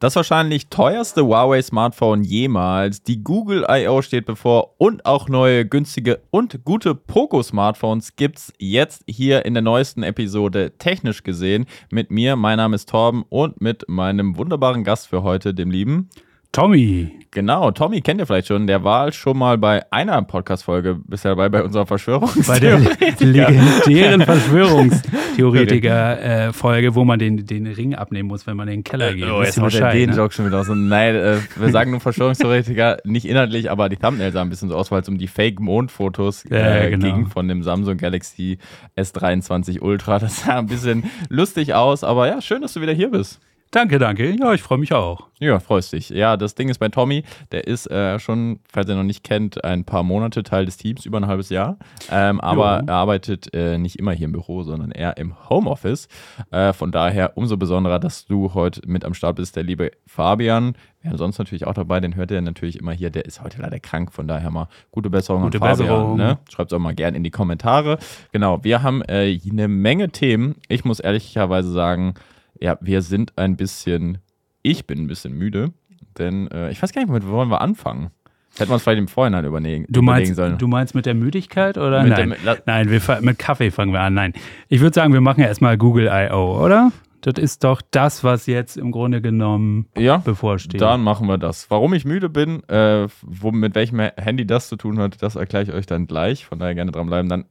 Das 0.00 0.16
wahrscheinlich 0.16 0.68
teuerste 0.68 1.26
Huawei-Smartphone 1.26 2.24
jemals. 2.24 3.02
Die 3.02 3.22
Google 3.22 3.66
I.O. 3.68 4.00
steht 4.00 4.24
bevor 4.24 4.76
und 4.78 5.04
auch 5.04 5.28
neue 5.28 5.66
günstige 5.66 6.20
und 6.30 6.64
gute 6.64 6.94
Poco-Smartphones 6.94 8.16
gibt's 8.16 8.50
jetzt 8.58 9.04
hier 9.06 9.44
in 9.44 9.52
der 9.52 9.62
neuesten 9.62 10.02
Episode 10.02 10.72
technisch 10.78 11.22
gesehen 11.22 11.66
mit 11.90 12.10
mir. 12.10 12.36
Mein 12.36 12.56
Name 12.56 12.76
ist 12.76 12.88
Torben 12.88 13.24
und 13.28 13.60
mit 13.60 13.90
meinem 13.90 14.38
wunderbaren 14.38 14.84
Gast 14.84 15.06
für 15.06 15.22
heute, 15.22 15.52
dem 15.52 15.70
lieben 15.70 16.08
Tommy. 16.52 17.10
Genau, 17.30 17.70
Tommy 17.70 18.00
kennt 18.00 18.20
ihr 18.20 18.26
vielleicht 18.26 18.48
schon. 18.48 18.66
Der 18.66 18.82
war 18.82 19.12
schon 19.12 19.38
mal 19.38 19.56
bei 19.56 19.84
einer 19.92 20.20
Podcast-Folge 20.22 20.98
bisher 21.06 21.36
dabei, 21.36 21.48
bei 21.48 21.62
unserer 21.62 21.86
Verschwörungstheorie. 21.86 22.48
Bei 22.48 22.58
der 22.58 22.80
legendären 23.20 24.22
Verschwörungstheoretiker-Folge, 24.22 26.88
äh, 26.88 26.94
wo 26.96 27.04
man 27.04 27.20
den, 27.20 27.46
den 27.46 27.68
Ring 27.68 27.94
abnehmen 27.94 28.28
muss, 28.28 28.48
wenn 28.48 28.56
man 28.56 28.66
in 28.66 28.78
den 28.78 28.84
Keller 28.84 29.14
geht. 29.14 29.30
Oh, 29.30 29.44
jetzt 29.44 29.60
haut 29.60 29.72
er 29.74 29.92
den 29.92 30.10
ne? 30.10 30.16
Joke 30.16 30.34
schon 30.34 30.46
wieder 30.46 30.58
aus. 30.58 30.66
Nein, 30.68 31.14
äh, 31.14 31.36
wir 31.54 31.68
sagen 31.70 31.92
nur 31.92 32.00
Verschwörungstheoretiker, 32.00 32.96
nicht 33.04 33.28
inhaltlich, 33.28 33.70
aber 33.70 33.88
die 33.88 33.96
Thumbnails 33.96 34.32
sahen 34.32 34.48
ein 34.48 34.50
bisschen 34.50 34.70
so 34.70 34.74
aus, 34.74 34.90
weil 34.90 35.02
es 35.02 35.08
um 35.08 35.18
die 35.18 35.28
Fake-Mondfotos 35.28 36.46
äh, 36.46 36.82
ja, 36.82 36.90
genau. 36.90 37.06
ging 37.06 37.26
von 37.26 37.46
dem 37.46 37.62
Samsung 37.62 37.96
Galaxy 37.96 38.58
S23 38.96 39.82
Ultra. 39.82 40.18
Das 40.18 40.42
sah 40.42 40.58
ein 40.58 40.66
bisschen 40.66 41.04
lustig 41.28 41.74
aus, 41.74 42.02
aber 42.02 42.26
ja, 42.26 42.40
schön, 42.40 42.60
dass 42.60 42.72
du 42.72 42.80
wieder 42.80 42.92
hier 42.92 43.12
bist. 43.12 43.38
Danke, 43.72 44.00
danke. 44.00 44.34
Ja, 44.36 44.52
ich 44.52 44.62
freue 44.62 44.78
mich 44.78 44.92
auch. 44.92 45.28
Ja, 45.38 45.60
freust 45.60 45.92
dich. 45.92 46.10
Ja, 46.10 46.36
das 46.36 46.56
Ding 46.56 46.68
ist 46.68 46.78
bei 46.78 46.88
Tommy, 46.88 47.22
der 47.52 47.68
ist 47.68 47.88
äh, 47.88 48.18
schon, 48.18 48.58
falls 48.68 48.88
er 48.88 48.96
noch 48.96 49.04
nicht 49.04 49.22
kennt, 49.22 49.64
ein 49.64 49.84
paar 49.84 50.02
Monate 50.02 50.42
Teil 50.42 50.66
des 50.66 50.76
Teams, 50.76 51.06
über 51.06 51.18
ein 51.18 51.28
halbes 51.28 51.50
Jahr. 51.50 51.78
Ähm, 52.10 52.40
aber 52.40 52.80
jo. 52.80 52.86
er 52.88 52.94
arbeitet 52.94 53.54
äh, 53.54 53.78
nicht 53.78 53.96
immer 53.96 54.10
hier 54.10 54.24
im 54.24 54.32
Büro, 54.32 54.64
sondern 54.64 54.90
eher 54.90 55.16
im 55.18 55.48
Homeoffice. 55.48 56.08
Äh, 56.50 56.72
von 56.72 56.90
daher 56.90 57.36
umso 57.36 57.56
besonderer, 57.56 58.00
dass 58.00 58.26
du 58.26 58.54
heute 58.54 58.82
mit 58.86 59.04
am 59.04 59.14
Start 59.14 59.36
bist, 59.36 59.54
der 59.54 59.62
liebe 59.62 59.92
Fabian. 60.04 60.74
Wir 61.00 61.10
haben 61.10 61.18
sonst 61.18 61.38
natürlich 61.38 61.66
auch 61.66 61.74
dabei, 61.74 62.00
den 62.00 62.16
hört 62.16 62.32
ihr 62.32 62.40
natürlich 62.40 62.76
immer 62.76 62.92
hier. 62.92 63.10
Der 63.10 63.24
ist 63.24 63.42
heute 63.42 63.62
leider 63.62 63.78
krank, 63.78 64.12
von 64.12 64.26
daher 64.26 64.50
mal 64.50 64.68
gute 64.90 65.10
Besserung 65.10 65.42
gute 65.42 65.62
an 65.62 65.68
Fabian. 65.76 65.88
Besserung. 65.88 66.16
Ne? 66.16 66.38
Schreibt 66.50 66.72
es 66.72 66.76
auch 66.76 66.82
mal 66.82 66.94
gerne 66.94 67.16
in 67.16 67.22
die 67.22 67.30
Kommentare. 67.30 67.98
Genau, 68.32 68.64
wir 68.64 68.82
haben 68.82 69.00
äh, 69.02 69.38
eine 69.48 69.68
Menge 69.68 70.10
Themen. 70.10 70.56
Ich 70.68 70.84
muss 70.84 70.98
ehrlicherweise 70.98 71.70
sagen, 71.70 72.14
ja, 72.60 72.78
wir 72.80 73.02
sind 73.02 73.36
ein 73.36 73.56
bisschen, 73.56 74.18
ich 74.62 74.86
bin 74.86 75.00
ein 75.00 75.06
bisschen 75.06 75.32
müde, 75.32 75.72
denn 76.18 76.48
äh, 76.50 76.70
ich 76.70 76.82
weiß 76.82 76.92
gar 76.92 77.02
nicht, 77.02 77.08
womit 77.08 77.26
wollen 77.26 77.48
wir 77.48 77.60
anfangen? 77.60 78.10
hätten 78.58 78.70
wir 78.70 78.74
uns 78.74 78.82
vielleicht 78.82 78.98
im 78.98 79.08
Vorhinein 79.08 79.44
überlegen, 79.44 79.86
du 79.88 80.02
meinst, 80.02 80.30
überlegen 80.30 80.34
sollen. 80.34 80.58
Du 80.58 80.66
meinst 80.68 80.94
mit 80.94 81.06
der 81.06 81.14
Müdigkeit 81.14 81.78
oder? 81.78 82.02
Mit 82.02 82.12
nein, 82.12 82.34
der, 82.44 82.62
nein 82.66 82.90
wir, 82.90 83.00
mit 83.20 83.38
Kaffee 83.38 83.70
fangen 83.70 83.92
wir 83.92 84.00
an. 84.00 84.14
Nein, 84.14 84.32
ich 84.68 84.80
würde 84.80 84.94
sagen, 84.94 85.12
wir 85.12 85.20
machen 85.20 85.42
erstmal 85.42 85.78
Google 85.78 86.10
I.O., 86.12 86.60
oder? 86.62 86.92
Das 87.22 87.34
ist 87.38 87.64
doch 87.64 87.82
das, 87.90 88.24
was 88.24 88.46
jetzt 88.46 88.78
im 88.78 88.92
Grunde 88.92 89.20
genommen 89.20 89.86
ja, 89.96 90.16
bevorsteht. 90.16 90.80
Dann 90.80 91.02
machen 91.02 91.28
wir 91.28 91.36
das. 91.36 91.70
Warum 91.70 91.92
ich 91.92 92.06
müde 92.06 92.30
bin, 92.30 92.66
äh, 92.68 93.08
wo, 93.22 93.52
mit 93.52 93.74
welchem 93.74 94.00
Handy 94.00 94.46
das 94.46 94.68
zu 94.68 94.76
tun 94.76 94.98
hat, 94.98 95.22
das 95.22 95.36
erkläre 95.36 95.64
ich 95.64 95.72
euch 95.72 95.84
dann 95.84 96.06
gleich. 96.06 96.46
Von 96.46 96.58
daher 96.58 96.74
gerne 96.74 96.92
dranbleiben. 96.92 97.28
Dann 97.28 97.44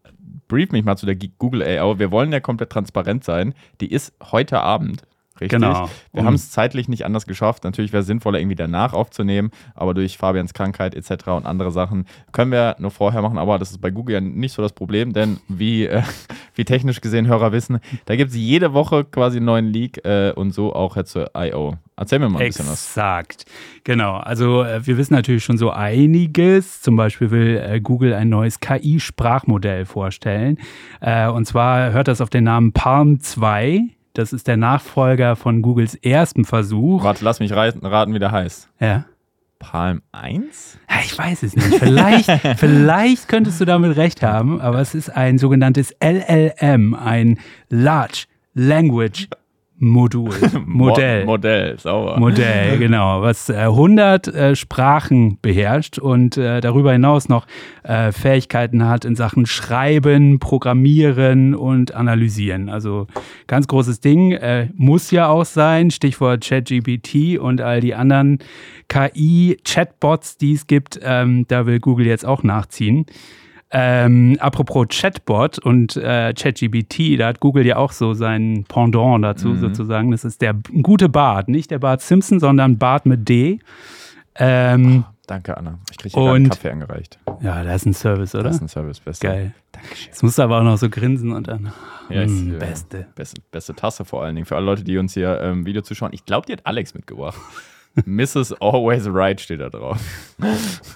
brief 0.50 0.74
mich 0.74 0.84
mal 0.84 0.98
zu 0.98 1.06
der 1.06 1.16
Google 1.16 1.64
AI. 1.64 1.98
Wir 1.98 2.12
wollen 2.12 2.34
ja 2.34 2.42
komplett 2.42 2.72
transparent 2.72 3.24
sein. 3.24 3.54
Die 3.80 3.90
ist 3.90 4.14
heute 4.22 4.60
Abend. 4.60 5.04
Richtig. 5.42 5.60
Genau. 5.60 5.90
Wir 6.14 6.24
haben 6.26 6.34
es 6.34 6.52
zeitlich 6.52 6.90
nicht 6.90 7.06
anders 7.06 7.26
geschafft. 7.26 7.64
Natürlich 7.64 7.94
wäre 7.94 8.02
es 8.02 8.08
sinnvoller, 8.08 8.40
irgendwie 8.40 8.56
danach 8.56 8.94
aufzunehmen, 8.94 9.52
aber 9.76 9.94
durch 9.94 10.18
Fabians 10.18 10.54
Krankheit 10.54 10.96
etc. 10.96 11.28
und 11.28 11.46
andere 11.46 11.72
Sachen 11.72 12.06
können 12.32 12.52
wir 12.52 12.76
nur 12.80 12.92
vorher 12.92 13.22
machen. 13.22 13.38
Aber 13.38 13.58
das 13.60 13.72
ist 13.72 13.82
bei 13.82 13.92
Google 13.92 14.16
ja 14.16 14.22
nicht 14.22 14.54
so 14.54 14.62
das 14.62 14.74
Problem, 14.74 15.14
denn 15.14 15.40
wie, 15.48 15.86
äh, 15.86 16.04
wie 16.56 16.66
technisch 16.66 17.02
gesehen 17.02 17.28
Hörer 17.28 17.52
wissen, 17.52 17.80
da 18.06 18.16
gibt 18.16 18.32
es 18.32 18.38
jede 18.38 18.74
Woche 18.74 19.06
quasi 19.06 19.38
einen 19.38 19.46
neuen 19.46 19.68
Leak 19.68 20.06
äh, 20.06 20.32
und 20.32 20.52
so 20.52 20.74
auch 20.74 20.96
jetzt 20.96 21.12
zur 21.12 21.32
I.O. 21.36 21.76
Erzähl 22.00 22.20
mir 22.20 22.30
mal 22.30 22.40
ein 22.40 22.46
Exakt. 22.46 22.70
bisschen 22.70 22.72
was. 22.72 22.88
Exakt. 22.88 23.46
Genau. 23.84 24.16
Also 24.16 24.64
äh, 24.64 24.86
wir 24.88 24.98
wissen 24.98 25.14
natürlich 25.14 25.44
schon 25.44 25.58
so 25.58 25.72
einiges. 25.72 26.82
Zum 26.82 26.96
Beispiel 26.96 27.30
will 27.30 27.58
äh, 27.58 27.82
Google 27.82 28.14
ein 28.14 28.30
neues 28.30 28.62
KI-Sprachmodell 28.62 29.86
vorstellen. 29.86 30.58
Äh, 31.02 31.28
und 31.28 31.46
zwar 31.46 31.92
hört 31.92 32.08
das 32.08 32.22
auf 32.22 32.30
den 32.30 32.46
Namen 32.46 32.72
Palm 32.72 33.20
2. 33.20 33.90
Das 34.14 34.34
ist 34.34 34.48
der 34.48 34.58
Nachfolger 34.58 35.36
von 35.36 35.62
Googles 35.62 35.96
ersten 35.96 36.46
Versuch. 36.46 37.04
Warte, 37.04 37.24
lass 37.24 37.40
mich 37.40 37.54
raten, 37.54 38.14
wie 38.14 38.20
der 38.20 38.32
heißt. 38.32 38.70
Ja. 38.80 39.06
Palm 39.60 40.02
1? 40.14 40.80
Ja, 40.90 40.96
ich 41.04 41.18
weiß 41.18 41.44
es 41.44 41.56
nicht. 41.56 41.76
Vielleicht, 41.76 42.32
vielleicht 42.58 43.28
könntest 43.28 43.60
du 43.60 43.66
damit 43.66 43.98
recht 43.98 44.24
haben, 44.24 44.62
aber 44.62 44.80
es 44.80 44.96
ist 44.96 45.10
ein 45.10 45.38
sogenanntes 45.38 45.94
LLM, 46.02 46.94
ein 46.94 47.40
Large 47.70 48.26
Language 48.54 49.28
Modul. 49.80 50.30
Modell. 50.66 51.26
Modell, 51.26 51.80
sauber. 51.80 52.20
Modell, 52.20 52.78
genau. 52.80 53.22
Was 53.22 53.50
äh, 53.50 53.56
100 53.56 54.28
äh, 54.28 54.56
Sprachen 54.56 55.40
beherrscht 55.42 55.98
und 55.98 56.38
äh, 56.38 56.62
darüber 56.62 56.92
hinaus 56.92 57.30
noch 57.30 57.48
äh, 57.84 58.12
Fähigkeiten 58.12 58.86
hat 58.88 59.06
in 59.06 59.16
Sachen 59.16 59.46
Schreiben, 59.46 60.40
Programmieren 60.40 61.56
und 61.56 61.94
Analysieren. 61.94 62.70
Also 62.70 63.08
ganz 63.48 63.68
großes 63.68 64.02
Ding. 64.02 64.34
Äh, 64.34 64.70
muss 64.76 65.12
ja 65.12 65.30
auch 65.30 65.46
sein. 65.46 65.92
Stichwort 65.92 66.44
ChatGPT 66.44 67.40
und 67.40 67.62
all 67.62 67.80
die 67.80 67.96
anderen 67.96 68.40
KI-Chatbots, 68.90 70.38
die 70.38 70.54
es 70.54 70.68
gibt. 70.68 71.00
Ähm, 71.02 71.46
da 71.48 71.66
will 71.66 71.80
Google 71.80 72.06
jetzt 72.06 72.26
auch 72.26 72.44
nachziehen. 72.44 73.06
Ähm, 73.72 74.38
apropos 74.40 74.88
Chatbot 74.90 75.60
und 75.60 75.96
äh, 75.96 76.34
ChatGBT, 76.34 77.20
da 77.20 77.28
hat 77.28 77.40
Google 77.40 77.66
ja 77.68 77.78
auch 77.78 77.92
so 77.92 78.14
sein 78.16 78.66
Pendant 78.68 79.24
dazu 79.24 79.50
mhm. 79.50 79.60
sozusagen. 79.60 80.12
Das 80.12 80.26
ist 80.26 80.42
der 80.42 80.56
gute 80.82 81.08
Bart, 81.08 81.50
nicht 81.50 81.70
der 81.70 81.78
Bart 81.78 82.02
Simpson, 82.02 82.40
sondern 82.40 82.80
Bart 82.80 83.06
mit 83.06 83.30
D. 83.30 83.60
Ähm, 84.36 85.04
oh, 85.06 85.14
danke, 85.28 85.56
Anna. 85.56 85.78
Ich 85.92 85.98
kriege 85.98 86.20
hier 86.20 86.32
einen 86.32 86.50
Kaffee 86.50 86.72
angereicht. 86.72 87.20
Ja, 87.42 87.64
das 87.64 87.82
ist 87.82 87.86
ein 87.86 87.94
Service, 87.94 88.34
oder? 88.34 88.46
Das 88.46 88.56
ist 88.56 88.62
ein 88.62 88.70
Service, 88.70 89.00
beste. 89.00 89.28
Geil. 89.28 89.54
Dankeschön. 89.72 90.08
Jetzt 90.08 90.24
musst 90.24 90.40
du 90.40 90.42
aber 90.42 90.60
auch 90.60 90.64
noch 90.64 90.78
so 90.78 90.90
grinsen 90.90 91.32
und 91.32 91.48
dann. 91.48 91.72
Ja, 92.10 92.26
mh, 92.26 92.28
hm, 92.28 92.60
beste. 92.60 93.08
beste. 93.14 93.42
Beste 93.52 93.76
Tasse 93.76 94.04
vor 94.04 94.24
allen 94.24 94.34
Dingen. 94.34 94.46
Für 94.46 94.56
alle 94.56 94.66
Leute, 94.66 94.84
die 94.84 94.98
uns 94.98 95.14
hier 95.14 95.40
im 95.42 95.60
ähm, 95.60 95.66
Video 95.68 95.84
zuschauen. 95.84 96.12
Ich 96.14 96.26
glaube, 96.26 96.48
die 96.48 96.54
hat 96.54 96.66
Alex 96.66 96.96
mitgebracht. 96.96 97.38
Mrs. 98.06 98.54
Always 98.60 99.08
Right 99.08 99.40
steht 99.40 99.60
da 99.60 99.70
drauf. 99.70 100.00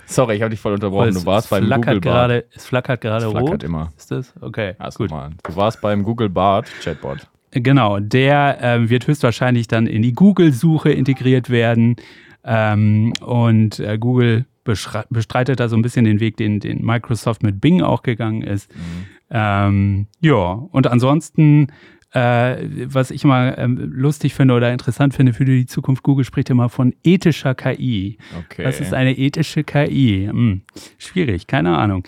Sorry, 0.06 0.36
ich 0.36 0.42
habe 0.42 0.52
dich 0.52 0.60
voll 0.60 0.74
unterbrochen. 0.74 1.14
Du 1.14 1.26
warst 1.26 1.50
beim 1.50 1.70
Google 1.70 2.02
Bart. 2.02 2.46
Es 2.54 2.66
flackert 2.66 3.02
gerade 3.02 3.26
rot. 3.26 3.38
Flackert 3.38 3.64
immer. 3.64 3.92
Ist 3.98 4.12
das? 4.12 4.34
Okay. 4.42 4.76
Alles 4.78 4.96
gut. 4.96 5.12
Mal. 5.12 5.32
Du 5.44 5.56
warst 5.56 5.82
beim 5.82 6.04
Google 6.04 6.30
Bart 6.30 6.70
Chatbot. 6.82 7.28
Genau, 7.52 8.00
der 8.00 8.64
äh, 8.64 8.90
wird 8.90 9.08
höchstwahrscheinlich 9.08 9.68
dann 9.68 9.86
in 9.86 10.02
die 10.02 10.14
Google-Suche 10.14 10.92
integriert 10.92 11.50
werden. 11.50 11.98
Ähm, 12.44 13.14
und 13.22 13.80
äh, 13.80 13.98
Google 13.98 14.46
bestreitet 14.64 15.60
da 15.60 15.68
so 15.68 15.76
ein 15.76 15.82
bisschen 15.82 16.06
den 16.06 16.20
Weg, 16.20 16.38
den, 16.38 16.60
den 16.60 16.84
Microsoft 16.84 17.44
mit 17.44 17.60
Bing 17.60 17.82
auch 17.82 18.02
gegangen 18.02 18.42
ist. 18.42 18.74
Mhm. 18.74 19.06
Ähm, 19.30 20.08
ja, 20.22 20.36
und 20.72 20.88
ansonsten 20.88 21.68
äh, 22.14 22.58
was 22.86 23.12
ich 23.12 23.24
immer 23.24 23.58
ähm, 23.58 23.92
lustig 23.92 24.34
finde 24.34 24.54
oder 24.54 24.72
interessant 24.72 25.14
finde 25.14 25.34
für 25.34 25.46
die 25.46 25.66
Zukunft, 25.66 26.04
Google 26.04 26.26
spricht 26.26 26.50
immer 26.50 26.70
von 26.70 26.94
ethischer 27.04 27.56
KI. 27.56 28.18
Okay. 28.46 28.66
Was 28.66 28.80
ist 28.80 28.94
eine 28.94 29.18
ethische 29.18 29.64
KI? 29.64 30.28
Hm, 30.30 30.62
schwierig, 30.98 31.48
keine 31.48 31.78
Ahnung. 31.78 32.04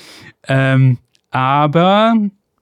Ähm, 0.47 0.99
aber 1.31 2.16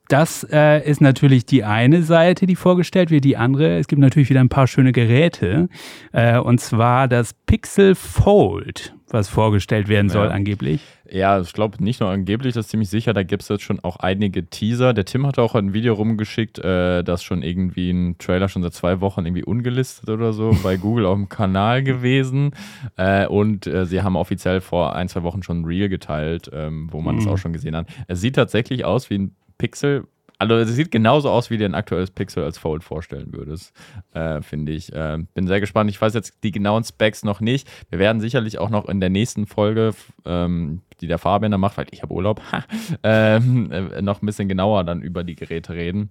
das 0.08 0.46
äh, 0.50 0.88
ist 0.88 1.00
natürlich 1.00 1.46
die 1.46 1.64
eine 1.64 2.02
Seite, 2.02 2.46
die 2.46 2.56
vorgestellt 2.56 3.10
wird. 3.10 3.24
Die 3.24 3.36
andere, 3.36 3.78
es 3.78 3.88
gibt 3.88 4.00
natürlich 4.00 4.30
wieder 4.30 4.40
ein 4.40 4.48
paar 4.48 4.66
schöne 4.66 4.92
Geräte. 4.92 5.68
Äh, 6.12 6.38
und 6.38 6.60
zwar 6.60 7.08
das 7.08 7.34
Pixel 7.46 7.94
Fold, 7.94 8.94
was 9.08 9.28
vorgestellt 9.28 9.88
werden 9.88 10.10
soll 10.10 10.26
ja. 10.26 10.32
angeblich. 10.32 10.82
Ja, 11.14 11.40
ich 11.40 11.52
glaube 11.52 11.82
nicht 11.82 12.00
nur 12.00 12.10
angeblich, 12.10 12.54
das 12.54 12.66
ist 12.66 12.70
ziemlich 12.70 12.88
sicher. 12.88 13.12
Da 13.12 13.22
gibt 13.22 13.42
es 13.42 13.48
jetzt 13.48 13.62
schon 13.62 13.78
auch 13.78 13.98
einige 13.98 14.46
Teaser. 14.46 14.92
Der 14.92 15.04
Tim 15.04 15.28
hat 15.28 15.38
auch 15.38 15.54
ein 15.54 15.72
Video 15.72 15.94
rumgeschickt, 15.94 16.58
äh, 16.58 17.04
das 17.04 17.22
schon 17.22 17.42
irgendwie 17.42 17.92
ein 17.92 18.18
Trailer 18.18 18.48
schon 18.48 18.64
seit 18.64 18.74
zwei 18.74 19.00
Wochen 19.00 19.24
irgendwie 19.24 19.44
ungelistet 19.44 20.10
oder 20.10 20.32
so 20.32 20.56
bei 20.64 20.76
Google 20.76 21.06
auf 21.06 21.14
dem 21.14 21.28
Kanal 21.28 21.84
gewesen. 21.84 22.50
Äh, 22.96 23.28
und 23.28 23.68
äh, 23.68 23.86
sie 23.86 24.02
haben 24.02 24.16
offiziell 24.16 24.60
vor 24.60 24.96
ein, 24.96 25.08
zwei 25.08 25.22
Wochen 25.22 25.44
schon 25.44 25.60
ein 25.60 25.64
Reel 25.64 25.88
geteilt, 25.88 26.50
ähm, 26.52 26.88
wo 26.90 27.00
man 27.00 27.16
es 27.18 27.26
mhm. 27.26 27.30
auch 27.30 27.38
schon 27.38 27.52
gesehen 27.52 27.76
hat. 27.76 27.86
Es 28.08 28.20
sieht 28.20 28.34
tatsächlich 28.34 28.84
aus 28.84 29.08
wie 29.08 29.18
ein 29.18 29.36
Pixel. 29.56 30.08
Also 30.38 30.56
es 30.56 30.68
sieht 30.74 30.90
genauso 30.90 31.30
aus, 31.30 31.50
wie 31.50 31.58
dir 31.58 31.66
ein 31.66 31.74
aktuelles 31.74 32.10
Pixel 32.10 32.42
als 32.42 32.58
Fold 32.58 32.82
vorstellen 32.82 33.32
würdest, 33.32 33.72
äh, 34.14 34.42
finde 34.42 34.72
ich. 34.72 34.92
Äh, 34.92 35.18
bin 35.32 35.46
sehr 35.46 35.60
gespannt. 35.60 35.90
Ich 35.90 36.00
weiß 36.00 36.12
jetzt 36.14 36.42
die 36.42 36.50
genauen 36.50 36.84
Specs 36.84 37.24
noch 37.24 37.40
nicht. 37.40 37.70
Wir 37.90 37.98
werden 37.98 38.20
sicherlich 38.20 38.58
auch 38.58 38.70
noch 38.70 38.88
in 38.88 39.00
der 39.00 39.10
nächsten 39.10 39.46
Folge, 39.46 39.94
ähm, 40.24 40.82
die 41.00 41.06
der 41.06 41.18
Fabian 41.18 41.52
da 41.52 41.58
macht, 41.58 41.78
weil 41.78 41.86
ich 41.90 42.02
habe 42.02 42.12
Urlaub, 42.12 42.42
ähm, 43.02 43.70
äh, 43.70 44.02
noch 44.02 44.22
ein 44.22 44.26
bisschen 44.26 44.48
genauer 44.48 44.84
dann 44.84 45.02
über 45.02 45.22
die 45.22 45.36
Geräte 45.36 45.74
reden. 45.74 46.10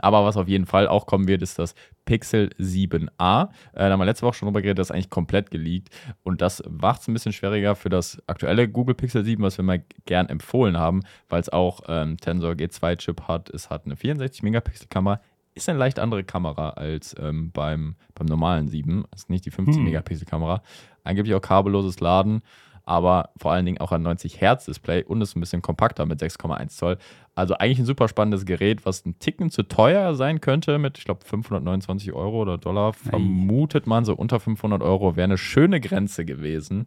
Aber 0.00 0.24
was 0.24 0.36
auf 0.36 0.48
jeden 0.48 0.66
Fall 0.66 0.86
auch 0.86 1.06
kommen 1.06 1.28
wird, 1.28 1.42
ist 1.42 1.58
das 1.58 1.74
Pixel 2.04 2.50
7a. 2.58 3.08
Äh, 3.08 3.48
da 3.74 3.90
haben 3.90 3.98
wir 3.98 4.04
letzte 4.04 4.26
Woche 4.26 4.34
schon 4.34 4.46
drüber 4.46 4.62
geredet, 4.62 4.78
das 4.78 4.88
ist 4.88 4.90
eigentlich 4.92 5.10
komplett 5.10 5.50
geleakt. 5.50 5.88
Und 6.22 6.40
das 6.40 6.62
macht 6.68 7.02
es 7.02 7.08
ein 7.08 7.14
bisschen 7.14 7.32
schwieriger 7.32 7.74
für 7.74 7.88
das 7.88 8.22
aktuelle 8.26 8.68
Google 8.68 8.94
Pixel 8.94 9.24
7, 9.24 9.42
was 9.42 9.58
wir 9.58 9.64
mal 9.64 9.82
gern 10.06 10.28
empfohlen 10.28 10.78
haben, 10.78 11.02
weil 11.28 11.40
es 11.40 11.48
auch 11.48 11.80
ähm, 11.88 12.16
Tensor 12.18 12.52
G2-Chip 12.52 13.22
hat. 13.28 13.50
Es 13.50 13.70
hat 13.70 13.86
eine 13.86 13.94
64-Megapixel-Kamera, 13.94 15.20
ist 15.54 15.68
eine 15.68 15.78
leicht 15.78 15.98
andere 15.98 16.24
Kamera 16.24 16.70
als 16.70 17.14
ähm, 17.18 17.50
beim, 17.52 17.96
beim 18.14 18.26
normalen 18.26 18.68
7. 18.68 19.04
Das 19.10 19.22
ist 19.22 19.30
nicht 19.30 19.44
die 19.44 19.50
15 19.50 19.86
Hm. 19.86 20.60
Angeblich 21.04 21.34
auch 21.34 21.40
kabelloses 21.40 22.00
Laden, 22.00 22.42
aber 22.88 23.28
vor 23.36 23.52
allen 23.52 23.66
Dingen 23.66 23.78
auch 23.78 23.92
ein 23.92 24.00
90 24.00 24.40
Hertz 24.40 24.64
Display 24.64 25.04
und 25.04 25.20
ist 25.20 25.36
ein 25.36 25.40
bisschen 25.40 25.60
kompakter 25.60 26.06
mit 26.06 26.22
6,1 26.22 26.68
Zoll. 26.68 26.96
Also 27.34 27.54
eigentlich 27.54 27.80
ein 27.80 27.84
super 27.84 28.08
spannendes 28.08 28.46
Gerät, 28.46 28.86
was 28.86 29.04
ein 29.04 29.18
Ticken 29.18 29.50
zu 29.50 29.62
teuer 29.62 30.14
sein 30.14 30.40
könnte 30.40 30.78
mit, 30.78 30.96
ich 30.96 31.04
glaube, 31.04 31.22
529 31.26 32.14
Euro 32.14 32.40
oder 32.40 32.56
Dollar. 32.56 32.94
Vermutet 32.94 33.86
man 33.86 34.06
so 34.06 34.14
unter 34.14 34.40
500 34.40 34.80
Euro 34.82 35.16
wäre 35.16 35.24
eine 35.24 35.36
schöne 35.36 35.82
Grenze 35.82 36.24
gewesen. 36.24 36.86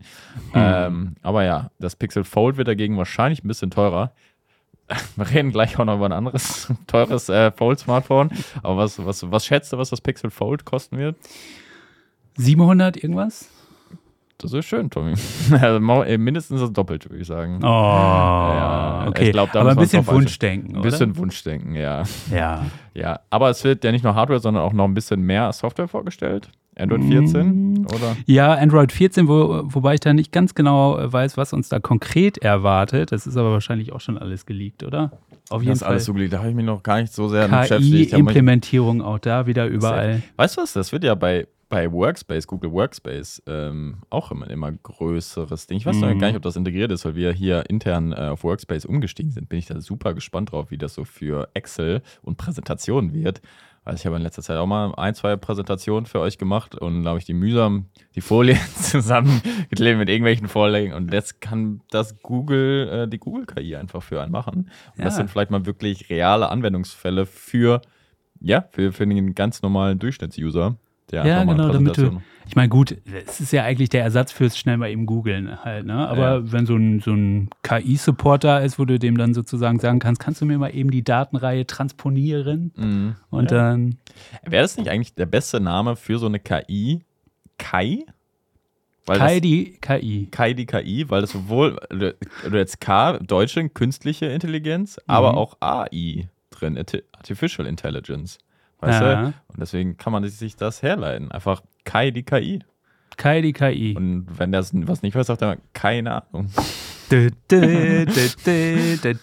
Ähm, 0.56 1.18
aber 1.21 1.44
ja, 1.44 1.69
das 1.77 1.95
Pixel 1.95 2.24
Fold 2.24 2.57
wird 2.57 2.68
dagegen 2.68 2.98
wahrscheinlich 2.98 3.44
ein 3.44 3.48
bisschen 3.48 3.69
teurer. 3.69 4.12
Wir 5.15 5.30
reden 5.30 5.51
gleich 5.51 5.77
auch 5.77 5.86
noch 5.86 5.98
über 5.98 6.07
ein 6.07 6.13
anderes 6.13 6.74
teures 6.88 7.30
äh, 7.30 7.51
Fold-Smartphone. 7.51 8.31
Aber 8.63 8.77
was, 8.77 9.06
was, 9.06 9.30
was 9.30 9.45
schätzt 9.45 9.71
du, 9.71 9.77
was 9.77 9.92
das 9.92 10.01
Pixel 10.01 10.31
Fold 10.31 10.65
kosten 10.65 10.98
wird? 10.98 11.15
700 12.38 12.98
irgendwas? 12.98 13.50
Das 14.42 14.54
ist 14.54 14.66
schön, 14.66 14.90
Tommy. 14.90 15.14
Also 15.52 15.78
äh, 16.04 16.18
mindestens 16.18 16.62
das 16.62 16.74
Doppelte, 16.74 17.10
würde 17.10 17.22
ich 17.22 17.28
sagen. 17.28 17.60
Oh, 17.62 17.66
Ja, 17.68 19.06
okay. 19.08 19.26
ich 19.26 19.32
glaub, 19.32 19.52
da 19.52 19.62
Aber 19.62 19.72
ein 19.72 19.78
bisschen. 19.78 20.06
Wunschdenken, 20.08 20.76
Ein 20.76 20.82
bisschen 20.82 21.16
Wunschdenken, 21.18 21.76
ja. 21.76 22.04
Ja. 22.32 22.66
Ja, 22.94 23.22
aber 23.30 23.50
es 23.50 23.64
wird 23.64 23.86
ja 23.86 23.92
nicht 23.94 24.04
nur 24.04 24.16
Hardware, 24.16 24.42
sondern 24.42 24.64
auch 24.64 24.74
noch 24.74 24.84
ein 24.84 24.94
bisschen 24.94 25.22
mehr 25.22 25.54
Software 25.54 25.88
vorgestellt. 25.88 26.50
Android 26.78 27.06
14, 27.06 27.86
oder? 27.86 28.18
Ja, 28.26 28.54
Android 28.54 28.92
14, 28.92 29.30
wo, 29.30 29.62
wobei 29.64 29.94
ich 29.94 30.02
da 30.02 30.14
nicht 30.14 30.34
ganz 30.34 30.56
genau 30.56 30.98
äh, 30.98 31.12
weiß, 31.12 31.38
was 31.38 31.54
uns 31.54 31.70
da 31.70 31.80
konkret 31.80 32.40
erwartet. 32.40 33.14
Das 33.14 33.28
ist 33.28 33.38
aber 33.38 33.52
wahrscheinlich 33.54 33.94
auch 33.94 34.02
schon 34.02 34.18
alles 34.18 34.46
geleakt, 34.46 34.84
oder? 34.84 35.12
Auf 35.50 35.62
jeden 35.62 35.72
Das 35.72 35.80
ist 35.82 35.84
alles 35.84 36.04
so 36.04 36.12
Fall. 36.12 36.18
gelegt. 36.18 36.34
Da 36.34 36.40
habe 36.40 36.50
ich 36.50 36.56
mich 36.56 36.66
noch 36.66 36.84
gar 36.84 37.00
nicht 37.00 37.14
so 37.14 37.30
sehr 37.30 37.48
mit 37.48 37.62
beschäftigt. 37.62 38.12
KI-Implementierung 38.12 39.02
auch 39.02 39.20
da 39.20 39.48
wieder 39.48 39.68
überall. 39.68 40.22
Weißt 40.36 40.58
du 40.58 40.62
was? 40.62 40.74
Das 40.74 40.92
wird 40.92 41.06
ja 41.06 41.16
bei, 41.16 41.48
bei 41.72 41.92
Workspace, 41.92 42.46
Google 42.46 42.72
Workspace, 42.74 43.42
ähm, 43.48 44.04
auch 44.12 44.30
immer, 44.32 44.48
immer 44.52 44.72
größeres 44.72 45.66
Ding. 45.66 45.78
Ich 45.78 45.86
weiß 45.88 45.96
noch 45.98 46.10
Mhm. 46.14 46.20
gar 46.20 46.28
nicht, 46.28 46.36
ob 46.36 46.44
das 46.44 46.56
integriert 46.56 46.92
ist, 46.92 47.06
weil 47.06 47.16
wir 47.16 47.32
hier 47.32 47.68
intern 47.70 48.12
äh, 48.12 48.28
auf 48.28 48.44
Workspace 48.44 48.86
umgestiegen 48.86 49.32
sind. 49.32 49.50
Bin 49.50 49.58
ich 49.58 49.66
da 49.66 49.82
super 49.82 50.14
gespannt 50.14 50.52
drauf, 50.52 50.70
wie 50.70 50.78
das 50.78 50.94
so 50.94 51.06
für 51.06 51.50
Excel 51.56 52.04
und 52.22 52.38
Präsentationen 52.38 53.14
wird. 53.14 53.42
Also 53.84 53.96
ich 54.02 54.06
habe 54.06 54.18
in 54.18 54.22
letzter 54.22 54.44
Zeit 54.44 54.58
auch 54.58 54.68
mal 54.68 54.94
ein, 54.96 55.16
zwei 55.16 55.36
Präsentationen 55.38 56.06
für 56.06 56.20
euch 56.20 56.38
gemacht 56.38 56.76
und 56.76 57.02
da 57.04 57.10
habe 57.10 57.20
ich 57.20 57.26
die 57.26 57.34
mühsam 57.34 57.88
die 58.14 58.22
Folien 58.22 58.60
zusammengeklebt 58.76 59.98
mit 59.98 60.08
irgendwelchen 60.10 60.48
Vorlagen 60.48 60.94
und 60.94 61.12
jetzt 61.12 61.42
kann 61.42 61.82
das 61.90 62.20
Google, 62.22 62.90
äh, 62.90 63.08
die 63.08 63.18
Google 63.18 63.48
KI 63.48 63.76
einfach 63.78 64.04
für 64.04 64.22
einen 64.22 64.32
machen. 64.32 64.70
Und 64.98 65.04
das 65.06 65.14
Ja. 65.16 65.18
sind 65.18 65.30
vielleicht 65.32 65.50
mal 65.50 65.66
wirklich 65.66 66.10
reale 66.12 66.50
Anwendungsfälle 66.50 67.26
für, 67.26 67.82
ja, 68.40 68.66
für, 68.72 68.92
für 68.92 69.08
den 69.08 69.34
ganz 69.34 69.62
normalen 69.64 69.98
Durchschnittsuser. 69.98 70.76
Ja, 71.12 71.24
eine 71.42 71.52
genau, 71.52 71.69
damit 71.72 71.98
du. 71.98 72.22
Ich 72.48 72.56
meine, 72.56 72.69
gut, 72.69 72.98
es 73.28 73.40
ist 73.40 73.54
ja 73.54 73.63
eigentlich 73.63 73.90
der 73.90 74.04
Ersatz 74.04 74.31
fürs 74.31 74.58
schnell 74.58 74.75
mal 74.78 74.90
eben 74.90 75.06
googeln 75.06 75.63
halt, 75.63 75.86
ne? 75.86 76.08
Aber 76.08 76.38
Ja. 76.40 76.52
wenn 76.52 76.66
so 76.66 76.75
ein, 76.75 77.00
so 77.00 77.12
ein 77.12 77.50
KI-Support 77.63 78.44
da 78.44 78.60
ist, 78.60 78.78
wo 78.80 78.86
du 78.86 78.98
dem 79.00 79.18
dann 79.18 79.34
sozusagen 79.34 79.80
sagen 79.80 80.00
kannst, 80.00 80.19
kannst 80.19 80.42
du 80.42 80.46
mir 80.46 80.58
mal 80.58 80.75
eben 80.75 80.90
die 80.92 81.04
Datenreihe 81.04 81.66
transponieren 81.68 82.72
Mhm. 82.75 83.16
und 83.30 83.52
ja. 83.52 83.58
dann. 83.58 83.98
Wäre 84.46 84.63
das 84.63 84.75
nicht 84.78 84.90
eigentlich 84.90 85.13
der 85.16 85.28
beste 85.28 85.60
Name 85.60 85.96
für 85.96 86.18
so 86.18 86.25
eine 86.25 86.40
KI? 86.40 87.02
Kai? 87.58 88.06
Weil 89.06 89.18
Kai 89.18 89.34
das, 89.36 89.42
die 89.42 89.78
KI. 89.81 90.28
Kai 90.31 90.54
die 90.54 90.66
KI, 90.66 91.10
weil 91.10 91.22
das 91.22 91.31
sowohl, 91.31 91.78
oder 91.92 92.58
jetzt 92.58 92.81
K, 92.81 93.18
deutsche 93.19 93.68
künstliche 93.69 94.25
Intelligenz, 94.28 95.00
aber 95.08 95.31
Mhm. 95.34 95.38
auch 95.38 95.58
AI 95.60 96.28
drin, 96.50 96.78
Arti- 96.78 97.04
Artificial 97.13 97.66
Intelligence. 97.68 98.38
Weißt 98.81 99.01
Ja. 99.01 99.22
du? 99.22 99.28
Und 99.28 99.60
deswegen 99.60 99.98
kann 99.98 100.12
man 100.13 100.28
sich 100.28 100.56
das 100.56 100.81
herleiten. 100.81 101.31
Einfach 101.31 101.62
Kai 101.86 102.12
die 102.12 102.24
KI. 102.24 102.60
Kai 103.18 103.42
die 103.42 103.54
KI. 103.54 103.94
Und 103.95 104.28
wenn 104.38 104.51
der 104.51 104.62
was 104.62 105.01
nicht 105.04 105.16
weiß, 105.16 105.28
sagt 105.28 105.42
er 105.42 105.57
keine 105.74 106.24
Ahnung. 106.24 106.50
Dö, 107.12 107.30
dö, 107.51 108.06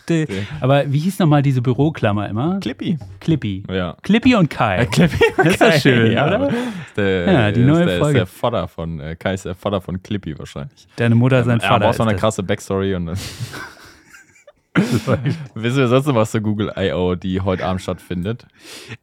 dö. 0.08 0.26
Aber 0.60 0.92
wie 0.92 0.98
hieß 0.98 1.18
nochmal 1.20 1.40
diese 1.42 1.62
Büroklammer 1.62 2.28
immer? 2.28 2.60
Clippy. 2.60 2.98
Clippy. 3.18 3.62
Ja. 3.70 3.96
Clippy 4.02 4.34
und 4.34 4.50
Kai. 4.50 4.84
Clippy. 4.86 5.16
Das 5.38 5.46
ist 5.52 5.60
doch 5.62 5.72
schön, 5.72 6.12
ja, 6.12 6.26
oder? 6.26 6.48
Ist 6.50 6.96
Der, 6.98 7.32
Ja, 7.32 7.50
die 7.50 7.60
ist 7.62 7.66
neue 7.66 7.86
der, 7.86 7.94
Ist 7.94 8.00
Folge. 8.00 8.18
der 8.18 8.26
Vater 8.26 8.68
von, 8.68 9.00
äh, 9.00 9.16
Kai 9.16 9.32
ist 9.34 9.46
der 9.46 9.54
Vater 9.54 9.80
von 9.80 10.02
Clippy 10.02 10.38
wahrscheinlich. 10.38 10.86
Deine 10.96 11.14
Mutter, 11.14 11.42
sein 11.44 11.60
Er 11.60 11.66
Vater. 11.68 11.86
braucht 11.86 11.96
so 11.96 12.02
ist 12.02 12.08
eine 12.08 12.18
krasse 12.18 12.42
Backstory 12.42 12.94
und. 12.94 13.10
Wissen 15.54 15.78
wir 15.78 15.88
sonst 15.88 16.06
noch 16.06 16.14
was 16.14 16.30
zu 16.30 16.40
Google 16.40 16.72
I.O., 16.76 17.14
die 17.14 17.40
heute 17.40 17.64
Abend 17.66 17.82
stattfindet? 17.82 18.46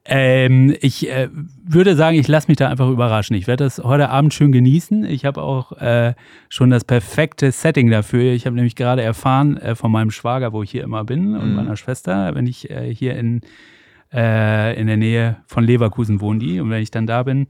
Ähm, 0.05 0.75
ich 0.81 1.09
äh, 1.09 1.29
würde 1.63 1.95
sagen, 1.95 2.17
ich 2.17 2.27
lasse 2.27 2.47
mich 2.47 2.57
da 2.57 2.69
einfach 2.69 2.89
überraschen. 2.89 3.35
Ich 3.35 3.47
werde 3.47 3.63
das 3.63 3.79
heute 3.79 4.09
Abend 4.09 4.33
schön 4.33 4.51
genießen. 4.51 5.05
Ich 5.05 5.25
habe 5.25 5.41
auch 5.41 5.71
äh, 5.73 6.13
schon 6.49 6.69
das 6.69 6.83
perfekte 6.83 7.51
Setting 7.51 7.89
dafür. 7.89 8.33
Ich 8.33 8.45
habe 8.45 8.55
nämlich 8.55 8.75
gerade 8.75 9.01
erfahren 9.01 9.57
äh, 9.57 9.75
von 9.75 9.91
meinem 9.91 10.11
Schwager, 10.11 10.53
wo 10.53 10.63
ich 10.63 10.71
hier 10.71 10.83
immer 10.83 11.03
bin, 11.03 11.35
und 11.35 11.49
Mhm. 11.49 11.55
meiner 11.55 11.77
Schwester, 11.77 12.33
wenn 12.35 12.47
ich 12.47 12.69
äh, 12.69 12.93
hier 12.93 13.15
in, 13.17 13.41
äh, 14.15 14.79
in 14.79 14.87
der 14.87 14.97
Nähe 14.97 15.37
von 15.47 15.63
Leverkusen 15.65 16.21
wohnen 16.21 16.39
die. 16.39 16.59
Und 16.61 16.69
wenn 16.69 16.81
ich 16.81 16.89
dann 16.91 17.05
da 17.07 17.23
bin, 17.23 17.47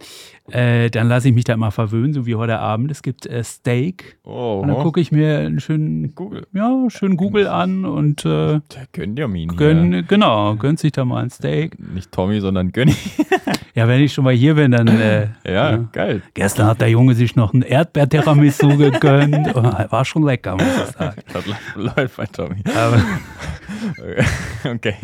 äh, 0.50 0.90
dann 0.90 1.08
lasse 1.08 1.30
ich 1.30 1.36
mich 1.36 1.44
da 1.44 1.54
immer 1.54 1.70
verwöhnen, 1.72 2.14
so 2.14 2.26
wie 2.26 2.36
heute 2.36 2.58
Abend. 2.60 2.90
Es 2.90 3.04
gibt 3.04 3.28
äh, 3.28 3.44
Steak. 3.44 4.18
Oh, 4.24 4.62
Und 4.62 4.70
dann 4.70 4.78
gucke 4.78 5.00
ich 5.00 5.12
mir 5.12 5.40
einen 5.40 5.60
schönen, 5.60 6.16
Google. 6.16 6.48
ja, 6.54 6.86
schön 6.90 7.18
Google 7.18 7.48
an 7.48 7.86
und 7.86 8.26
äh, 8.26 8.60
Der 8.60 8.62
Gönjamin. 8.94 9.50
gönn, 9.56 10.06
genau, 10.08 10.56
gönnt 10.56 10.80
sich 10.80 10.92
da 10.92 11.06
mal 11.06 11.22
ein 11.24 11.30
Steak. 11.30 11.78
Nicht 11.94 12.12
Tommy, 12.12 12.40
sondern 12.42 12.72
Gönni. 12.72 12.96
Ja, 13.76 13.88
wenn 13.90 14.02
ich 14.02 14.14
schon 14.14 14.24
mal 14.24 14.34
hier 14.34 14.56
bin, 14.56 14.72
dann. 14.72 14.88
Äh, 14.88 15.28
ja, 15.46 15.76
geil. 15.92 16.22
Gestern 16.34 16.68
hat 16.68 16.80
der 16.80 16.90
Junge 16.90 17.14
sich 17.14 17.36
noch 17.36 17.54
ein 17.54 17.62
Erdbeer-Tiramisu 17.62 18.78
gegönnt. 18.78 19.54
Oh, 19.54 19.64
War 19.64 20.06
schon 20.06 20.24
lecker, 20.24 20.54
muss 20.56 20.64
ich 20.66 20.96
sagen. 20.96 21.22
Das 21.34 21.46
läuft 21.76 22.16
bei 22.18 22.26
Tommy. 22.26 22.64
Aber, 22.74 23.02
Okay, 24.76 24.96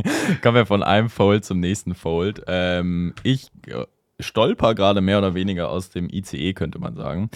kommen 0.42 0.56
wir 0.56 0.66
von 0.66 0.84
einem 0.84 1.10
Fold 1.10 1.44
zum 1.46 1.60
nächsten 1.60 1.94
Fold. 1.96 2.44
Ähm, 2.48 3.14
ich 3.24 3.50
äh, 3.68 3.84
stolper 4.20 4.74
gerade 4.76 5.02
mehr 5.02 5.18
oder 5.18 5.34
weniger 5.34 5.70
aus 5.70 5.90
dem 5.90 6.08
ICE, 6.10 6.54
könnte 6.54 6.80
man 6.80 6.96
sagen. 6.96 7.30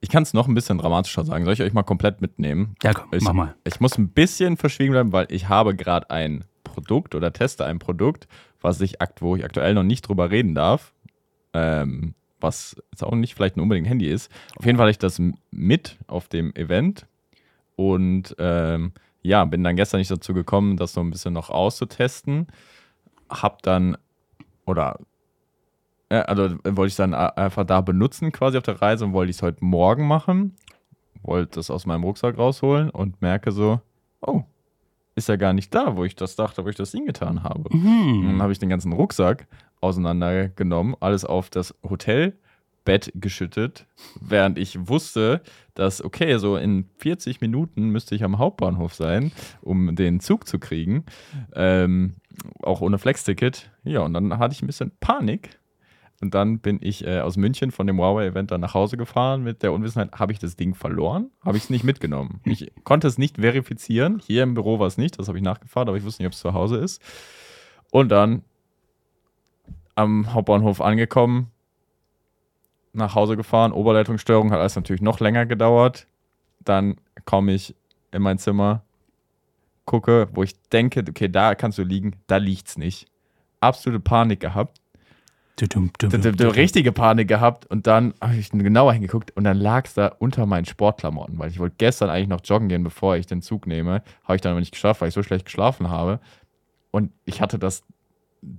Ich 0.00 0.08
kann 0.08 0.22
es 0.22 0.34
noch 0.34 0.46
ein 0.48 0.54
bisschen 0.54 0.78
dramatischer 0.78 1.24
sagen. 1.24 1.44
Soll 1.44 1.54
ich 1.54 1.62
euch 1.62 1.72
mal 1.72 1.82
komplett 1.82 2.20
mitnehmen? 2.20 2.76
ja, 2.82 2.92
komm, 2.92 3.08
Ich, 3.12 3.22
mach 3.24 3.32
mal. 3.32 3.54
ich 3.64 3.80
muss 3.80 3.98
ein 3.98 4.08
bisschen 4.10 4.56
verschwiegen 4.56 4.92
bleiben, 4.92 5.12
weil 5.12 5.26
ich 5.30 5.48
habe 5.48 5.74
gerade 5.74 6.10
ein 6.10 6.44
Produkt 6.64 7.14
oder 7.14 7.32
teste 7.32 7.64
ein 7.64 7.78
Produkt, 7.78 8.28
was 8.66 8.80
ich 8.80 9.00
akt 9.00 9.22
wo 9.22 9.36
ich 9.36 9.44
aktuell 9.44 9.74
noch 9.74 9.82
nicht 9.84 10.02
drüber 10.08 10.30
reden 10.30 10.54
darf. 10.54 10.92
Ähm, 11.54 12.14
was 12.38 12.76
jetzt 12.92 13.02
auch 13.02 13.14
nicht 13.14 13.34
vielleicht 13.34 13.56
ein 13.56 13.60
unbedingt 13.60 13.88
Handy 13.88 14.08
ist. 14.08 14.30
Auf 14.56 14.66
jeden 14.66 14.76
Fall 14.76 14.86
hatte 14.86 14.90
ich 14.90 14.98
das 14.98 15.20
mit 15.50 15.96
auf 16.06 16.28
dem 16.28 16.54
Event 16.54 17.06
und 17.76 18.34
ähm, 18.38 18.92
ja, 19.22 19.44
bin 19.46 19.64
dann 19.64 19.74
gestern 19.76 19.98
nicht 19.98 20.10
dazu 20.10 20.34
gekommen, 20.34 20.76
das 20.76 20.92
so 20.92 21.00
ein 21.00 21.10
bisschen 21.10 21.32
noch 21.32 21.48
auszutesten. 21.48 22.46
Hab 23.30 23.62
dann, 23.62 23.96
oder, 24.66 24.98
äh, 26.10 26.16
also 26.18 26.56
wollte 26.64 26.88
ich 26.88 26.96
dann 26.96 27.14
a- 27.14 27.28
einfach 27.30 27.64
da 27.64 27.80
benutzen 27.80 28.32
quasi 28.32 28.58
auf 28.58 28.64
der 28.64 28.80
Reise 28.82 29.04
und 29.04 29.14
wollte 29.14 29.30
ich 29.30 29.36
es 29.36 29.42
heute 29.42 29.64
Morgen 29.64 30.06
machen. 30.06 30.54
Wollte 31.22 31.56
das 31.56 31.70
aus 31.70 31.86
meinem 31.86 32.04
Rucksack 32.04 32.36
rausholen 32.38 32.90
und 32.90 33.20
merke 33.22 33.50
so, 33.50 33.80
oh, 34.20 34.42
ist 35.16 35.28
ja 35.28 35.36
gar 35.36 35.52
nicht 35.52 35.74
da, 35.74 35.96
wo 35.96 36.04
ich 36.04 36.14
das 36.14 36.36
dachte, 36.36 36.64
wo 36.64 36.68
ich 36.68 36.76
das 36.76 36.92
hingetan 36.92 37.42
habe. 37.42 37.74
Mhm. 37.74 38.22
dann 38.26 38.42
habe 38.42 38.52
ich 38.52 38.58
den 38.58 38.68
ganzen 38.68 38.92
Rucksack 38.92 39.48
auseinandergenommen, 39.80 40.94
alles 41.00 41.24
auf 41.24 41.50
das 41.50 41.74
Hotelbett 41.82 43.12
geschüttet, 43.14 43.86
während 44.20 44.58
ich 44.58 44.88
wusste, 44.88 45.42
dass, 45.74 46.04
okay, 46.04 46.38
so 46.38 46.56
in 46.56 46.88
40 46.98 47.40
Minuten 47.40 47.88
müsste 47.88 48.14
ich 48.14 48.22
am 48.24 48.38
Hauptbahnhof 48.38 48.94
sein, 48.94 49.32
um 49.62 49.96
den 49.96 50.20
Zug 50.20 50.46
zu 50.46 50.58
kriegen. 50.58 51.04
Ähm, 51.54 52.16
auch 52.62 52.80
ohne 52.80 52.98
Flex-Ticket. 52.98 53.70
Ja, 53.84 54.00
und 54.00 54.14
dann 54.14 54.38
hatte 54.38 54.54
ich 54.54 54.62
ein 54.62 54.66
bisschen 54.66 54.92
Panik. 55.00 55.58
Und 56.20 56.34
dann 56.34 56.60
bin 56.60 56.78
ich 56.80 57.06
äh, 57.06 57.20
aus 57.20 57.36
München 57.36 57.70
von 57.70 57.86
dem 57.86 57.98
Huawei-Event 57.98 58.50
dann 58.50 58.62
nach 58.62 58.74
Hause 58.74 58.96
gefahren 58.96 59.42
mit 59.42 59.62
der 59.62 59.72
Unwissenheit, 59.72 60.12
habe 60.12 60.32
ich 60.32 60.38
das 60.38 60.56
Ding 60.56 60.74
verloren? 60.74 61.30
Habe 61.44 61.58
ich 61.58 61.64
es 61.64 61.70
nicht 61.70 61.84
mitgenommen? 61.84 62.40
Ich 62.44 62.72
konnte 62.84 63.06
es 63.06 63.18
nicht 63.18 63.36
verifizieren. 63.38 64.20
Hier 64.24 64.42
im 64.42 64.54
Büro 64.54 64.78
war 64.78 64.86
es 64.86 64.96
nicht, 64.96 65.18
das 65.18 65.28
habe 65.28 65.36
ich 65.36 65.44
nachgefahren, 65.44 65.88
aber 65.88 65.98
ich 65.98 66.04
wusste 66.04 66.22
nicht, 66.22 66.28
ob 66.28 66.32
es 66.32 66.38
zu 66.38 66.54
Hause 66.54 66.76
ist. 66.76 67.02
Und 67.90 68.10
dann 68.10 68.42
am 69.94 70.32
Hauptbahnhof 70.32 70.80
angekommen, 70.80 71.50
nach 72.92 73.14
Hause 73.14 73.36
gefahren, 73.36 73.72
Oberleitungsstörung 73.72 74.50
hat 74.52 74.58
alles 74.58 74.76
natürlich 74.76 75.02
noch 75.02 75.20
länger 75.20 75.44
gedauert. 75.46 76.06
Dann 76.60 76.96
komme 77.24 77.52
ich 77.52 77.74
in 78.10 78.22
mein 78.22 78.38
Zimmer, 78.38 78.82
gucke, 79.84 80.28
wo 80.32 80.42
ich 80.42 80.54
denke, 80.70 81.04
okay, 81.08 81.28
da 81.28 81.54
kannst 81.54 81.78
du 81.78 81.82
liegen, 81.82 82.16
da 82.26 82.38
liegt's 82.38 82.78
nicht. 82.78 83.08
Absolute 83.60 84.00
Panik 84.00 84.40
gehabt. 84.40 84.80
Dudum, 85.58 85.90
dudum, 85.98 86.10
D- 86.10 86.18
d- 86.18 86.30
d- 86.32 86.36
dudum. 86.36 86.52
richtige 86.52 86.92
Panik 86.92 87.28
gehabt 87.28 87.64
und 87.66 87.86
dann 87.86 88.12
habe 88.20 88.36
ich 88.36 88.50
genauer 88.50 88.92
hingeguckt 88.92 89.30
und 89.36 89.44
dann 89.44 89.56
lag 89.56 89.86
es 89.86 89.94
da 89.94 90.08
unter 90.18 90.44
meinen 90.44 90.66
Sportklamotten, 90.66 91.38
weil 91.38 91.50
ich 91.50 91.58
wollte 91.58 91.76
gestern 91.78 92.10
eigentlich 92.10 92.28
noch 92.28 92.42
joggen 92.44 92.68
gehen, 92.68 92.84
bevor 92.84 93.16
ich 93.16 93.26
den 93.26 93.40
Zug 93.40 93.66
nehme. 93.66 94.02
Habe 94.24 94.36
ich 94.36 94.42
dann 94.42 94.50
aber 94.52 94.60
nicht 94.60 94.72
geschafft, 94.72 95.00
weil 95.00 95.08
ich 95.08 95.14
so 95.14 95.22
schlecht 95.22 95.46
geschlafen 95.46 95.88
habe. 95.88 96.20
Und 96.90 97.10
ich 97.24 97.40
hatte 97.40 97.58
das 97.58 97.84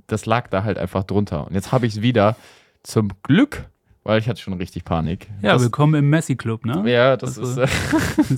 das 0.08 0.26
lag 0.26 0.48
da 0.50 0.64
halt 0.64 0.78
einfach 0.78 1.04
drunter. 1.04 1.48
Und 1.48 1.54
jetzt 1.54 1.72
habe 1.72 1.86
ich 1.86 1.94
es 1.94 2.02
wieder. 2.02 2.36
Zum 2.84 3.10
Glück, 3.24 3.70
weil 4.08 4.20
ich 4.20 4.30
hatte 4.30 4.40
schon 4.42 4.54
richtig 4.54 4.86
Panik. 4.86 5.28
Ja, 5.42 5.54
das, 5.54 5.64
willkommen 5.64 5.96
im 5.96 6.10
Messi-Club, 6.10 6.66
ne? 6.66 6.84
Ja, 6.90 7.18
das 7.18 7.38
Also- 7.38 7.62
ist. 7.62 7.70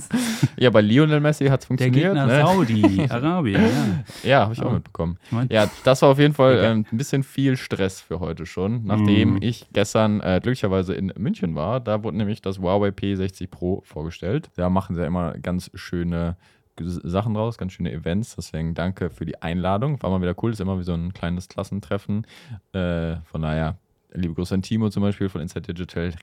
ja, 0.58 0.70
bei 0.70 0.80
Lionel 0.80 1.20
Messi 1.20 1.46
hat 1.46 1.60
es 1.60 1.68
Der 1.68 1.68
funktioniert. 1.68 2.04
Gegner 2.14 2.26
ne? 2.26 2.40
Saudi-Arabien, 2.44 3.62
ja. 4.24 4.28
Ja, 4.28 4.40
habe 4.42 4.52
ich 4.54 4.60
auch 4.62 4.66
Ja. 4.66 4.72
mitbekommen. 4.74 5.16
Ich 5.24 5.32
mein, 5.32 5.48
Ja, 5.50 5.70
das 5.84 6.02
war 6.02 6.08
auf 6.10 6.18
jeden 6.18 6.34
Fall 6.34 6.58
ähm, 6.62 6.86
ein 6.90 6.98
bisschen 6.98 7.22
viel 7.22 7.56
Stress 7.56 8.00
für 8.00 8.18
heute 8.20 8.46
schon, 8.46 8.84
nachdem 8.84 9.34
Mhm. 9.34 9.42
ich 9.42 9.68
gestern 9.72 10.20
äh, 10.20 10.40
glücklicherweise 10.42 10.94
in 10.94 11.12
München 11.16 11.54
war. 11.54 11.78
Da 11.80 12.02
wurde 12.02 12.16
nämlich 12.16 12.42
das 12.42 12.58
Huawei 12.58 12.88
P60 12.88 13.48
Pro 13.48 13.82
vorgestellt. 13.84 14.50
Da 14.56 14.68
machen 14.70 14.94
sie 14.96 15.02
ja 15.02 15.06
immer 15.06 15.38
ganz 15.38 15.70
schöne 15.74 16.36
Sachen 16.80 17.36
raus, 17.36 17.58
ganz 17.58 17.74
schöne 17.74 17.92
Events. 17.92 18.34
Deswegen 18.36 18.74
danke 18.74 19.10
für 19.10 19.24
die 19.26 19.40
Einladung. 19.40 20.02
War 20.02 20.10
mal 20.10 20.20
wieder 20.22 20.34
cool. 20.42 20.50
Ist 20.50 20.60
immer 20.60 20.78
wie 20.78 20.82
so 20.84 20.94
ein 20.94 21.12
kleines 21.12 21.48
Klassentreffen. 21.48 22.26
Äh, 22.72 23.16
von 23.24 23.42
daher, 23.42 23.76
liebe 24.12 24.34
Grüße 24.34 24.54
an 24.54 24.62
Timo 24.62 24.90
zum 24.90 25.02
Beispiel 25.02 25.28
von 25.28 25.40
Inside 25.40 25.72
Digital. 25.72 26.14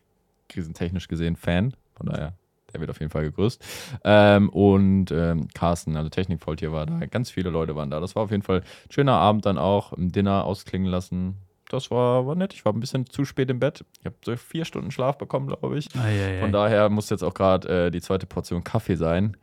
Riesentechnisch 0.55 1.07
gesehen 1.07 1.35
Fan. 1.35 1.73
Von 1.95 2.07
daher, 2.07 2.33
der 2.71 2.79
wird 2.79 2.89
auf 2.89 2.99
jeden 2.99 3.11
Fall 3.11 3.23
gegrüßt. 3.23 3.63
Ähm, 4.03 4.49
und 4.49 5.11
ähm, 5.11 5.47
Carsten, 5.53 5.97
also 5.97 6.09
Technikfaultier 6.09 6.71
war 6.71 6.85
da. 6.85 7.05
Ganz 7.05 7.29
viele 7.29 7.49
Leute 7.49 7.75
waren 7.75 7.89
da. 7.89 7.99
Das 7.99 8.15
war 8.15 8.23
auf 8.23 8.31
jeden 8.31 8.43
Fall 8.43 8.61
ein 8.61 8.91
schöner 8.91 9.13
Abend 9.13 9.45
dann 9.45 9.57
auch. 9.57 9.93
Im 9.93 10.11
Dinner 10.11 10.45
ausklingen 10.45 10.87
lassen. 10.87 11.35
Das 11.69 11.91
war, 11.91 12.25
war 12.25 12.35
nett. 12.35 12.53
Ich 12.53 12.63
war 12.63 12.71
ein 12.71 12.79
bisschen 12.79 13.07
zu 13.07 13.25
spät 13.25 13.49
im 13.49 13.59
Bett. 13.59 13.83
Ich 13.99 14.05
habe 14.05 14.15
so 14.23 14.35
vier 14.37 14.63
Stunden 14.63 14.91
Schlaf 14.91 15.17
bekommen, 15.17 15.47
glaube 15.47 15.77
ich. 15.77 15.93
ei, 15.95 15.99
ei, 15.99 16.37
ei. 16.37 16.39
Von 16.39 16.53
daher 16.53 16.89
muss 16.89 17.09
jetzt 17.09 17.23
auch 17.23 17.33
gerade 17.33 17.87
äh, 17.87 17.91
die 17.91 18.01
zweite 18.01 18.25
Portion 18.25 18.63
Kaffee 18.63 18.95
sein. 18.95 19.35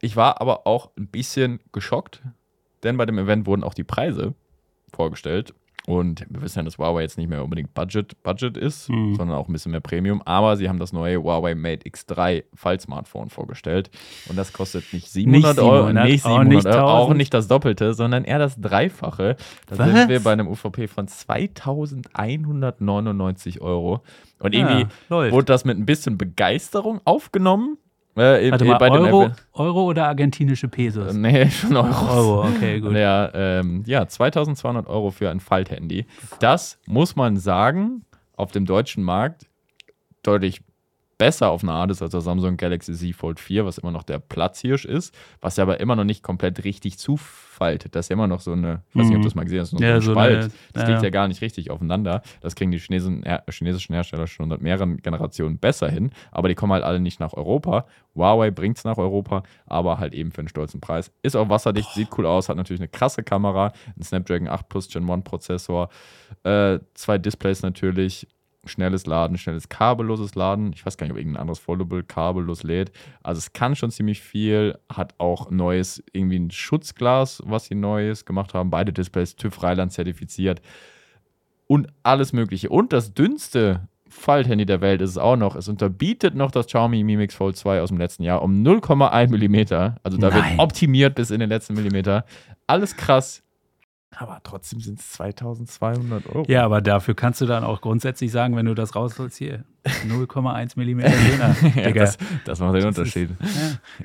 Ich 0.00 0.16
war 0.16 0.40
aber 0.40 0.66
auch 0.66 0.90
ein 0.96 1.08
bisschen 1.08 1.60
geschockt, 1.72 2.22
denn 2.82 2.96
bei 2.96 3.06
dem 3.06 3.18
Event 3.18 3.46
wurden 3.46 3.62
auch 3.62 3.74
die 3.74 3.84
Preise 3.84 4.34
vorgestellt. 4.92 5.54
Und 5.86 6.24
wir 6.30 6.40
wissen 6.42 6.60
ja, 6.60 6.64
dass 6.64 6.78
Huawei 6.78 7.02
jetzt 7.02 7.18
nicht 7.18 7.28
mehr 7.28 7.42
unbedingt 7.42 7.74
Budget, 7.74 8.22
Budget 8.22 8.56
ist, 8.56 8.88
Mhm. 8.88 9.16
sondern 9.16 9.36
auch 9.36 9.48
ein 9.48 9.52
bisschen 9.52 9.72
mehr 9.72 9.80
Premium. 9.80 10.22
Aber 10.24 10.56
sie 10.56 10.68
haben 10.68 10.78
das 10.78 10.92
neue 10.92 11.20
Huawei 11.20 11.56
Mate 11.56 11.84
X3 11.88 12.44
Fall-Smartphone 12.54 13.30
vorgestellt. 13.30 13.90
Und 14.28 14.38
das 14.38 14.52
kostet 14.52 14.92
nicht 14.92 15.10
700 15.10 15.58
Euro, 15.58 15.86
700, 15.88 16.04
nicht 16.06 16.24
auch 16.24 16.28
700 16.30 16.48
nicht 16.54 16.66
Euro, 16.66 16.86
auch 16.88 16.98
1000. 17.08 17.16
nicht 17.18 17.34
das 17.34 17.48
Doppelte, 17.48 17.94
sondern 17.94 18.22
eher 18.24 18.38
das 18.38 18.60
Dreifache. 18.60 19.34
Da 19.66 19.76
Was? 19.78 19.90
sind 19.92 20.08
wir 20.08 20.20
bei 20.20 20.32
einem 20.32 20.46
UVP 20.46 20.86
von 20.86 21.08
2199 21.08 23.60
Euro. 23.60 24.02
Und 24.38 24.54
irgendwie 24.54 24.86
ja, 25.08 25.30
wurde 25.32 25.46
das 25.46 25.64
mit 25.64 25.78
ein 25.78 25.86
bisschen 25.86 26.16
Begeisterung 26.18 27.00
aufgenommen. 27.04 27.76
Äh, 28.14 28.50
Warte 28.50 28.64
äh, 28.64 28.68
mal, 28.68 28.90
Euro. 28.90 29.30
Euro 29.54 29.84
oder 29.84 30.06
argentinische 30.06 30.68
Pesos? 30.68 31.14
Äh, 31.14 31.18
Nee, 31.18 31.50
schon 31.50 31.76
Euro. 31.76 32.10
Euro, 32.10 32.48
okay, 32.48 32.80
gut. 32.80 32.92
Ja, 32.92 33.30
ähm, 33.32 33.84
ja, 33.86 34.06
2200 34.06 34.86
Euro 34.86 35.10
für 35.10 35.30
ein 35.30 35.40
Falthandy. 35.40 36.06
Das 36.38 36.78
muss 36.86 37.16
man 37.16 37.38
sagen, 37.38 38.04
auf 38.36 38.52
dem 38.52 38.66
deutschen 38.66 39.02
Markt 39.02 39.46
deutlich 40.22 40.62
besser 41.18 41.50
auf 41.50 41.62
eine 41.62 41.72
Art 41.72 41.90
ist 41.90 42.02
als 42.02 42.10
der 42.10 42.20
Samsung 42.20 42.56
Galaxy 42.56 42.94
Z 42.94 43.14
Fold 43.14 43.38
4, 43.38 43.64
was 43.64 43.78
immer 43.78 43.92
noch 43.92 44.02
der 44.02 44.18
Platzhirsch 44.18 44.84
ist, 44.84 45.14
was 45.40 45.56
ja 45.56 45.62
aber 45.62 45.78
immer 45.80 45.94
noch 45.94 46.04
nicht 46.04 46.22
komplett 46.22 46.64
richtig 46.64 46.98
zufaltet. 46.98 47.94
Das 47.94 48.06
ist 48.06 48.08
ja 48.10 48.14
immer 48.14 48.26
noch 48.26 48.40
so 48.40 48.52
eine, 48.52 48.82
ich 48.90 48.96
weiß 48.96 49.06
nicht, 49.06 49.14
ob 49.14 49.18
Mhm. 49.18 49.22
du 49.22 49.28
das 49.28 49.34
mal 49.34 49.44
gesehen 49.44 49.60
hast, 49.60 49.70
so 49.70 49.76
Ja, 49.78 49.94
ein 49.96 50.00
so 50.00 50.12
Spalt. 50.12 50.36
eine- 50.36 50.50
das 50.72 50.86
liegt 50.88 50.98
ja. 50.98 51.04
ja 51.04 51.10
gar 51.10 51.28
nicht 51.28 51.40
richtig 51.42 51.70
aufeinander. 51.70 52.22
Das 52.40 52.54
kriegen 52.56 52.70
die 52.72 52.78
Chinesen, 52.78 53.22
äh, 53.24 53.40
chinesischen 53.50 53.94
Hersteller 53.94 54.26
schon 54.26 54.50
seit 54.50 54.62
mehreren 54.62 54.96
Generationen 54.96 55.58
besser 55.58 55.88
hin, 55.88 56.10
aber 56.32 56.48
die 56.48 56.54
kommen 56.54 56.72
halt 56.72 56.82
alle 56.84 56.98
nicht 56.98 57.20
nach 57.20 57.34
Europa. 57.34 57.86
Huawei 58.14 58.50
bringt 58.50 58.78
es 58.78 58.84
nach 58.84 58.98
Europa, 58.98 59.42
aber 59.66 59.98
halt 59.98 60.14
eben 60.14 60.32
für 60.32 60.40
einen 60.40 60.48
stolzen 60.48 60.80
Preis. 60.80 61.12
Ist 61.22 61.36
auch 61.36 61.48
wasserdicht, 61.48 61.90
sieht 61.94 62.08
cool 62.18 62.26
aus, 62.26 62.48
hat 62.48 62.56
natürlich 62.56 62.80
eine 62.80 62.88
krasse 62.88 63.22
Kamera, 63.22 63.72
ein 63.96 64.02
Snapdragon 64.02 64.48
8 64.48 64.68
Plus 64.68 64.88
Gen 64.88 65.08
1 65.08 65.22
Prozessor, 65.24 65.88
äh, 66.44 66.78
zwei 66.94 67.18
Displays 67.18 67.62
natürlich, 67.62 68.26
schnelles 68.64 69.06
Laden, 69.06 69.38
schnelles 69.38 69.68
kabelloses 69.68 70.34
Laden. 70.34 70.72
Ich 70.72 70.86
weiß 70.86 70.96
gar 70.96 71.06
nicht, 71.06 71.12
ob 71.12 71.18
irgendein 71.18 71.40
anderes 71.40 71.58
Foldable 71.58 72.04
kabellos 72.04 72.62
lädt. 72.62 72.92
Also 73.22 73.38
es 73.38 73.52
kann 73.52 73.74
schon 73.74 73.90
ziemlich 73.90 74.20
viel, 74.20 74.78
hat 74.88 75.14
auch 75.18 75.50
neues, 75.50 76.02
irgendwie 76.12 76.38
ein 76.38 76.50
Schutzglas, 76.50 77.42
was 77.44 77.66
sie 77.66 77.74
neues 77.74 78.24
gemacht 78.24 78.54
haben. 78.54 78.70
Beide 78.70 78.92
Displays 78.92 79.36
TÜV 79.36 79.62
Rheinland 79.62 79.92
zertifiziert 79.92 80.62
und 81.66 81.88
alles 82.02 82.32
Mögliche. 82.32 82.68
Und 82.68 82.92
das 82.92 83.14
dünnste 83.14 83.88
Falthandy 84.08 84.66
der 84.66 84.80
Welt 84.80 85.00
ist 85.00 85.10
es 85.10 85.18
auch 85.18 85.36
noch. 85.36 85.56
Es 85.56 85.68
unterbietet 85.68 86.34
noch 86.34 86.50
das 86.50 86.66
Xiaomi 86.66 87.02
Mi 87.02 87.16
Mix 87.16 87.34
Fold 87.34 87.56
2 87.56 87.80
aus 87.80 87.88
dem 87.88 87.98
letzten 87.98 88.22
Jahr 88.22 88.42
um 88.42 88.62
0,1 88.62 89.30
Millimeter. 89.30 89.96
Also 90.02 90.18
da 90.18 90.28
Nein. 90.28 90.50
wird 90.50 90.60
optimiert 90.60 91.14
bis 91.14 91.30
in 91.30 91.40
den 91.40 91.48
letzten 91.48 91.74
Millimeter. 91.74 92.24
Alles 92.66 92.96
krass. 92.96 93.42
Aber 94.16 94.40
trotzdem 94.44 94.80
sind 94.80 95.00
es 95.00 95.10
2200 95.12 96.26
Euro. 96.26 96.44
Ja, 96.48 96.64
aber 96.64 96.80
dafür 96.82 97.14
kannst 97.14 97.40
du 97.40 97.46
dann 97.46 97.64
auch 97.64 97.80
grundsätzlich 97.80 98.30
sagen, 98.30 98.54
wenn 98.56 98.66
du 98.66 98.74
das 98.74 98.94
rausholst, 98.94 99.38
hier 99.38 99.64
0,1 100.06 100.72
Millimeter 100.76 101.10
dünner. 101.10 101.56
Ja, 101.76 101.86
Digga. 101.88 102.00
das, 102.04 102.18
das 102.44 102.60
macht 102.60 102.74
den 102.74 102.82
Das 102.82 102.92
ist- 102.92 102.98
Unterschied. 102.98 103.30
Ja. 103.40 103.46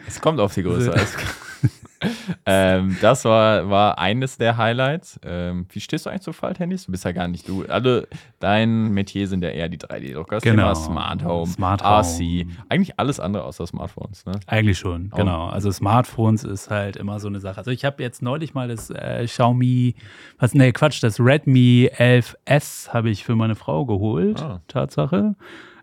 Es 0.07 0.21
kommt 0.21 0.39
auf 0.39 0.53
die 0.53 0.63
Größe. 0.63 0.91
Also- 0.93 0.99
als- 1.03 1.15
ähm, 2.45 2.97
das 3.01 3.25
war, 3.25 3.69
war 3.69 3.97
eines 3.97 4.37
der 4.37 4.57
Highlights. 4.57 5.19
Ähm, 5.23 5.65
wie 5.71 5.79
stehst 5.79 6.05
du 6.05 6.09
eigentlich 6.09 6.21
zu 6.21 6.33
Falthandys? 6.33 6.85
Du 6.85 6.91
bist 6.91 7.05
ja 7.05 7.11
gar 7.11 7.27
nicht 7.27 7.47
du. 7.47 7.65
Also 7.65 8.03
dein 8.39 8.89
Metier 8.89 9.27
sind 9.27 9.43
ja 9.43 9.49
eher 9.49 9.69
die 9.69 9.77
3D-Drucker. 9.79 10.35
Das 10.37 10.43
Genau. 10.43 10.63
Thema 10.63 10.75
Smart 10.75 11.23
Home, 11.23 11.47
Smart 11.51 11.81
RC. 11.81 12.19
Home. 12.19 12.45
Eigentlich 12.69 12.99
alles 12.99 13.19
andere 13.19 13.43
außer 13.43 13.65
Smartphones. 13.67 14.25
Ne? 14.25 14.33
Eigentlich 14.45 14.77
schon, 14.77 15.09
Auch. 15.11 15.17
genau. 15.17 15.47
Also 15.47 15.71
Smartphones 15.71 16.43
ist 16.43 16.69
halt 16.69 16.95
immer 16.97 17.19
so 17.19 17.27
eine 17.27 17.39
Sache. 17.39 17.57
Also 17.57 17.71
ich 17.71 17.83
habe 17.85 18.01
jetzt 18.03 18.21
neulich 18.21 18.53
mal 18.53 18.67
das 18.67 18.89
äh, 18.89 19.25
Xiaomi, 19.25 19.95
was, 20.39 20.53
nee, 20.53 20.71
Quatsch, 20.71 21.01
das 21.01 21.19
Redmi 21.19 21.89
11S 21.97 22.89
habe 22.93 23.09
ich 23.09 23.23
für 23.23 23.35
meine 23.35 23.55
Frau 23.55 23.85
geholt. 23.85 24.41
Ah. 24.41 24.61
Tatsache. 24.67 25.35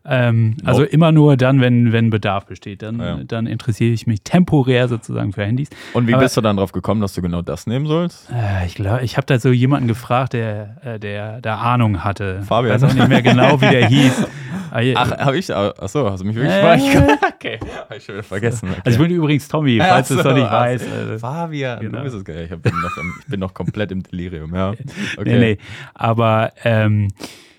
Ähm, 0.07 0.57
also 0.65 0.81
Nope. 0.83 0.93
immer 0.93 1.13
nur 1.13 1.37
dann, 1.37 1.61
wenn, 1.63 1.93
wenn 1.93 2.11
Bedarf 2.11 2.45
besteht. 2.47 2.83
Dann, 2.83 2.99
Ja. 3.01 3.19
dann 3.25 3.47
interessiere 3.47 3.93
ich 3.93 4.07
mich 4.07 4.23
temporär 4.23 4.87
sozusagen 4.89 5.33
für 5.33 5.45
Handys. 5.45 5.69
Und 5.95 6.07
wie 6.07 6.15
Aber- 6.15 6.23
bist 6.25 6.37
du 6.37 6.41
dann 6.43 6.57
drauf 6.59 6.73
gekommen, 6.73 7.01
dass 7.01 7.15
du 7.15 7.23
genau 7.23 7.41
das 7.43 7.67
nehmen 7.67 7.87
sollst? 7.87 8.29
Äh, 8.31 8.67
ich 8.67 8.75
glaube, 8.75 9.03
ich 9.03 9.17
habe 9.17 9.27
da 9.27 9.39
so 9.39 9.51
jemanden 9.51 9.89
gefragt, 9.89 10.35
der, 10.35 10.77
äh, 10.85 10.99
der 10.99 11.41
da 11.41 11.57
Ahnung 11.57 12.05
hatte. 12.05 12.43
Fabian. 12.43 12.77
Ich 12.77 12.83
weiß 12.83 12.91
auch 12.91 12.95
nicht 12.95 13.09
mehr 13.09 13.23
genau, 13.23 13.61
wie 13.63 13.71
der 13.71 13.87
hieß. 13.89 14.27
Äh, 14.75 14.95
Ach, 14.97 15.11
habe 15.19 15.39
ich. 15.39 15.55
Achso, 15.55 16.11
hast 16.11 16.21
du 16.21 16.27
mich 16.27 16.35
wirklich 16.37 16.53
Äh. 16.53 17.17
Okay, 17.35 17.59
habe 17.85 17.97
ich 17.97 18.05
schon 18.05 18.15
wieder 18.17 18.23
vergessen. 18.25 18.71
Okay. 18.71 18.81
Also 18.85 19.01
ich 19.03 19.07
bin 19.09 19.17
übrigens 19.17 19.49
Tommy, 19.49 19.79
falls 19.79 20.09
du 20.09 20.19
es 20.19 20.25
noch 20.25 20.35
nicht 20.35 20.51
weißt. 20.51 20.85
so. 20.85 21.13
Äh, 21.13 21.19
Fabian, 21.19 21.81
Genau. 21.81 21.99
du 21.99 22.05
bist 22.05 22.17
es 22.17 22.25
geil. 22.25 22.49
Ich, 22.51 22.59
bin 22.59 22.73
noch, 22.81 22.91
ich 23.21 23.27
bin 23.27 23.41
noch 23.41 23.55
komplett 23.55 23.93
im 23.93 24.03
Delirium, 24.03 24.55
ja. 24.55 24.71
Okay. 25.19 25.25
Nee, 25.25 25.39
nee. 25.39 25.59
Aber 25.95 26.53
ähm, 26.65 27.09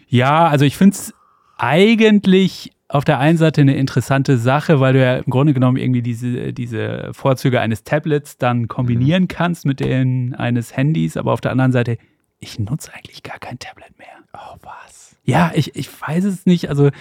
ja, 0.08 0.48
also 0.48 0.66
ich 0.66 0.76
finde 0.78 0.96
es 0.96 1.14
eigentlich 1.58 2.72
auf 2.88 3.04
der 3.04 3.20
einen 3.20 3.38
Seite 3.38 3.62
eine 3.62 3.76
interessante 3.76 4.38
Sache, 4.38 4.80
weil 4.80 4.94
du 4.94 5.02
ja 5.02 5.18
im 5.18 5.30
Grunde 5.30 5.54
genommen 5.54 5.78
irgendwie 5.78 6.02
diese, 6.02 6.54
diese 6.54 7.10
Vorzüge 7.14 7.60
eines 7.60 7.84
Tablets 7.84 8.38
dann 8.38 8.68
kombinieren 8.68 9.28
kannst 9.28 9.66
mit 9.66 9.80
denen 9.80 10.36
eines 10.36 10.78
Handys, 10.78 11.18
aber 11.18 11.34
auf 11.34 11.42
der 11.42 11.52
anderen 11.52 11.72
Seite, 11.72 11.98
ich 12.40 12.60
nutze 12.60 12.94
eigentlich 12.94 13.24
gar 13.24 13.40
kein 13.40 13.58
Tablet 13.58 13.98
mehr. 13.98 14.08
Oh, 14.34 14.58
was? 14.62 15.18
Ja, 15.24 15.52
ich, 15.56 15.76
ich 15.76 15.90
weiß 15.90 16.26
es 16.26 16.46
nicht. 16.46 16.70
Also 16.70 16.92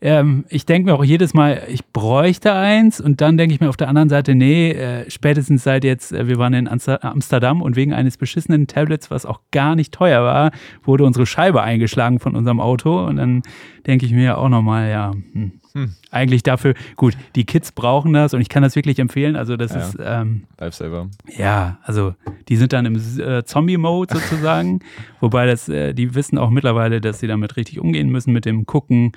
ähm, 0.00 0.44
ich 0.48 0.66
denke 0.66 0.90
mir 0.90 0.94
auch 0.96 1.04
jedes 1.04 1.32
Mal, 1.34 1.62
ich 1.68 1.84
bräuchte 1.86 2.52
eins 2.52 3.00
und 3.00 3.20
dann 3.20 3.36
denke 3.36 3.54
ich 3.54 3.60
mir 3.60 3.68
auf 3.68 3.76
der 3.76 3.88
anderen 3.88 4.08
Seite, 4.08 4.34
nee, 4.34 4.70
äh, 4.72 5.10
spätestens 5.10 5.64
seit 5.64 5.84
jetzt, 5.84 6.12
äh, 6.12 6.28
wir 6.28 6.38
waren 6.38 6.52
in 6.54 6.68
Amster- 6.68 7.04
Amsterdam 7.04 7.62
und 7.62 7.76
wegen 7.76 7.92
eines 7.92 8.16
beschissenen 8.16 8.66
Tablets, 8.66 9.10
was 9.10 9.24
auch 9.26 9.40
gar 9.52 9.74
nicht 9.76 9.92
teuer 9.94 10.22
war, 10.22 10.50
wurde 10.84 11.04
unsere 11.04 11.26
Scheibe 11.26 11.62
eingeschlagen 11.62 12.18
von 12.20 12.34
unserem 12.36 12.60
Auto 12.60 13.04
und 13.06 13.16
dann 13.16 13.42
denke 13.86 14.06
ich 14.06 14.12
mir 14.12 14.38
auch 14.38 14.48
nochmal, 14.48 14.90
ja, 14.90 15.12
hm, 15.32 15.52
Hm. 15.72 15.90
eigentlich 16.10 16.42
dafür, 16.42 16.72
gut, 16.96 17.18
die 17.34 17.44
Kids 17.44 17.70
brauchen 17.70 18.14
das 18.14 18.32
und 18.32 18.40
ich 18.40 18.48
kann 18.48 18.62
das 18.62 18.76
wirklich 18.76 18.98
empfehlen, 18.98 19.36
also 19.36 19.58
das 19.58 19.72
Ja. 19.74 19.78
ist, 19.80 19.98
ähm, 20.02 20.44
Lifesaver. 20.58 21.08
ja, 21.36 21.78
also 21.82 22.14
die 22.48 22.56
sind 22.56 22.72
dann 22.72 22.86
im 22.86 22.96
äh, 22.96 23.44
Zombie-Mode 23.44 24.14
sozusagen, 24.14 24.80
wobei 25.20 25.44
das, 25.46 25.68
äh, 25.68 25.92
die 25.92 26.14
wissen 26.14 26.38
auch 26.38 26.48
mittlerweile, 26.48 27.02
dass 27.02 27.20
sie 27.20 27.26
damit 27.26 27.56
richtig 27.58 27.78
umgehen 27.78 28.08
müssen 28.08 28.32
mit 28.32 28.46
dem 28.46 28.64
Gucken 28.64 29.12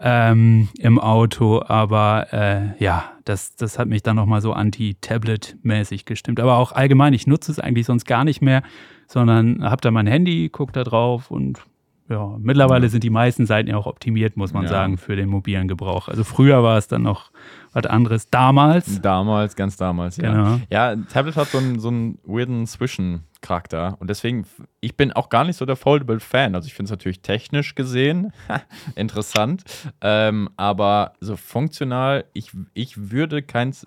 ähm, 0.00 0.68
im 0.78 0.98
Auto, 1.00 1.62
aber 1.66 2.26
äh, 2.32 2.82
ja, 2.82 3.04
das, 3.24 3.56
das 3.56 3.78
hat 3.78 3.88
mich 3.88 4.02
dann 4.02 4.16
nochmal 4.16 4.40
so 4.40 4.52
anti-Tablet-mäßig 4.52 6.04
gestimmt. 6.04 6.40
Aber 6.40 6.56
auch 6.58 6.72
allgemein, 6.72 7.12
ich 7.14 7.26
nutze 7.26 7.50
es 7.52 7.58
eigentlich 7.58 7.86
sonst 7.86 8.04
gar 8.06 8.24
nicht 8.24 8.40
mehr, 8.40 8.62
sondern 9.06 9.62
habe 9.64 9.80
da 9.80 9.90
mein 9.90 10.06
Handy, 10.06 10.48
gucke 10.50 10.72
da 10.72 10.84
drauf 10.84 11.30
und 11.30 11.60
ja, 12.10 12.36
mittlerweile 12.38 12.88
sind 12.88 13.04
die 13.04 13.10
meisten 13.10 13.44
Seiten 13.44 13.68
ja 13.68 13.76
auch 13.76 13.84
optimiert, 13.84 14.34
muss 14.38 14.54
man 14.54 14.62
Ja. 14.62 14.70
sagen, 14.70 14.96
für 14.96 15.14
den 15.14 15.28
mobilen 15.28 15.68
Gebrauch. 15.68 16.08
Also 16.08 16.24
früher 16.24 16.62
war 16.62 16.78
es 16.78 16.88
dann 16.88 17.02
noch 17.02 17.30
was 17.74 17.84
anderes. 17.84 18.30
Damals, 18.30 19.02
Damals, 19.02 19.56
ganz 19.56 19.76
damals, 19.76 20.16
ja. 20.16 20.32
genau. 20.32 20.60
Ja, 20.70 20.96
Tablet 20.96 21.36
hat 21.36 21.48
so 21.48 21.58
einen, 21.58 21.78
so 21.80 21.88
einen 21.88 22.18
weirden 22.24 22.66
Zwischencharakter 23.40 23.96
und 24.00 24.08
deswegen, 24.10 24.46
ich 24.80 24.96
bin 24.96 25.12
auch 25.12 25.28
gar 25.28 25.44
nicht 25.44 25.56
so 25.56 25.66
der 25.66 25.76
Foldable-Fan. 25.76 26.54
Also 26.54 26.66
ich 26.66 26.74
finde 26.74 26.88
es 26.88 26.90
natürlich 26.90 27.20
technisch 27.20 27.74
gesehen 27.74 28.32
interessant, 28.94 29.64
ähm, 30.00 30.50
aber 30.56 31.14
so 31.20 31.36
funktional, 31.36 32.24
ich, 32.32 32.52
ich 32.74 33.10
würde 33.10 33.42
keins 33.42 33.86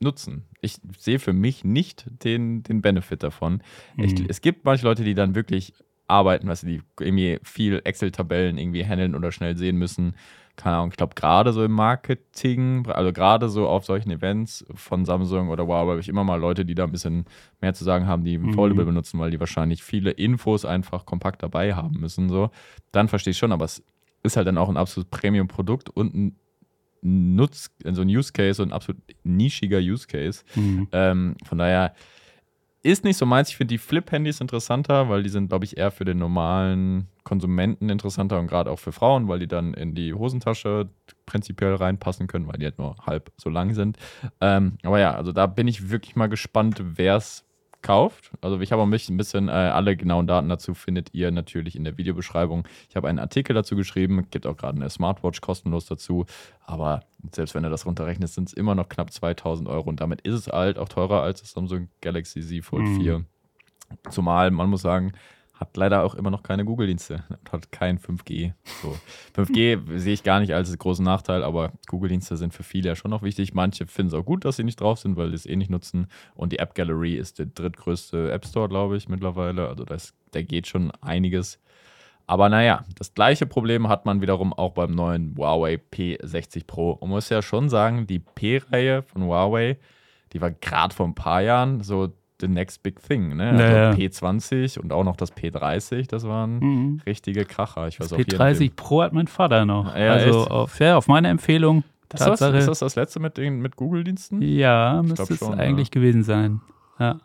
nutzen. 0.00 0.44
Ich 0.60 0.76
sehe 0.98 1.18
für 1.18 1.32
mich 1.32 1.64
nicht 1.64 2.04
den, 2.24 2.62
den 2.62 2.82
Benefit 2.82 3.22
davon. 3.22 3.62
Mhm. 3.96 4.04
Ich, 4.04 4.14
es 4.28 4.40
gibt 4.40 4.64
manche 4.64 4.84
Leute, 4.84 5.04
die 5.04 5.14
dann 5.14 5.34
wirklich 5.34 5.72
arbeiten, 6.06 6.48
was 6.48 6.60
die 6.60 6.82
irgendwie 7.00 7.38
viel 7.42 7.80
Excel-Tabellen 7.82 8.58
irgendwie 8.58 8.84
handeln 8.84 9.14
oder 9.14 9.32
schnell 9.32 9.56
sehen 9.56 9.76
müssen. 9.76 10.14
Keine 10.56 10.76
Ahnung, 10.76 10.90
ich 10.90 10.96
glaube, 10.96 11.14
gerade 11.16 11.52
so 11.52 11.64
im 11.64 11.72
Marketing, 11.72 12.86
also 12.86 13.12
gerade 13.12 13.48
so 13.48 13.66
auf 13.68 13.84
solchen 13.84 14.10
Events 14.12 14.64
von 14.74 15.04
Samsung 15.04 15.48
oder 15.48 15.66
Huawei, 15.66 15.90
habe 15.92 16.00
ich 16.00 16.08
immer 16.08 16.22
mal 16.22 16.38
Leute, 16.40 16.64
die 16.64 16.76
da 16.76 16.84
ein 16.84 16.92
bisschen 16.92 17.24
mehr 17.60 17.74
zu 17.74 17.82
sagen 17.82 18.06
haben, 18.06 18.24
die 18.24 18.38
Mhm. 18.38 18.54
Foldable 18.54 18.84
benutzen, 18.84 19.18
weil 19.18 19.32
die 19.32 19.40
wahrscheinlich 19.40 19.82
viele 19.82 20.12
Infos 20.12 20.64
einfach 20.64 21.06
kompakt 21.06 21.42
dabei 21.42 21.74
haben 21.74 21.98
müssen. 21.98 22.28
So. 22.28 22.50
Dann 22.92 23.08
verstehe 23.08 23.32
ich 23.32 23.38
schon, 23.38 23.50
aber 23.50 23.64
es 23.64 23.82
ist 24.22 24.36
halt 24.36 24.46
dann 24.46 24.56
auch 24.58 24.68
ein 24.68 24.76
absolutes 24.76 25.10
Premium-Produkt 25.10 25.90
und 25.90 26.14
ein 26.14 26.36
Nutz, 27.02 27.70
so 27.84 28.00
ein 28.02 28.08
Use 28.08 28.32
Case 28.32 28.62
und 28.62 28.68
ein 28.70 28.72
absolut 28.72 29.02
nischiger 29.24 29.78
Use 29.78 30.06
Case. 30.06 30.42
Mhm. 30.54 30.88
Ähm, 30.92 31.34
von 31.44 31.58
daher 31.58 31.94
ist 32.84 33.02
nicht 33.02 33.16
so 33.16 33.24
meins. 33.24 33.48
Ich 33.48 33.56
finde 33.56 33.72
die 33.72 33.78
Flip-Handys 33.78 34.40
interessanter, 34.40 35.08
weil 35.08 35.22
die 35.22 35.30
sind, 35.30 35.48
glaube 35.48 35.64
ich, 35.64 35.78
eher 35.78 35.90
für 35.90 36.04
den 36.04 36.18
normalen 36.18 37.08
Konsumenten 37.24 37.88
interessanter 37.88 38.38
und 38.38 38.46
gerade 38.46 38.70
auch 38.70 38.78
für 38.78 38.92
Frauen, 38.92 39.26
weil 39.26 39.38
die 39.38 39.48
dann 39.48 39.72
in 39.72 39.94
die 39.94 40.12
Hosentasche 40.12 40.90
prinzipiell 41.24 41.74
reinpassen 41.74 42.26
können, 42.26 42.46
weil 42.46 42.58
die 42.58 42.66
halt 42.66 42.78
nur 42.78 42.96
halb 43.06 43.32
so 43.38 43.48
lang 43.48 43.72
sind. 43.72 43.96
Ähm, 44.42 44.76
aber 44.82 45.00
ja, 45.00 45.14
also 45.14 45.32
da 45.32 45.46
bin 45.46 45.66
ich 45.66 45.90
wirklich 45.90 46.14
mal 46.14 46.28
gespannt, 46.28 46.82
wer 46.84 47.16
es 47.16 47.44
kauft. 47.84 48.32
Also 48.40 48.58
ich 48.58 48.72
habe 48.72 48.82
auch 48.82 48.86
ein 48.86 48.90
bisschen, 48.90 49.14
ein 49.14 49.18
bisschen 49.18 49.48
äh, 49.48 49.52
alle 49.52 49.96
genauen 49.96 50.26
Daten 50.26 50.48
dazu 50.48 50.74
findet 50.74 51.14
ihr 51.14 51.30
natürlich 51.30 51.76
in 51.76 51.84
der 51.84 51.96
Videobeschreibung. 51.96 52.66
Ich 52.88 52.96
habe 52.96 53.06
einen 53.08 53.20
Artikel 53.20 53.54
dazu 53.54 53.76
geschrieben, 53.76 54.26
gibt 54.32 54.46
auch 54.48 54.56
gerade 54.56 54.76
eine 54.76 54.90
Smartwatch 54.90 55.40
kostenlos 55.40 55.86
dazu, 55.86 56.26
aber 56.66 57.04
selbst 57.32 57.54
wenn 57.54 57.62
du 57.62 57.70
das 57.70 57.86
runterrechnest, 57.86 58.34
sind 58.34 58.48
es 58.48 58.54
immer 58.54 58.74
noch 58.74 58.88
knapp 58.88 59.12
2000 59.12 59.68
Euro 59.68 59.88
und 59.88 60.00
damit 60.00 60.22
ist 60.22 60.34
es 60.34 60.48
halt 60.48 60.78
auch 60.78 60.88
teurer 60.88 61.22
als 61.22 61.42
das 61.42 61.52
Samsung 61.52 61.88
Galaxy 62.00 62.40
Z 62.40 62.64
Fold 62.64 62.82
Mhm. 62.88 63.00
4. 63.00 63.24
Zumal, 64.10 64.50
man 64.50 64.68
muss 64.70 64.82
sagen, 64.82 65.12
hat 65.54 65.76
leider 65.76 66.02
auch 66.02 66.14
immer 66.14 66.30
noch 66.30 66.42
keine 66.42 66.64
Google-Dienste. 66.64 67.22
Hat 67.50 67.70
kein 67.70 67.98
5G. 67.98 68.52
So. 68.82 68.96
5G 69.36 69.98
sehe 69.98 70.14
ich 70.14 70.24
gar 70.24 70.40
nicht 70.40 70.52
als 70.52 70.76
großen 70.76 71.04
Nachteil, 71.04 71.44
aber 71.44 71.72
Google-Dienste 71.86 72.36
sind 72.36 72.52
für 72.52 72.64
viele 72.64 72.88
ja 72.88 72.96
schon 72.96 73.12
noch 73.12 73.22
wichtig. 73.22 73.54
Manche 73.54 73.86
finden 73.86 74.08
es 74.08 74.14
auch 74.14 74.24
gut, 74.24 74.44
dass 74.44 74.56
sie 74.56 74.64
nicht 74.64 74.80
drauf 74.80 74.98
sind, 74.98 75.16
weil 75.16 75.28
sie 75.28 75.36
es 75.36 75.46
eh 75.46 75.54
nicht 75.54 75.70
nutzen. 75.70 76.08
Und 76.34 76.52
die 76.52 76.58
App 76.58 76.74
Gallery 76.74 77.14
ist 77.14 77.38
der 77.38 77.46
drittgrößte 77.46 78.32
App 78.32 78.44
Store, 78.44 78.68
glaube 78.68 78.96
ich, 78.96 79.08
mittlerweile. 79.08 79.68
Also 79.68 79.84
das, 79.84 80.12
da 80.32 80.42
geht 80.42 80.66
schon 80.66 80.90
einiges. 81.00 81.60
Aber 82.26 82.48
naja, 82.48 82.84
das 82.96 83.14
gleiche 83.14 83.46
Problem 83.46 83.88
hat 83.88 84.06
man 84.06 84.20
wiederum 84.20 84.52
auch 84.52 84.72
beim 84.72 84.90
neuen 84.92 85.36
Huawei 85.36 85.74
P60 85.74 86.66
Pro. 86.66 86.92
Und 86.92 87.10
muss 87.10 87.28
ja 87.28 87.42
schon 87.42 87.68
sagen, 87.68 88.08
die 88.08 88.18
P-Reihe 88.18 89.02
von 89.02 89.22
Huawei, 89.22 89.78
die 90.32 90.40
war 90.40 90.50
gerade 90.50 90.94
vor 90.94 91.06
ein 91.06 91.14
paar 91.14 91.42
Jahren 91.42 91.82
so 91.82 92.12
the 92.40 92.48
next 92.48 92.82
big 92.82 93.00
thing. 93.00 93.36
Ne? 93.36 93.50
Also 93.50 93.62
Naja. 93.62 93.90
P20 93.92 94.78
und 94.78 94.92
auch 94.92 95.04
noch 95.04 95.16
das 95.16 95.32
P30, 95.36 96.08
das 96.08 96.24
waren 96.26 96.58
Mhm. 96.58 97.00
richtige 97.06 97.44
Kracher. 97.44 97.86
Ich 97.88 98.00
weiß 98.00 98.12
in 98.12 98.18
P30 98.24 98.58
dem- 98.58 98.76
Pro 98.76 99.02
hat 99.02 99.12
mein 99.12 99.28
Vater 99.28 99.64
noch. 99.64 99.94
Ja, 99.96 100.12
also 100.12 100.46
auf, 100.48 100.78
ja, 100.80 100.96
auf 100.96 101.06
meine 101.08 101.28
Empfehlung. 101.28 101.84
Das 102.08 102.20
ist, 102.20 102.26
das, 102.28 102.40
Tatsache. 102.40 102.58
ist 102.58 102.66
das 102.68 102.78
das 102.80 102.96
letzte 102.96 103.20
mit, 103.20 103.36
den, 103.38 103.60
mit 103.60 103.76
Google-Diensten? 103.76 104.40
Ja, 104.42 105.00
Ich 105.00 105.08
müsste 105.08 105.32
es 105.34 105.38
schon, 105.38 105.58
eigentlich 105.58 105.90
gewesen 105.90 106.22
sein. 106.22 106.60
Ja. 106.98 107.18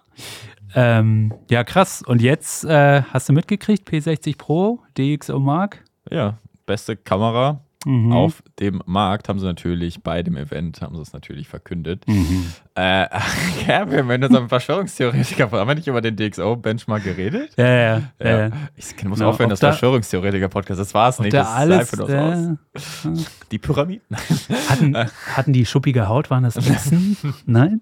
Ähm, 0.75 1.33
ja, 1.49 1.63
krass. 1.63 2.01
Und 2.05 2.21
jetzt 2.21 2.63
äh, 2.65 3.01
hast 3.03 3.29
du 3.29 3.33
mitgekriegt, 3.33 3.87
P60 3.89 4.37
Pro, 4.37 4.79
DxO 4.97 5.39
Mark. 5.39 5.83
Ja, 6.11 6.37
beste 6.65 6.95
Kamera 6.95 7.61
Mhm. 7.85 8.11
auf 8.11 8.43
dem 8.59 8.81
Markt 8.85 9.29
haben 9.29 9.39
sie 9.39 9.45
natürlich 9.45 10.03
bei 10.03 10.21
dem 10.21 10.35
Event, 10.35 10.81
haben 10.81 10.95
sie 10.95 11.01
es 11.01 11.13
natürlich 11.13 11.47
verkündet. 11.47 12.03
Mhm. 12.07 12.45
Äh, 12.79 13.09
ja, 13.67 13.91
wir 13.91 13.97
haben 13.99 14.11
in 14.11 14.23
unserem 14.23 14.47
Verschwörungstheoretiker, 14.47 15.51
haben 15.51 15.67
wir 15.67 15.75
nicht 15.75 15.87
über 15.87 15.99
den 15.99 16.15
DxO-Benchmark 16.15 17.03
geredet? 17.03 17.51
Ja, 17.57 17.65
ja, 17.67 18.01
ja. 18.23 18.29
Ja. 18.47 18.49
Ich 18.77 19.03
muss 19.03 19.19
Genau, 19.19 19.31
aufhören, 19.31 19.49
das 19.49 19.59
da- 19.59 19.71
Verschwörungstheoretiker-Podcast, 19.71 20.79
das 20.79 20.93
war 20.93 21.09
es 21.09 21.19
nicht. 21.19 21.33
da 21.33 21.39
das 21.39 21.47
alles, 21.49 21.89
sah 21.91 22.03
einfach 22.03 23.05
aus. 23.05 23.15
äh, 23.19 23.25
Die 23.51 23.57
Pyramiden? 23.57 24.05
hatten, 24.69 24.95
hatten 25.35 25.51
die 25.51 25.65
schuppige 25.65 26.07
Haut, 26.07 26.29
waren 26.29 26.43
das 26.43 26.55
Echsen? 26.55 27.17
Nein? 27.45 27.81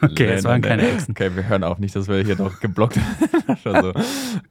Okay, 0.00 0.26
Nee, 0.26 0.32
es 0.32 0.44
waren 0.44 0.62
keine. 0.62 0.88
Echsen. 0.90 1.10
Okay, 1.12 1.30
wir 1.34 1.46
hören 1.48 1.62
auf 1.64 1.78
nicht, 1.78 1.94
dass 1.94 2.08
wir 2.08 2.22
hier 2.24 2.36
noch 2.36 2.60
geblockt 2.60 2.98
so. 3.62 3.92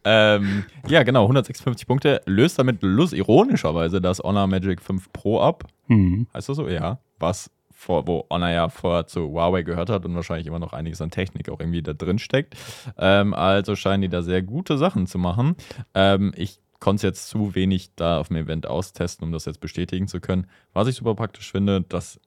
ähm, 0.04 0.66
Ja, 0.88 1.02
genau, 1.04 1.24
156 1.24 1.88
Punkte. 1.88 2.22
Löst 2.26 2.60
damit 2.60 2.84
lust, 2.84 3.14
ironischerweise 3.14 4.02
das 4.02 4.20
Honor 4.20 4.46
Magic 4.46 4.82
5 4.82 5.12
Pro 5.14 5.42
ab. 5.42 5.64
Mhm. 5.88 6.28
Heißt 6.34 6.48
das 6.50 6.58
so? 6.58 6.68
Ja. 6.68 7.00
Was 7.18 7.50
vor, 7.80 8.08
wo 8.08 8.26
Honor 8.30 8.50
ja 8.50 8.68
vorher 8.68 9.08
zu 9.08 9.30
Huawei 9.30 9.64
gehört 9.64 9.90
hat 9.90 10.06
und 10.06 10.14
wahrscheinlich 10.14 10.48
immer 10.48 10.60
noch 10.60 10.74
einiges 10.74 11.02
an 11.02 11.12
Technik 11.12 11.50
auch 11.50 11.62
irgendwie 11.62 11.82
da 11.82 11.94
drin 11.94 12.20
steckt. 12.20 12.58
Ähm, 12.98 13.34
also 13.34 13.78
scheinen 13.78 14.02
die 14.02 14.10
da 14.10 14.22
sehr 14.22 14.42
gute 14.42 14.78
Sachen 14.78 15.08
zu 15.08 15.18
machen. 15.18 15.56
Ähm, 15.94 16.34
ich 16.36 16.60
konnte 16.82 16.98
es 16.98 17.04
jetzt 17.04 17.30
zu 17.30 17.56
wenig 17.56 17.96
da 17.96 18.20
auf 18.20 18.28
dem 18.28 18.36
Event 18.36 18.68
austesten, 18.68 19.26
um 19.26 19.32
das 19.32 19.46
jetzt 19.46 19.62
bestätigen 19.62 20.10
zu 20.10 20.20
können. 20.20 20.48
Was 20.74 20.90
ich 20.90 20.96
super 20.96 21.16
praktisch 21.16 21.52
finde, 21.52 21.82
das 21.88 22.20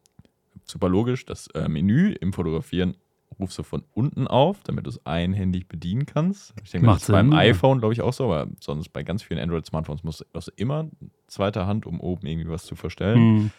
super 0.64 0.88
logisch, 0.88 1.26
das 1.26 1.48
äh, 1.48 1.68
Menü 1.68 2.12
im 2.12 2.32
Fotografieren 2.32 2.96
rufst 3.38 3.58
du 3.58 3.62
von 3.62 3.84
unten 3.92 4.26
auf, 4.26 4.62
damit 4.64 4.86
du 4.86 4.90
es 4.90 5.04
einhändig 5.04 5.68
bedienen 5.68 6.06
kannst. 6.06 6.54
Ich 6.64 6.70
denke, 6.70 6.86
Macht 6.86 7.02
das 7.02 7.08
ist 7.10 7.12
beim 7.12 7.32
iPhone, 7.34 7.78
glaube 7.78 7.92
ich, 7.92 8.00
auch 8.00 8.12
so, 8.14 8.24
aber 8.24 8.50
sonst 8.60 8.88
bei 8.90 9.02
ganz 9.02 9.22
vielen 9.22 9.40
Android-Smartphones 9.40 10.02
musst 10.02 10.20
du 10.32 10.52
immer 10.56 10.88
zweiter 11.26 11.66
Hand, 11.66 11.84
um 11.84 12.00
oben 12.00 12.26
irgendwie 12.26 12.48
was 12.48 12.64
zu 12.64 12.74
verstellen 12.74 13.20
Mhm. 13.20 13.50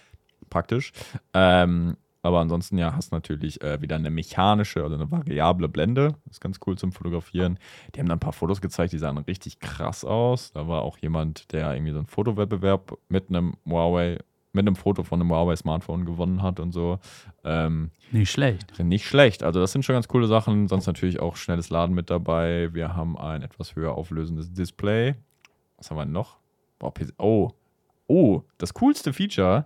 Praktisch. 0.53 0.93
Ähm, 1.33 1.97
aber 2.21 2.39
ansonsten 2.39 2.77
ja, 2.77 2.95
hast 2.95 3.11
natürlich 3.11 3.61
äh, 3.61 3.81
wieder 3.81 3.97
eine 3.97 4.09
mechanische 4.09 4.85
oder 4.85 4.95
eine 4.95 5.11
variable 5.11 5.67
Blende. 5.67 6.15
Das 6.25 6.35
ist 6.35 6.39
ganz 6.39 6.59
cool 6.65 6.77
zum 6.77 6.93
Fotografieren. 6.93 7.59
Die 7.93 7.99
haben 7.99 8.07
dann 8.07 8.17
ein 8.17 8.21
paar 8.21 8.31
Fotos 8.31 8.61
gezeigt, 8.61 8.93
die 8.93 8.97
sahen 8.97 9.17
richtig 9.17 9.59
krass 9.59 10.05
aus. 10.05 10.53
Da 10.53 10.67
war 10.67 10.83
auch 10.83 10.97
jemand, 10.99 11.51
der 11.51 11.73
irgendwie 11.73 11.91
so 11.91 11.97
einen 11.97 12.07
Fotowettbewerb 12.07 12.97
mit 13.09 13.27
einem 13.27 13.55
Huawei, 13.65 14.19
mit 14.53 14.65
einem 14.65 14.77
Foto 14.77 15.03
von 15.03 15.19
einem 15.19 15.31
Huawei-Smartphone 15.31 16.05
gewonnen 16.05 16.41
hat 16.41 16.61
und 16.61 16.71
so. 16.71 16.99
Ähm, 17.43 17.89
Nicht 18.11 18.31
schlecht. 18.31 18.79
nicht 18.79 19.05
schlecht. 19.05 19.43
Also, 19.43 19.59
das 19.59 19.73
sind 19.73 19.83
schon 19.83 19.95
ganz 19.95 20.07
coole 20.07 20.27
Sachen. 20.27 20.69
Sonst 20.69 20.85
natürlich 20.87 21.19
auch 21.19 21.35
schnelles 21.35 21.71
Laden 21.71 21.93
mit 21.93 22.09
dabei. 22.09 22.69
Wir 22.73 22.95
haben 22.95 23.17
ein 23.17 23.41
etwas 23.41 23.75
höher 23.75 23.95
auflösendes 23.95 24.53
Display. 24.53 25.15
Was 25.77 25.89
haben 25.91 25.97
wir 25.97 26.05
noch? 26.05 26.37
Oh, 27.17 27.51
oh, 28.07 28.43
das 28.57 28.73
coolste 28.73 29.11
Feature 29.11 29.65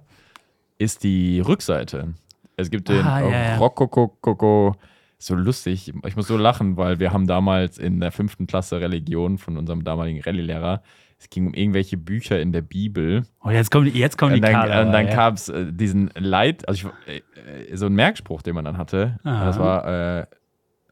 ist 0.78 1.04
die 1.04 1.40
Rückseite. 1.40 2.14
Es 2.56 2.70
gibt 2.70 2.90
den 2.90 3.06
Ah, 3.06 3.22
ja, 3.22 3.30
ja. 3.30 3.58
Rokoko, 3.58 4.76
so 5.20 5.36
lustig. 5.36 5.94
Ich 6.06 6.16
muss 6.16 6.28
so 6.28 6.38
lachen, 6.38 6.78
weil 6.78 7.00
wir 7.00 7.12
haben 7.14 7.28
damals 7.28 7.78
in 7.78 8.00
der 8.00 8.12
fünften 8.12 8.48
Klasse 8.48 8.80
Religion 8.82 9.38
von 9.38 9.58
unserem 9.58 9.84
damaligen 9.84 10.22
Rallye-Lehrer, 10.22 10.82
es 11.20 11.32
ging 11.32 11.48
um 11.48 11.54
irgendwelche 11.56 11.98
Bücher 11.98 12.40
in 12.40 12.52
der 12.52 12.62
Bibel. 12.62 13.24
Oh, 13.44 13.50
jetzt 13.50 13.72
kommen, 13.72 13.86
die- 13.92 13.98
jetzt 14.00 14.20
kommen 14.20 14.34
die 14.34 14.40
Und 14.40 14.44
dann, 14.46 14.54
Kader. 14.54 14.86
und 14.86 14.92
dann 14.92 15.08
ja. 15.08 15.14
kam 15.16 15.34
es 15.34 15.50
äh, 15.50 15.72
diesen 15.74 16.12
Leit, 16.16 16.68
also 16.70 16.92
ich, 17.08 17.24
äh, 17.72 17.76
so 17.76 17.88
ein 17.88 17.94
Merkspruch, 17.94 18.44
den 18.44 18.54
man 18.54 18.66
dann 18.66 18.78
hatte. 18.78 19.20
Aha. 19.24 19.46
Das 19.46 19.58
war 19.58 20.20
äh, 20.20 20.26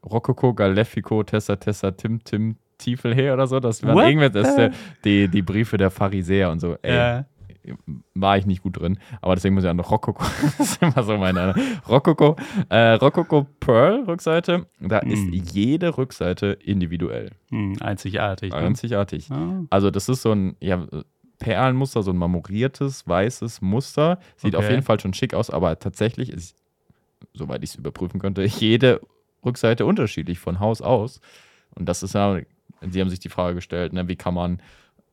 Rokoko, 0.04 0.52
Galefico, 0.54 1.22
Tessa, 1.22 1.54
Tessa, 1.56 1.92
Tim, 1.92 2.22
Tim, 2.24 2.56
Tiefelhe 2.78 3.32
oder 3.32 3.46
so. 3.46 3.60
Das 3.60 3.82
waren 3.84 4.06
irgendwas, 4.06 4.32
das 4.32 4.72
die, 5.04 5.28
die 5.28 5.42
Briefe 5.42 5.76
der 5.76 5.90
Pharisäer 5.90 6.50
und 6.50 6.58
so. 6.60 6.76
Ey, 6.82 6.94
Ja. 6.96 7.24
War 8.14 8.38
ich 8.38 8.46
nicht 8.46 8.62
gut 8.62 8.78
drin. 8.80 8.98
Aber 9.20 9.34
deswegen 9.34 9.54
muss 9.54 9.64
ich 9.64 9.70
an 9.70 9.80
Rokoko, 9.80 10.22
das 10.58 10.60
ist 10.60 10.82
immer 10.82 11.02
so 11.02 11.16
meine 11.16 11.54
Rokoko, 11.88 12.36
äh, 12.68 12.92
Rokoko 12.92 13.46
Pearl 13.60 14.04
Rückseite. 14.04 14.66
Da 14.80 15.00
Mm. 15.04 15.10
ist 15.10 15.54
jede 15.54 15.96
Rückseite 15.98 16.46
individuell. 16.64 17.30
Hm, 17.50 17.76
einzigartig. 17.80 18.50
ne? 18.52 18.56
Einzigartig. 18.58 19.30
Ah. 19.30 19.62
Also 19.70 19.90
das 19.90 20.08
ist 20.08 20.22
so 20.22 20.32
ein 20.32 20.56
ja, 20.60 20.86
Perlenmuster, 21.38 22.02
so 22.02 22.12
ein 22.12 22.16
marmoriertes, 22.16 23.06
weißes 23.06 23.60
Muster. 23.62 24.18
Sieht 24.36 24.54
Okay. 24.54 24.64
auf 24.64 24.70
jeden 24.70 24.82
Fall 24.82 24.98
schon 25.00 25.12
schick 25.14 25.34
aus, 25.34 25.50
aber 25.50 25.78
tatsächlich 25.78 26.30
ist, 26.30 26.56
soweit 27.34 27.62
ich 27.62 27.70
es 27.70 27.76
überprüfen 27.76 28.20
konnte, 28.20 28.42
jede 28.44 29.00
Rückseite 29.44 29.84
unterschiedlich 29.86 30.38
von 30.38 30.60
Haus 30.60 30.80
aus. 30.80 31.20
Und 31.74 31.88
das 31.88 32.02
ist 32.02 32.14
ja, 32.14 32.38
sie 32.80 33.00
haben 33.00 33.10
sich 33.10 33.20
die 33.20 33.28
Frage 33.28 33.56
gestellt, 33.56 33.92
ne, 33.92 34.08
wie 34.08 34.16
kann 34.16 34.32
man 34.34 34.62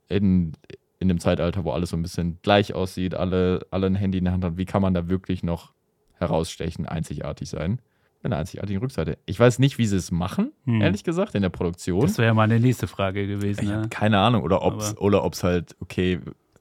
in, 0.07 0.53
in 0.99 1.07
dem 1.07 1.19
Zeitalter, 1.19 1.63
wo 1.65 1.71
alles 1.71 1.89
so 1.89 1.97
ein 1.97 2.01
bisschen 2.01 2.39
gleich 2.41 2.73
aussieht, 2.73 3.13
alle, 3.15 3.65
alle 3.71 3.87
ein 3.87 3.95
Handy 3.95 4.19
in 4.19 4.23
der 4.25 4.33
Hand 4.33 4.43
haben, 4.45 4.57
wie 4.57 4.65
kann 4.65 4.81
man 4.81 4.93
da 4.93 5.09
wirklich 5.09 5.43
noch 5.43 5.73
herausstechen, 6.13 6.85
einzigartig 6.87 7.49
sein? 7.49 7.79
Mit 8.21 8.31
einer 8.31 8.37
einzigartigen 8.39 8.79
Rückseite. 8.79 9.17
Ich 9.25 9.37
weiß 9.37 9.59
nicht, 9.59 9.77
wie 9.77 9.85
sie 9.85 9.97
es 9.97 10.09
machen, 10.11 10.53
Hm. 10.65 10.79
ehrlich 10.81 11.03
gesagt, 11.03 11.35
in 11.35 11.41
der 11.41 11.49
Produktion. 11.49 12.01
Das 12.01 12.17
wäre 12.17 12.27
ja 12.27 12.33
mal 12.33 12.43
eine 12.43 12.59
nächste 12.59 12.87
Frage 12.87 13.27
gewesen. 13.27 13.63
Ich 13.63 13.69
Ja. 13.69 13.75
habe 13.77 13.89
keine 13.89 14.19
Ahnung. 14.19 14.43
Oder 14.43 14.61
ob 14.61 14.79
es 14.79 14.91
Aber- 14.91 15.01
oder 15.01 15.23
ob's 15.25 15.43
halt, 15.43 15.75
okay, 15.81 16.19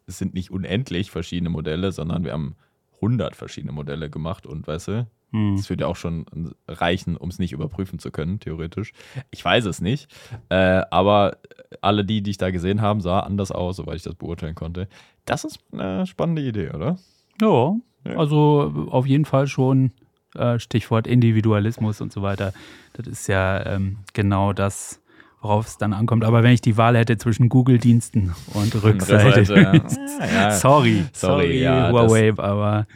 es 0.08 0.18
sind 0.18 0.34
nicht 0.34 0.50
unendlich 0.50 1.12
verschiedene 1.12 1.50
Modelle, 1.50 1.92
sondern 1.92 2.24
wir 2.24 2.32
haben 2.32 2.56
100 3.00 3.36
verschiedene 3.36 3.72
Modelle 3.72 4.10
gemacht 4.10 4.44
und 4.46 4.66
weißt 4.66 4.88
du, 4.88 5.06
Hm. 5.32 5.56
das 5.56 5.68
würde 5.70 5.82
ja 5.84 5.88
auch 5.88 5.96
schon 5.96 6.26
reichen, 6.68 7.16
um 7.16 7.28
es 7.30 7.38
nicht 7.38 7.52
überprüfen 7.52 7.98
zu 7.98 8.10
können, 8.10 8.38
theoretisch. 8.38 8.92
Ich 9.30 9.44
weiß 9.44 9.64
es 9.64 9.80
nicht. 9.80 10.08
Äh, 10.48 10.82
aber 10.90 11.38
alle 11.80 12.04
die, 12.04 12.22
die 12.22 12.30
ich 12.32 12.38
da 12.38 12.50
gesehen 12.50 12.80
habe, 12.82 13.00
sah 13.00 13.20
anders 13.20 13.50
aus, 13.50 13.76
soweit 13.76 13.96
ich 13.96 14.02
das 14.02 14.14
beurteilen 14.14 14.54
konnte. 14.54 14.88
Das 15.24 15.44
ist 15.44 15.58
eine 15.72 16.06
spannende 16.06 16.42
Idee, 16.42 16.70
oder? 16.70 16.96
Ja, 17.40 17.74
Ja. 18.04 18.18
also 18.18 18.88
auf 18.90 19.06
jeden 19.06 19.24
Fall 19.24 19.46
schon 19.46 19.92
äh, 20.34 20.58
Stichwort 20.58 21.06
Individualismus 21.06 22.00
und 22.00 22.12
so 22.12 22.22
weiter. 22.22 22.52
Das 22.94 23.06
ist 23.06 23.26
ja 23.28 23.64
ähm, 23.66 23.98
genau 24.14 24.52
das, 24.52 25.00
worauf 25.42 25.66
es 25.66 25.76
dann 25.76 25.92
ankommt. 25.92 26.24
Aber 26.24 26.42
wenn 26.42 26.52
ich 26.52 26.60
die 26.62 26.76
Wahl 26.76 26.96
hätte 26.96 27.18
zwischen 27.18 27.48
Google-Diensten 27.48 28.34
und 28.54 28.82
Rückseite, 28.82 29.36
Rückseite, 29.40 29.60
ja. 29.60 29.72
Ja, 30.20 30.26
ja. 30.34 30.50
sorry, 30.52 31.04
Sorry, 31.12 31.62
sorry, 31.64 31.90
Huawei, 31.92 32.32
aber 32.38 32.86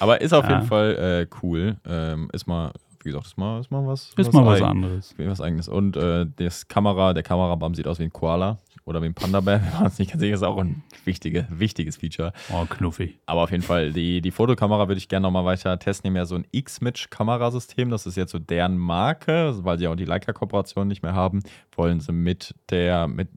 Aber 0.00 0.20
ist 0.20 0.32
auf 0.32 0.48
jeden 0.48 0.62
Fall 0.62 1.26
äh, 1.28 1.36
cool. 1.42 1.76
Ähm, 1.86 2.28
ist 2.32 2.46
mal, 2.46 2.72
wie 3.02 3.10
gesagt, 3.10 3.26
ist 3.26 3.36
mal, 3.38 3.60
ist 3.60 3.70
mal 3.70 3.84
was. 3.86 4.12
ist 4.16 4.32
mal 4.32 4.46
was 4.46 4.56
eigen- 4.58 4.66
anderes. 4.70 5.14
Was 5.18 5.40
eigenes. 5.40 5.68
Und 5.68 5.96
äh, 5.96 6.24
das 6.36 6.68
Kamera, 6.68 7.12
der 7.14 7.22
Kamerabam 7.24 7.74
sieht 7.74 7.86
aus 7.88 7.98
wie 7.98 8.04
ein 8.04 8.12
Koala 8.12 8.58
oder 8.88 9.02
wie 9.02 9.06
ein 9.06 9.14
Panda-Bär. 9.14 9.62
Wir 9.62 9.72
waren 9.74 9.84
uns 9.84 9.98
nicht 9.98 10.10
ganz 10.10 10.20
sicher, 10.20 10.34
ist 10.34 10.42
auch 10.42 10.56
ein 10.56 10.82
wichtige, 11.04 11.46
wichtiges 11.50 11.98
Feature. 11.98 12.32
Oh, 12.50 12.64
knuffig. 12.64 13.18
Aber 13.26 13.42
auf 13.42 13.50
jeden 13.50 13.62
Fall, 13.62 13.92
die, 13.92 14.22
die 14.22 14.30
Fotokamera 14.30 14.88
würde 14.88 14.98
ich 14.98 15.08
gerne 15.08 15.24
nochmal 15.24 15.44
weiter 15.44 15.78
testen. 15.78 16.04
Die 16.04 16.08
haben 16.08 16.16
ja 16.16 16.24
so 16.24 16.36
ein 16.36 16.46
X-Mitch-Kamerasystem. 16.50 17.90
Das 17.90 18.06
ist 18.06 18.16
jetzt 18.16 18.32
so 18.32 18.38
deren 18.38 18.78
Marke, 18.78 19.54
weil 19.62 19.78
sie 19.78 19.86
auch 19.86 19.94
die 19.94 20.06
Leica-Kooperation 20.06 20.88
nicht 20.88 21.02
mehr 21.02 21.14
haben. 21.14 21.42
Wollen 21.76 22.00
sie 22.00 22.12
mit 22.12 22.54
der, 22.70 23.08
mit, 23.08 23.28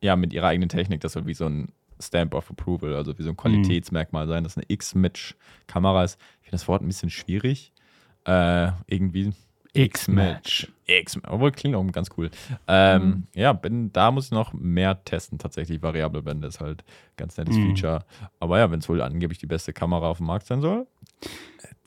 ja, 0.00 0.14
mit 0.14 0.32
ihrer 0.32 0.46
eigenen 0.46 0.68
Technik, 0.68 1.00
das 1.00 1.12
soll 1.12 1.26
wie 1.26 1.34
so 1.34 1.46
ein 1.46 1.72
Stamp 2.00 2.32
of 2.32 2.48
Approval, 2.48 2.94
also 2.94 3.18
wie 3.18 3.24
so 3.24 3.30
ein 3.30 3.36
Qualitätsmerkmal 3.36 4.28
sein, 4.28 4.44
dass 4.44 4.56
eine 4.56 4.66
X-Mitch-Kamera 4.68 6.04
ist. 6.04 6.20
Ich 6.40 6.46
finde 6.46 6.52
das 6.52 6.68
Wort 6.68 6.82
ein 6.82 6.86
bisschen 6.86 7.10
schwierig. 7.10 7.72
Äh, 8.24 8.70
irgendwie 8.86 9.32
X-Match. 9.72 10.72
X, 10.86 11.18
obwohl 11.26 11.52
klingt 11.52 11.76
auch 11.76 11.86
ganz 11.92 12.08
cool. 12.16 12.30
Ähm, 12.66 13.24
Ja, 13.34 13.52
bin, 13.52 13.92
da 13.92 14.10
muss 14.10 14.26
ich 14.26 14.30
noch 14.30 14.52
mehr 14.54 15.04
testen, 15.04 15.38
tatsächlich. 15.38 15.82
Variable 15.82 16.22
ist 16.46 16.60
halt 16.60 16.82
ein 16.82 17.16
ganz 17.16 17.36
nettes 17.36 17.56
Mhm. 17.56 17.66
Feature. 17.74 18.04
Aber 18.40 18.58
ja, 18.58 18.70
wenn 18.70 18.78
es 18.80 18.88
wohl 18.88 19.02
angeblich 19.02 19.38
die 19.38 19.46
beste 19.46 19.72
Kamera 19.72 20.08
auf 20.08 20.16
dem 20.18 20.26
Markt 20.26 20.46
sein 20.46 20.60
soll, 20.62 20.86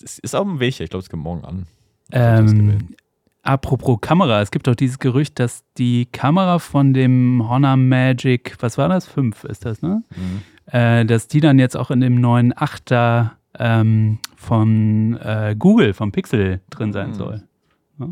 es 0.04 0.20
ist 0.20 0.36
auf 0.36 0.46
dem 0.46 0.60
Weg. 0.60 0.80
Ich 0.80 0.90
glaube, 0.90 1.04
es 1.04 1.10
kommt 1.10 1.24
morgen 1.24 1.44
an. 1.44 1.66
Ähm, 2.12 2.90
apropos 3.44 4.00
Kamera, 4.02 4.42
es 4.42 4.52
gibt 4.52 4.68
doch 4.68 4.76
dieses 4.76 5.00
Gerücht, 5.00 5.40
dass 5.40 5.64
die 5.78 6.06
Kamera 6.06 6.60
von 6.60 6.94
dem 6.94 7.48
Honor 7.50 7.78
Magic, 7.78 8.56
was 8.60 8.78
war 8.78 8.90
das? 8.90 9.08
5 9.08 9.44
ist 9.46 9.66
das, 9.66 9.82
ne? 9.82 10.04
Mhm. 10.16 10.42
Äh, 10.72 11.06
dass 11.06 11.28
die 11.28 11.40
dann 11.40 11.58
jetzt 11.60 11.76
auch 11.76 11.90
in 11.92 12.02
dem 12.02 12.16
neuen 12.16 12.54
8er 12.54 13.32
ähm, 13.60 14.20
von 14.36 15.18
äh, 15.18 15.56
Google, 15.58 15.94
vom 15.94 16.12
Pixel 16.12 16.62
drin 16.70 16.94
sein 16.94 17.10
Mhm. 17.10 17.14
soll. 17.16 17.44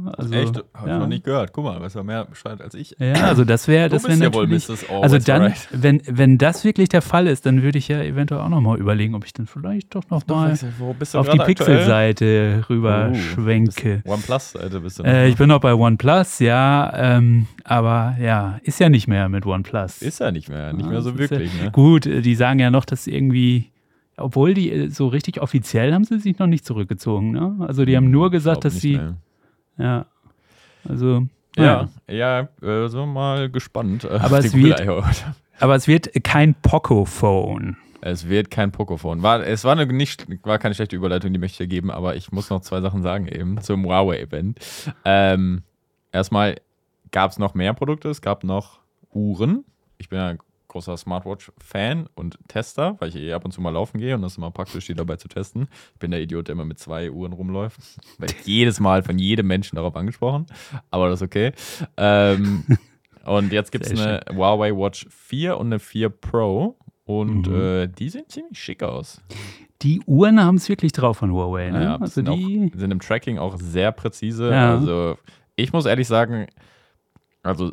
Ja, 0.05 0.11
Also, 0.11 0.33
Echt? 0.33 0.55
Habe 0.55 0.65
ich 0.81 0.87
ja. 0.87 0.99
noch 0.99 1.07
nicht 1.07 1.23
gehört. 1.23 1.51
Guck 1.53 1.63
mal, 1.65 1.81
weißt 1.81 1.95
du 1.95 2.03
mehr 2.03 2.25
Bescheid 2.25 2.61
als 2.61 2.73
ich. 2.75 2.95
Ja, 2.99 3.13
also 3.27 3.43
das 3.43 3.67
wäre 3.67 3.89
das 3.89 4.03
wär 4.03 4.09
bist 4.09 4.21
ja 4.21 4.33
wohl 4.33 4.47
natürlich. 4.47 4.67
Mrs. 4.69 4.89
Always 4.89 5.03
Also 5.03 5.17
dann, 5.19 5.41
right. 5.43 5.67
wenn, 5.71 6.01
wenn 6.05 6.37
das 6.37 6.63
wirklich 6.63 6.89
der 6.89 7.01
Fall 7.01 7.27
ist, 7.27 7.45
dann 7.45 7.61
würde 7.63 7.77
ich 7.77 7.87
ja 7.87 8.01
eventuell 8.01 8.41
auch 8.41 8.49
nochmal 8.49 8.77
überlegen, 8.79 9.15
ob 9.15 9.25
ich 9.25 9.33
dann 9.33 9.47
vielleicht 9.47 9.93
doch 9.95 10.03
noch 10.09 10.25
mal 10.27 10.57
Wo 10.77 10.93
bist 10.93 11.13
du 11.13 11.19
auf 11.19 11.29
die? 11.29 11.37
Pixel-Seite 11.37 12.65
rüber 12.69 13.09
Oh, 13.11 13.15
schwenke. 13.15 14.01
OnePlus-Seite 14.05 14.79
bist 14.81 14.99
du. 14.99 15.03
Äh, 15.03 15.23
noch, 15.23 15.29
ich 15.29 15.35
bin 15.37 15.47
noch 15.49 15.59
bei 15.61 15.73
OnePlus, 15.73 16.39
ja, 16.39 16.91
ähm, 16.95 17.47
aber 17.63 18.15
ja, 18.21 18.59
ist 18.63 18.79
ja 18.79 18.89
nicht 18.89 19.07
mehr 19.07 19.29
mit 19.29 19.45
OnePlus. 19.45 20.01
Ist 20.01 20.19
ja 20.19 20.31
nicht 20.31 20.49
mehr, 20.49 20.73
nicht 20.73 20.85
Ja, 20.85 20.91
mehr 20.91 21.01
so 21.01 21.09
ist 21.11 21.19
ja- 21.19 21.29
wirklich. 21.31 21.61
Ne? 21.61 21.71
Gut, 21.71 22.05
äh, 22.05 22.21
die 22.21 22.35
sagen 22.35 22.59
ja 22.59 22.69
noch, 22.71 22.85
dass 22.85 23.07
irgendwie, 23.07 23.71
obwohl 24.17 24.53
die 24.53 24.71
äh, 24.71 24.89
so 24.89 25.07
richtig 25.07 25.41
offiziell 25.41 25.93
haben 25.93 26.03
sie 26.03 26.19
sich 26.19 26.37
noch 26.39 26.47
nicht 26.47 26.65
zurückgezogen, 26.65 27.31
ne? 27.31 27.55
Also 27.59 27.85
die 27.85 27.95
haben 27.95 28.11
nur 28.11 28.31
gesagt, 28.31 28.65
dass 28.65 28.75
sie, 28.79 28.97
mehr. 28.97 29.15
Ja, 29.79 30.05
also, 30.87 31.25
Ja, 31.57 31.89
ja, 32.07 32.41
äh, 32.61 32.87
sind 32.87 32.99
wir 32.99 33.05
mal 33.07 33.49
gespannt. 33.49 34.03
äh, 34.03 34.09
Aber 34.09 34.39
es 34.39 34.53
wird-. 34.53 34.85
Aber 35.59 35.75
es 35.75 35.87
wird 35.87 36.23
kein 36.23 36.53
Poco-Phone. 36.53 37.75
Es 38.01 38.29
wird 38.29 38.49
kein 38.49 38.71
Pocophone. 38.71 39.23
War, 39.23 39.45
es 39.45 39.65
war, 39.65 39.73
eine 39.73 39.85
nicht, 39.85 40.25
war 40.45 40.57
keine 40.57 40.73
schlechte 40.73 40.95
Überleitung, 40.95 41.33
die 41.33 41.39
möchte 41.39 41.63
ich 41.63 41.69
dir 41.69 41.75
geben, 41.75 41.91
aber 41.91 42.15
ich 42.15 42.31
muss 42.31 42.49
noch 42.49 42.61
zwei 42.61 42.79
Sachen 42.79 43.01
sagen 43.03 43.27
eben 43.27 43.61
zum 43.61 43.85
Huawei-Event. 43.85 44.57
Ähm, 45.03 45.63
erstmal 46.13 46.55
gab 47.11 47.31
es 47.31 47.39
noch 47.39 47.55
mehr 47.55 47.73
Produkte. 47.73 48.09
Es 48.09 48.21
gab 48.21 48.45
noch 48.45 48.79
Uhren. 49.11 49.65
Ich 49.97 50.07
bin 50.07 50.19
ja 50.19 50.35
großer 50.69 50.95
Smartwatch-Fan 50.95 52.07
und 52.15 52.39
Tester, 52.47 52.95
weil 52.99 53.09
ich 53.09 53.15
eh 53.17 53.33
ab 53.33 53.43
und 53.43 53.51
zu 53.51 53.59
mal 53.61 53.71
laufen 53.71 53.97
gehe 53.99 54.15
und 54.15 54.21
das 54.21 54.31
ist 54.33 54.37
immer 54.37 54.51
praktisch, 54.51 54.85
die 54.87 54.93
dabei 54.93 55.17
zu 55.17 55.27
testen. 55.27 55.67
Ich 55.93 55.99
bin 55.99 56.11
der 56.11 56.21
Idiot, 56.21 56.47
der 56.47 56.53
immer 56.53 56.63
mit 56.65 56.79
zwei 56.79 57.11
Uhren 57.11 57.33
rumläuft. 57.33 57.79
Werde 58.17 58.33
jedes 58.45 58.79
Mal 58.79 59.03
von 59.03 59.19
jedem 59.19 59.47
Menschen 59.47 59.75
darauf 59.75 59.95
angesprochen, 59.95 60.45
aber 60.91 61.09
das 61.09 61.21
ist 61.21 61.25
okay. 61.25 61.51
Ähm, 61.97 62.63
und 63.25 63.51
jetzt 63.51 63.71
gibt 63.71 63.85
es 63.85 63.99
eine 63.99 64.21
Huawei 64.33 64.71
Watch 64.73 65.05
4 65.09 65.57
und 65.57 65.67
eine 65.67 65.79
4 65.79 66.09
Pro 66.09 66.77
und 67.03 67.47
Mhm. 67.47 67.55
äh, 67.55 67.87
die 67.87 68.09
sehen 68.09 68.25
ziemlich 68.29 68.59
schick 68.59 68.83
aus. 68.83 69.21
Die 69.81 70.01
Uhren 70.05 70.39
haben 70.43 70.55
es 70.55 70.69
wirklich 70.69 70.91
drauf 70.91 71.17
von 71.17 71.31
Huawei, 71.31 71.71
ne? 71.71 71.83
Ja, 71.83 71.95
also 71.95 72.13
sind, 72.13 72.27
die, 72.27 72.71
auch, 72.73 72.79
sind 72.79 72.91
im 72.91 72.99
Tracking 72.99 73.37
auch 73.39 73.57
sehr 73.57 73.91
präzise. 73.91 74.51
Ja. 74.51 74.75
Also 74.75 75.17
ich 75.55 75.73
muss 75.73 75.85
ehrlich 75.85 76.07
sagen, 76.07 76.47
also, 77.41 77.71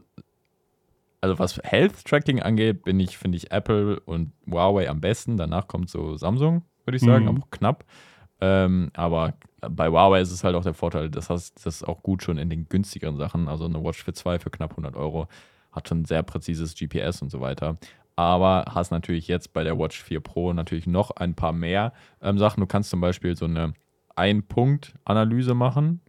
also 1.20 1.38
was 1.38 1.58
Health 1.62 2.04
Tracking 2.04 2.40
angeht, 2.42 2.82
bin 2.84 3.00
ich, 3.00 3.16
finde 3.18 3.36
ich 3.36 3.50
Apple 3.50 4.00
und 4.00 4.32
Huawei 4.50 4.88
am 4.88 5.00
besten. 5.00 5.36
Danach 5.36 5.66
kommt 5.68 5.88
so 5.90 6.16
Samsung, 6.16 6.62
würde 6.84 6.96
ich 6.96 7.02
sagen, 7.02 7.24
Mhm. 7.24 7.28
aber 7.30 7.40
auch 7.44 7.50
knapp. 7.50 7.84
Ähm, 8.40 8.90
aber 8.94 9.34
bei 9.60 9.88
Huawei 9.88 10.20
ist 10.20 10.30
es 10.30 10.44
halt 10.44 10.54
auch 10.54 10.62
der 10.62 10.74
Vorteil, 10.74 11.08
das 11.10 11.30
heißt, 11.30 11.56
das 11.64 11.76
ist 11.76 11.88
auch 11.88 12.02
gut 12.02 12.22
schon 12.22 12.36
in 12.38 12.50
den 12.50 12.68
günstigeren 12.68 13.16
Sachen. 13.16 13.48
Also 13.48 13.64
eine 13.64 13.82
Watch 13.82 14.04
für 14.04 14.12
2 14.12 14.38
für 14.38 14.50
knapp 14.50 14.72
100 14.72 14.94
Euro 14.96 15.26
hat 15.72 15.88
schon 15.88 16.04
sehr 16.04 16.22
präzises 16.22 16.74
GPS 16.74 17.22
und 17.22 17.30
so 17.30 17.40
weiter. 17.40 17.78
Aber 18.14 18.64
hast 18.74 18.90
natürlich 18.90 19.26
jetzt 19.28 19.52
bei 19.52 19.62
der 19.64 19.78
Watch 19.78 20.02
4 20.02 20.20
Pro 20.20 20.52
natürlich 20.52 20.86
noch 20.86 21.10
ein 21.12 21.34
paar 21.34 21.52
mehr 21.52 21.92
ähm, 22.22 22.38
Sachen. 22.38 22.60
Du 22.60 22.66
kannst 22.66 22.90
zum 22.90 23.00
Beispiel 23.00 23.36
so 23.36 23.44
eine 23.46 23.72
Ein-Punkt-Analyse 24.14 25.54
machen. 25.54 26.00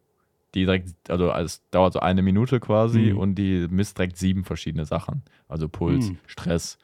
Die 0.57 0.65
direkt, 0.65 0.89
also 1.09 1.31
es 1.33 1.61
dauert 1.69 1.93
so 1.93 1.99
eine 1.99 2.23
Minute 2.23 2.59
quasi 2.59 3.11
Mhm. 3.11 3.17
und 3.19 3.35
die 3.35 3.67
misst 3.69 3.97
direkt 3.99 4.17
sieben 4.17 4.43
verschiedene 4.43 4.85
Sachen. 4.85 5.21
Also 5.47 5.69
Puls, 5.69 6.09
Mhm. 6.09 6.17
Stress, 6.25 6.79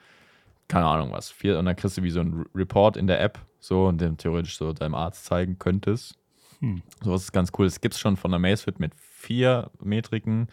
keine 0.68 0.86
Ahnung 0.86 1.12
was. 1.12 1.32
Vier, 1.32 1.58
und 1.58 1.66
dann 1.66 1.76
kriegst 1.76 1.98
du 1.98 2.04
wie 2.04 2.12
so 2.12 2.20
ein 2.22 2.46
Report 2.54 2.96
in 2.98 3.08
der 3.08 3.20
App 3.20 3.40
so 3.60 3.88
und 3.88 4.00
den 4.00 4.18
theoretisch 4.18 4.58
so 4.58 4.74
deinem 4.74 4.94
Arzt 4.94 5.26
zeigen 5.26 5.58
könntest. 5.58 6.16
Hm. 6.60 6.84
Sowas 7.04 7.24
ist 7.24 7.32
ganz 7.32 7.52
cool. 7.58 7.66
Es 7.66 7.82
gibt 7.82 7.96
es 7.96 8.00
schon 8.00 8.16
von 8.16 8.30
der 8.32 8.40
Macefit 8.40 8.80
mit 8.80 8.94
vier 8.96 9.72
Metriken. 9.82 10.48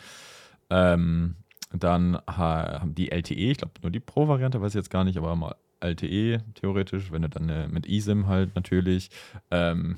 Ähm, 0.70 1.36
dann 1.72 2.16
ha- 2.26 2.80
haben 2.80 2.94
die 2.94 3.10
LTE, 3.12 3.50
ich 3.52 3.58
glaube 3.58 3.72
nur 3.82 3.90
die 3.90 4.00
Pro-Variante, 4.00 4.60
weiß 4.60 4.72
ich 4.72 4.78
jetzt 4.78 4.90
gar 4.90 5.04
nicht, 5.04 5.18
aber 5.18 5.36
mal 5.36 5.54
LTE 5.80 6.38
theoretisch, 6.54 7.12
wenn 7.12 7.22
du 7.22 7.28
dann 7.28 7.48
äh, 7.48 7.68
mit 7.68 7.86
eSIM 7.86 8.26
halt 8.26 8.54
natürlich. 8.54 9.10
Ähm, 9.50 9.96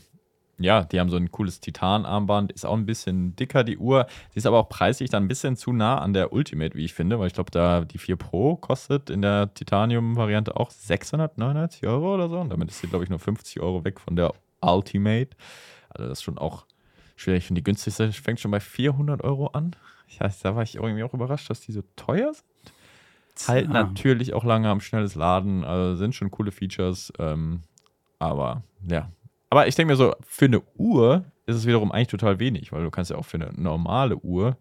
ja, 0.59 0.85
die 0.85 1.01
haben 1.01 1.11
so 1.11 1.17
ein 1.17 1.31
cooles 1.33 1.61
Titan-Armband, 1.61 2.53
ist 2.53 2.65
auch 2.65 2.77
ein 2.77 2.87
bisschen 2.87 3.35
dicker, 3.37 3.65
die 3.65 3.79
Uhr. 3.79 4.07
Die 4.35 4.38
ist 4.38 4.47
aber 4.47 4.59
auch 4.59 4.69
preislich 4.69 5.11
dann 5.11 5.25
ein 5.25 5.29
bisschen 5.29 5.57
zu 5.57 5.73
nah 5.73 5.99
an 5.99 6.12
der 6.12 6.33
Ultimate, 6.33 6.77
wie 6.77 6.85
ich 6.85 6.95
finde, 6.95 7.19
weil 7.19 7.27
ich 7.27 7.33
glaube, 7.35 7.51
da 7.51 7.85
die 7.85 7.99
4 7.99 8.17
Pro 8.17 8.57
kostet 8.57 9.11
in 9.11 9.23
der 9.23 9.53
Titanium-Variante 9.55 10.57
auch 10.57 10.71
699 10.71 11.87
Euro 11.87 12.15
oder 12.15 12.29
so. 12.29 12.38
Und 12.38 12.51
damit 12.51 12.71
ist 12.71 12.81
sie, 12.81 12.87
glaube 12.87 13.05
ich, 13.05 13.11
nur 13.11 13.19
50 13.19 13.61
Euro 13.61 13.85
weg 13.85 13.99
von 13.99 14.15
der 14.17 14.33
Ultimate. 14.61 15.31
Also 15.91 16.09
das 16.09 16.19
ist 16.19 16.23
schon 16.23 16.38
auch 16.38 16.67
schwierig. 17.17 17.38
Ich 17.38 17.47
finde, 17.47 17.61
die 17.61 17.65
günstigste 17.65 18.12
fängt 18.12 18.38
schon 18.41 18.51
bei 18.51 18.61
400 18.61 19.23
Euro 19.25 19.49
an. 19.49 19.75
Ja, 20.21 20.31
da 20.43 20.55
war 20.55 20.62
ich 20.62 20.77
irgendwie 20.77 21.03
auch 21.03 21.15
überrascht, 21.15 21.49
dass 21.51 21.61
die 21.61 21.73
so 21.73 21.83
teuer 21.97 22.33
sind. 22.35 23.49
Halt 23.49 23.69
Ah. 23.71 23.73
natürlich 23.73 24.35
auch 24.35 24.45
lange 24.45 24.69
am 24.69 24.81
schnelles 24.81 25.15
Laden, 25.15 25.65
also 25.65 25.97
sind 25.97 26.15
schon 26.15 26.31
coole 26.31 26.53
Features. 26.53 27.12
Ähm, 27.19 27.62
aber 28.19 28.62
ja. 28.87 29.09
Aber 29.53 29.69
ich 29.69 29.75
denke 29.75 29.93
mir 29.93 29.97
so, 29.99 30.15
für 30.27 30.47
eine 30.47 30.62
Uhr 30.79 31.27
ist 31.45 31.57
es 31.57 31.67
wiederum 31.67 31.93
eigentlich 31.93 32.09
total 32.09 32.38
wenig, 32.38 32.73
weil 32.73 32.85
du 32.85 32.91
kannst 32.91 33.11
ja 33.11 33.19
auch 33.19 33.27
für 33.27 33.37
eine 33.37 33.53
normale 33.55 34.17
Uhr 34.17 34.57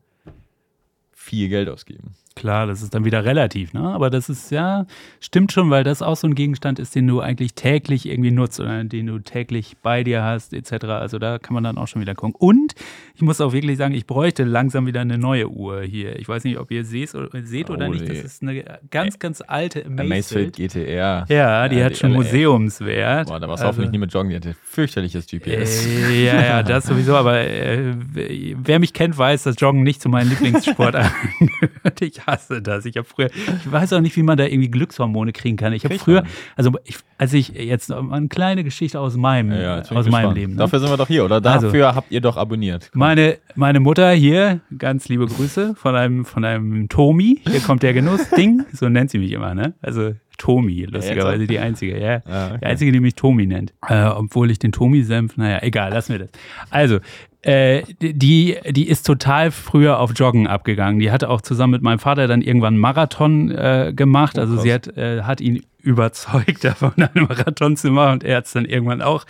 viel 1.14 1.48
Geld 1.48 1.70
ausgeben. 1.70 2.14
Klar, 2.34 2.66
das 2.66 2.82
ist 2.82 2.96
dann 2.96 3.04
wieder 3.04 3.26
relativ, 3.26 3.74
ne? 3.74 3.82
Aber 3.82 4.10
das 4.10 4.30
ist 4.30 4.52
ja, 4.52 4.86
stimmt 5.20 5.52
schon, 5.52 5.70
weil 5.70 5.84
das 5.84 6.02
auch 6.02 6.16
so 6.16 6.28
ein 6.28 6.34
Gegenstand 6.34 6.80
ist, 6.80 6.96
den 6.96 7.06
du 7.06 7.20
eigentlich 7.20 7.56
täglich 7.56 8.08
irgendwie 8.08 8.32
nutzt 8.32 8.60
oder 8.62 8.84
den 8.86 9.08
du 9.08 9.20
täglich 9.20 9.76
bei 9.84 10.04
dir 10.06 10.24
hast, 10.24 10.54
etc. 10.54 10.86
Also 10.86 11.20
da 11.20 11.40
kann 11.40 11.54
man 11.54 11.64
dann 11.66 11.78
auch 11.78 11.88
schon 11.90 12.02
wieder 12.02 12.16
gucken. 12.16 12.34
Und 12.40 12.74
ich 13.16 13.22
muss 13.22 13.42
auch 13.42 13.52
wirklich 13.52 13.78
sagen, 13.78 13.94
ich 13.94 14.08
bräuchte 14.08 14.46
langsam 14.46 14.86
wieder 14.88 15.02
eine 15.02 15.18
neue 15.18 15.50
Uhr 15.50 15.82
hier. 15.82 16.18
Ich 16.20 16.30
weiß 16.30 16.46
nicht, 16.46 16.58
ob 16.58 16.72
ihr 16.72 16.86
seht, 16.86 17.14
oder, 17.16 17.28
seht 17.44 17.70
oder 17.70 17.88
Oh, 17.90 17.92
nicht. 17.92 18.08
Das 18.10 18.18
ist 18.18 18.42
eine 18.42 18.64
ganz, 18.90 19.20
ganz 19.20 19.42
alte 19.46 19.86
Amazfit 19.86 20.02
Amazfit. 20.10 20.56
GTR. 20.56 21.26
Ja, 21.28 21.68
die 21.68 21.76
Ja, 21.76 21.84
hat 21.86 21.92
die 21.92 21.96
schon 21.96 22.12
LA. 22.12 22.18
Museumswert. 22.18 23.28
Boah, 23.28 23.40
da 23.42 23.48
warst 23.50 23.62
du 23.62 23.68
Also- 23.68 23.78
hoffentlich 23.78 23.92
nie 23.92 23.98
mit 23.98 24.14
Joggen, 24.14 24.30
die 24.30 24.36
hatte 24.38 24.56
fürchterliches 24.64 25.26
GPS. 25.28 25.86
Äh, 25.86 26.26
ja, 26.28 26.42
ja, 26.42 26.64
das 26.64 26.86
sowieso, 26.86 27.16
aber 27.16 27.42
äh, 27.42 27.94
wer 28.16 28.80
mich 28.80 28.94
kennt, 28.94 29.18
weiß, 29.18 29.44
dass 29.44 29.60
Joggen 29.60 29.84
nicht 29.84 30.02
zu 30.02 30.08
meinen 30.08 30.30
Lieblingssportarten 30.30 31.12
gehört. 31.60 32.02
Ich 32.02 32.21
hasse 32.28 32.62
das. 32.62 32.86
Ich 32.86 32.98
habe 32.98 33.08
früher, 33.08 33.30
ich 33.34 33.72
weiß 33.72 33.94
auch 33.94 34.02
nicht, 34.02 34.16
wie 34.16 34.24
man 34.24 34.38
da 34.38 34.46
irgendwie 34.46 34.70
Glückshormone 34.70 35.32
kriegen 35.34 35.58
kann. 35.58 35.74
Ich 35.74 35.84
habe 35.86 35.98
früher, 36.00 36.24
also 36.56 36.72
ich, 36.86 36.98
als 37.18 37.34
ich 37.34 37.50
jetzt 37.50 37.90
noch 37.90 38.02
mal 38.02 38.18
eine 38.18 38.28
kleine 38.28 38.64
Geschichte 38.64 39.00
aus 39.00 39.16
meinem, 39.18 39.52
Ja, 39.52 39.80
ich 39.82 39.92
aus 39.92 39.92
meinem 39.92 40.04
gespannt. 40.06 40.38
Leben. 40.38 40.52
Ne? 40.54 40.58
Dafür 40.60 40.80
sind 40.80 40.90
wir 40.90 40.98
doch 40.98 41.08
hier, 41.08 41.26
oder? 41.26 41.36
Also- 41.46 41.68
Dafür 41.68 41.96
habt 41.96 42.12
ihr 42.12 42.22
doch 42.22 42.38
abonniert. 42.38 42.90
Meine, 42.94 43.38
meine 43.56 43.80
Mutter 43.80 44.12
hier, 44.12 44.62
ganz 44.78 45.08
liebe 45.10 45.26
Grüße 45.28 45.76
von 45.76 45.96
einem, 45.96 46.26
von 46.26 46.46
einem 46.46 46.90
Tomi. 46.90 47.40
Hier 47.48 47.60
kommt 47.62 47.84
der 47.84 47.94
Genuss. 47.94 48.30
Ding, 48.32 48.66
so 48.74 48.88
nennt 48.90 49.10
sie 49.12 49.18
mich 49.20 49.32
immer, 49.32 49.54
ne? 49.54 49.74
Also 49.82 50.14
Tomi, 50.42 50.88
lustigerweise 50.90 51.46
die 51.46 51.60
einzige, 51.60 52.00
ja. 52.00 52.24
Ah, 52.26 52.48
okay. 52.48 52.58
Die 52.62 52.66
einzige, 52.66 52.92
die 52.92 53.00
mich 53.00 53.14
Tomi 53.14 53.46
nennt. 53.46 53.76
Äh, 53.88 54.06
obwohl 54.06 54.50
ich 54.50 54.58
den 54.58 54.72
Tomi-Senf, 54.72 55.38
naja, 55.38 55.60
egal, 55.62 55.92
lassen 55.92 56.14
wir 56.14 56.20
das. 56.20 56.30
Also, 56.72 56.98
äh, 57.44 57.84
die, 58.02 58.58
die 58.68 58.88
ist 58.88 59.06
total 59.06 59.52
früher 59.52 60.00
auf 60.00 60.14
Joggen 60.16 60.48
abgegangen. 60.48 61.00
Die 61.00 61.12
hatte 61.12 61.30
auch 61.30 61.42
zusammen 61.42 61.74
mit 61.74 61.84
meinem 61.84 62.00
Vater 62.00 62.28
dann 62.28 62.42
irgendwann 62.42 62.74
einen 62.74 62.82
Marathon 62.82 63.52
äh, 63.52 63.94
gemacht. 63.96 64.40
Oh, 64.40 64.42
also 64.42 64.58
sie 64.58 64.74
hat, 64.74 64.88
äh, 64.98 65.22
hat 65.22 65.42
ihn 65.42 65.62
überzeugt 65.82 66.64
davon, 66.64 66.94
einen 66.96 67.28
Marathon 67.28 67.76
zu 67.76 67.92
machen 67.92 68.14
und 68.14 68.24
er 68.24 68.38
hat 68.38 68.46
es 68.46 68.54
dann 68.54 68.66
irgendwann 68.66 69.02
auch 69.02 69.26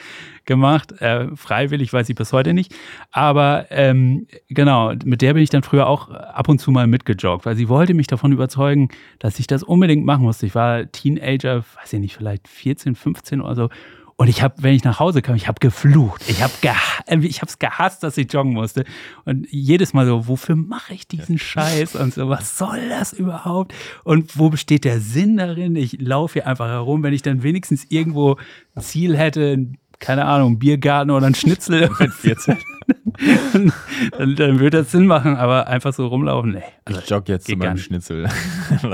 gemacht. 0.46 1.00
Äh, 1.02 1.36
freiwillig 1.36 1.94
weiß 1.94 2.10
ich 2.10 2.16
bis 2.16 2.34
heute 2.34 2.54
nicht. 2.54 2.74
Aber 3.12 3.68
ähm, 3.70 4.28
genau, 4.50 4.94
mit 5.06 5.22
der 5.22 5.34
bin 5.34 5.44
ich 5.44 5.50
dann 5.50 5.64
früher 5.64 5.88
auch 5.88 6.10
ab 6.10 6.50
und 6.50 6.60
zu 6.60 6.72
mal 6.72 6.88
mitgejoggt, 6.88 7.46
weil 7.46 7.56
sie 7.56 7.70
wollte 7.70 7.94
mich 7.94 8.08
davon 8.08 8.32
überzeugen, 8.32 8.90
dass 9.20 9.40
ich 9.40 9.48
das 9.48 9.64
unbedingt 9.64 10.06
machen 10.06 10.24
musste. 10.24 10.46
Ich 10.46 10.56
war 10.56 10.92
Teenager, 10.92 11.64
weiß 11.80 11.94
ich 11.94 12.00
nicht, 12.00 12.18
vielleicht 12.18 12.48
14, 12.48 12.96
15 12.96 13.42
oder 13.42 13.56
so. 13.56 13.70
Und 14.16 14.28
ich 14.28 14.42
habe, 14.42 14.56
wenn 14.60 14.74
ich 14.74 14.84
nach 14.84 15.00
Hause 15.00 15.22
kam, 15.22 15.36
ich 15.36 15.48
habe 15.48 15.60
geflucht. 15.60 16.24
Ich 16.28 16.44
habe 16.44 16.54
geha 16.62 16.76
ich 17.22 17.42
hab's 17.42 17.60
gehasst, 17.60 18.04
dass 18.04 18.18
ich 18.18 18.32
joggen 18.32 18.54
musste. 18.54 18.86
Und 19.26 19.48
jedes 19.50 19.94
Mal 19.94 20.06
so, 20.06 20.28
wofür 20.28 20.56
mache 20.56 20.94
ich 20.94 21.08
diesen 21.08 21.38
Scheiß? 21.38 21.96
Und 21.96 22.14
so, 22.14 22.30
was 22.30 22.58
soll 22.58 22.90
das 22.90 23.14
überhaupt? 23.14 23.74
Und 24.04 24.38
wo 24.38 24.50
besteht 24.50 24.86
der 24.86 25.00
Sinn 25.00 25.38
darin? 25.38 25.76
Ich 25.76 26.00
laufe 26.00 26.34
hier 26.34 26.48
einfach 26.48 26.68
herum, 26.68 27.04
wenn 27.04 27.14
ich 27.14 27.22
dann 27.22 27.44
wenigstens 27.44 27.86
irgendwo 27.90 28.38
ein 28.76 28.84
Ziel 28.84 29.18
hätte, 29.18 29.68
keine 30.02 30.26
Ahnung, 30.26 30.60
Biergarten 30.60 31.12
oder 31.12 31.28
ein 31.28 31.36
Schnitzel. 31.36 31.90
Mit 32.00 32.12
14. 32.12 32.58
dann, 34.18 34.36
dann 34.36 34.60
würde 34.60 34.80
das 34.80 34.92
Sinn 34.92 35.06
machen, 35.08 35.38
aber 35.38 35.68
einfach 35.68 35.94
so 35.94 36.08
rumlaufen, 36.08 36.52
nee. 36.54 36.64
Ich 36.90 37.10
jogge 37.10 37.32
jetzt 37.34 37.48
zu 37.48 37.56
meinem. 37.56 37.78
Schnitzel. 37.78 38.28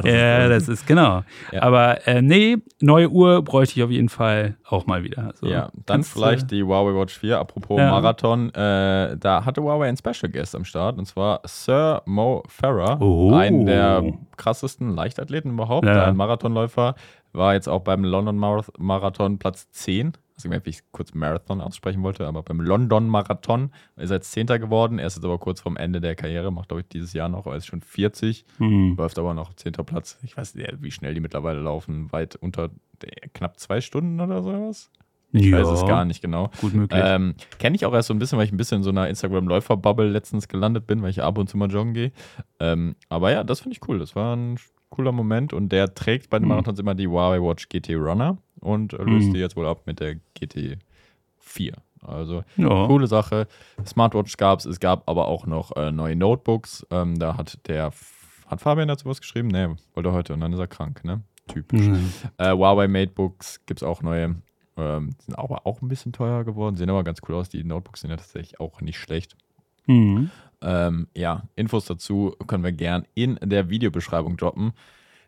Ja, 0.03 0.49
das 0.49 0.67
ist 0.67 0.85
genau. 0.85 1.23
Ja. 1.51 1.61
Aber 1.63 2.05
äh, 2.07 2.21
nee, 2.21 2.57
neue 2.81 3.09
Uhr 3.09 3.43
bräuchte 3.43 3.79
ich 3.79 3.83
auf 3.83 3.89
jeden 3.91 4.09
Fall 4.09 4.57
auch 4.67 4.85
mal 4.85 5.03
wieder. 5.03 5.27
Also, 5.27 5.47
Ja, 5.47 5.69
dann 5.85 5.97
kannst, 6.01 6.13
vielleicht 6.13 6.51
äh, 6.51 6.55
die 6.57 6.63
Huawei 6.63 6.93
Watch 6.99 7.17
4. 7.17 7.39
Apropos 7.39 7.79
Ja. 7.79 7.91
Marathon, 7.91 8.53
äh, 8.53 9.17
da 9.17 9.45
hatte 9.45 9.61
Huawei 9.63 9.87
einen 9.87 9.97
Special 9.97 10.31
Guest 10.31 10.55
am 10.55 10.65
Start 10.65 10.97
und 10.97 11.05
zwar 11.05 11.41
Sir 11.45 12.01
Mo 12.05 12.43
Farah, 12.47 12.97
Oh. 12.99 13.33
einen 13.33 13.65
der 13.65 14.03
krassesten 14.35 14.93
Leichtathleten 14.95 15.51
überhaupt, 15.51 15.87
Ja. 15.87 16.05
ein 16.05 16.17
Marathonläufer, 16.17 16.95
war 17.33 17.53
jetzt 17.53 17.69
auch 17.69 17.81
beim 17.81 18.03
London 18.03 18.37
Marath- 18.37 18.71
Marathon 18.77 19.37
Platz 19.39 19.69
10. 19.71 20.13
Also, 20.37 20.51
wie 20.51 20.69
ich 20.69 20.81
kurz 20.91 21.13
Marathon 21.15 21.61
aussprechen 21.61 22.03
wollte, 22.03 22.27
aber 22.27 22.43
beim 22.43 22.61
London 22.61 23.07
Marathon 23.09 23.71
ist 23.95 24.11
er 24.11 24.17
jetzt 24.17 24.31
Zehnter 24.31 24.59
geworden. 24.59 24.99
Er 24.99 25.07
ist 25.07 25.15
jetzt 25.15 25.25
aber 25.25 25.39
kurz 25.39 25.61
vorm 25.61 25.77
Ende 25.77 25.99
der 25.99 26.15
Karriere, 26.15 26.51
macht, 26.51 26.69
glaube 26.69 26.81
ich, 26.81 26.87
dieses 26.87 27.13
Jahr 27.13 27.27
noch, 27.27 27.47
er 27.47 27.55
ist 27.55 27.65
schon 27.65 27.81
40. 27.81 28.45
hm. 28.57 28.95
Läuft 28.97 29.17
aber 29.17 29.33
noch 29.33 29.53
10. 29.53 29.73
Platz. 29.73 30.19
Ich 30.21 30.37
weiß 30.37 30.53
nicht, 30.55 30.71
wie 30.81 30.91
schnell 30.91 31.15
die 31.15 31.19
mittlerweile 31.21 31.59
laufen. 31.59 32.11
Weit 32.11 32.35
unter 32.35 32.69
knapp 33.33 33.59
zwei 33.59 33.81
Stunden 33.81 34.19
oder 34.21 34.43
sowas. 34.43 34.91
Ich 35.33 35.47
ja, 35.47 35.57
weiß 35.57 35.67
es 35.81 35.85
gar 35.85 36.05
nicht 36.05 36.21
genau. 36.21 36.51
Gut 36.61 36.73
möglich. 36.73 37.01
Ähm, 37.03 37.35
Kenne 37.59 37.75
ich 37.75 37.85
auch 37.85 37.93
erst 37.93 38.07
so 38.07 38.13
ein 38.13 38.19
bisschen, 38.19 38.37
weil 38.37 38.45
ich 38.45 38.51
ein 38.53 38.57
bisschen 38.57 38.77
in 38.77 38.83
so 38.83 38.91
einer 38.91 39.09
Instagram-Läufer-Bubble 39.09 40.07
letztens 40.09 40.47
gelandet 40.47 40.87
bin, 40.87 41.01
weil 41.01 41.09
ich 41.09 41.21
ab 41.21 41.37
und 41.37 41.49
zu 41.49 41.57
mal 41.57 41.69
joggen 41.69 41.93
gehe. 41.93 42.11
Ähm, 42.59 42.95
aber 43.09 43.31
ja, 43.31 43.43
das 43.43 43.59
finde 43.59 43.75
ich 43.75 43.87
cool. 43.89 43.99
Das 43.99 44.15
war 44.15 44.35
ein 44.35 44.57
cooler 44.89 45.11
Moment 45.11 45.51
und 45.51 45.69
der 45.71 45.93
trägt 45.93 46.29
bei 46.29 46.39
den 46.39 46.43
Mhm. 46.45 46.49
Marathons 46.49 46.79
immer 46.79 46.95
die 46.95 47.07
Huawei 47.07 47.41
Watch 47.41 47.67
GT 47.69 47.95
Runner 47.95 48.37
und 48.67 48.93
äh, 48.93 49.03
löst 49.03 49.29
Mhm. 49.29 49.33
die 49.33 49.39
jetzt 49.39 49.55
wohl 49.55 49.67
ab 49.67 49.81
mit 49.85 49.99
der 49.99 50.15
GT 50.35 50.77
4. 51.39 51.73
Also 52.01 52.43
ja. 52.57 52.87
coole 52.87 53.07
Sache. 53.07 53.47
Smartwatch 53.85 54.37
gab 54.37 54.59
es, 54.59 54.65
es 54.65 54.79
gab 54.79 55.09
aber 55.09 55.27
auch 55.27 55.45
noch 55.47 55.75
äh, 55.75 55.91
neue 55.91 56.15
Notebooks. 56.15 56.85
Ähm, 56.91 57.17
da 57.17 57.37
hat 57.37 57.57
der, 57.67 57.91
hat 58.47 58.61
Fabian 58.61 58.87
dazu 58.87 59.05
was 59.07 59.19
geschrieben? 59.21 59.47
Nee, 59.47 59.69
wollte 59.93 60.11
heute 60.11 60.33
und 60.33 60.41
dann 60.41 60.53
ist 60.53 60.59
er 60.59 60.67
krank, 60.67 61.03
ne? 61.03 61.21
Typisch. 61.47 61.81
Mhm. 61.87 62.11
Äh, 62.37 62.51
Huawei 62.51 62.87
Matebooks 62.87 63.65
gibt 63.65 63.81
es 63.81 63.87
auch 63.87 64.01
neue. 64.01 64.35
Ähm, 64.75 65.09
die 65.19 65.25
sind 65.25 65.35
aber 65.35 65.65
auch 65.65 65.81
ein 65.81 65.87
bisschen 65.87 66.11
teurer 66.13 66.43
geworden. 66.43 66.75
Sehen 66.75 66.89
aber 66.89 67.03
ganz 67.03 67.19
cool 67.27 67.35
aus. 67.35 67.49
Die 67.49 67.63
Notebooks 67.63 68.01
sind 68.01 68.11
ja 68.11 68.17
tatsächlich 68.17 68.59
auch 68.59 68.81
nicht 68.81 68.99
schlecht. 68.99 69.35
Mhm. 69.87 70.29
Ähm, 70.61 71.07
ja, 71.15 71.43
Infos 71.55 71.85
dazu 71.85 72.35
können 72.47 72.63
wir 72.63 72.73
gern 72.73 73.05
in 73.15 73.39
der 73.41 73.69
Videobeschreibung 73.69 74.37
droppen. 74.37 74.73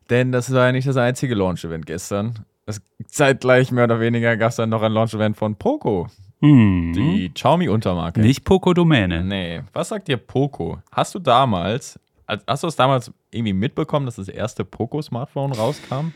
Denn 0.10 0.32
das 0.32 0.52
war 0.54 0.66
ja 0.68 0.72
nicht 0.72 0.88
das 0.88 0.98
einzige 0.98 1.36
Launch-Event 1.36 1.86
gestern. 1.86 2.46
Es, 2.70 2.82
zeitgleich 3.08 3.72
mehr 3.72 3.86
oder 3.86 4.00
weniger 4.00 4.38
gab 4.38 4.50
es 4.52 4.56
dann 4.58 4.70
noch 4.70 4.82
ein 4.82 4.92
Launch-Event 4.92 5.36
von 5.38 5.56
Poco, 5.56 6.08
Mhm. 6.42 6.94
die 6.94 7.30
Xiaomi-Untermarke. 7.34 8.22
Nicht 8.22 8.46
Poco 8.46 8.74
Domäne. 8.74 9.24
Nee, 9.24 9.62
was 9.74 9.90
sagt 9.90 10.08
dir 10.08 10.18
Poco? 10.18 10.80
Hast 10.92 11.14
du 11.16 11.20
damals, 11.20 12.00
als- 12.26 12.44
hast 12.48 12.64
du 12.64 12.68
es 12.68 12.76
damals 12.76 13.12
irgendwie 13.32 13.54
mitbekommen, 13.54 14.06
dass 14.06 14.16
das 14.16 14.30
erste 14.30 14.64
Poco-Smartphone 14.64 15.52
rauskam? 15.54 16.14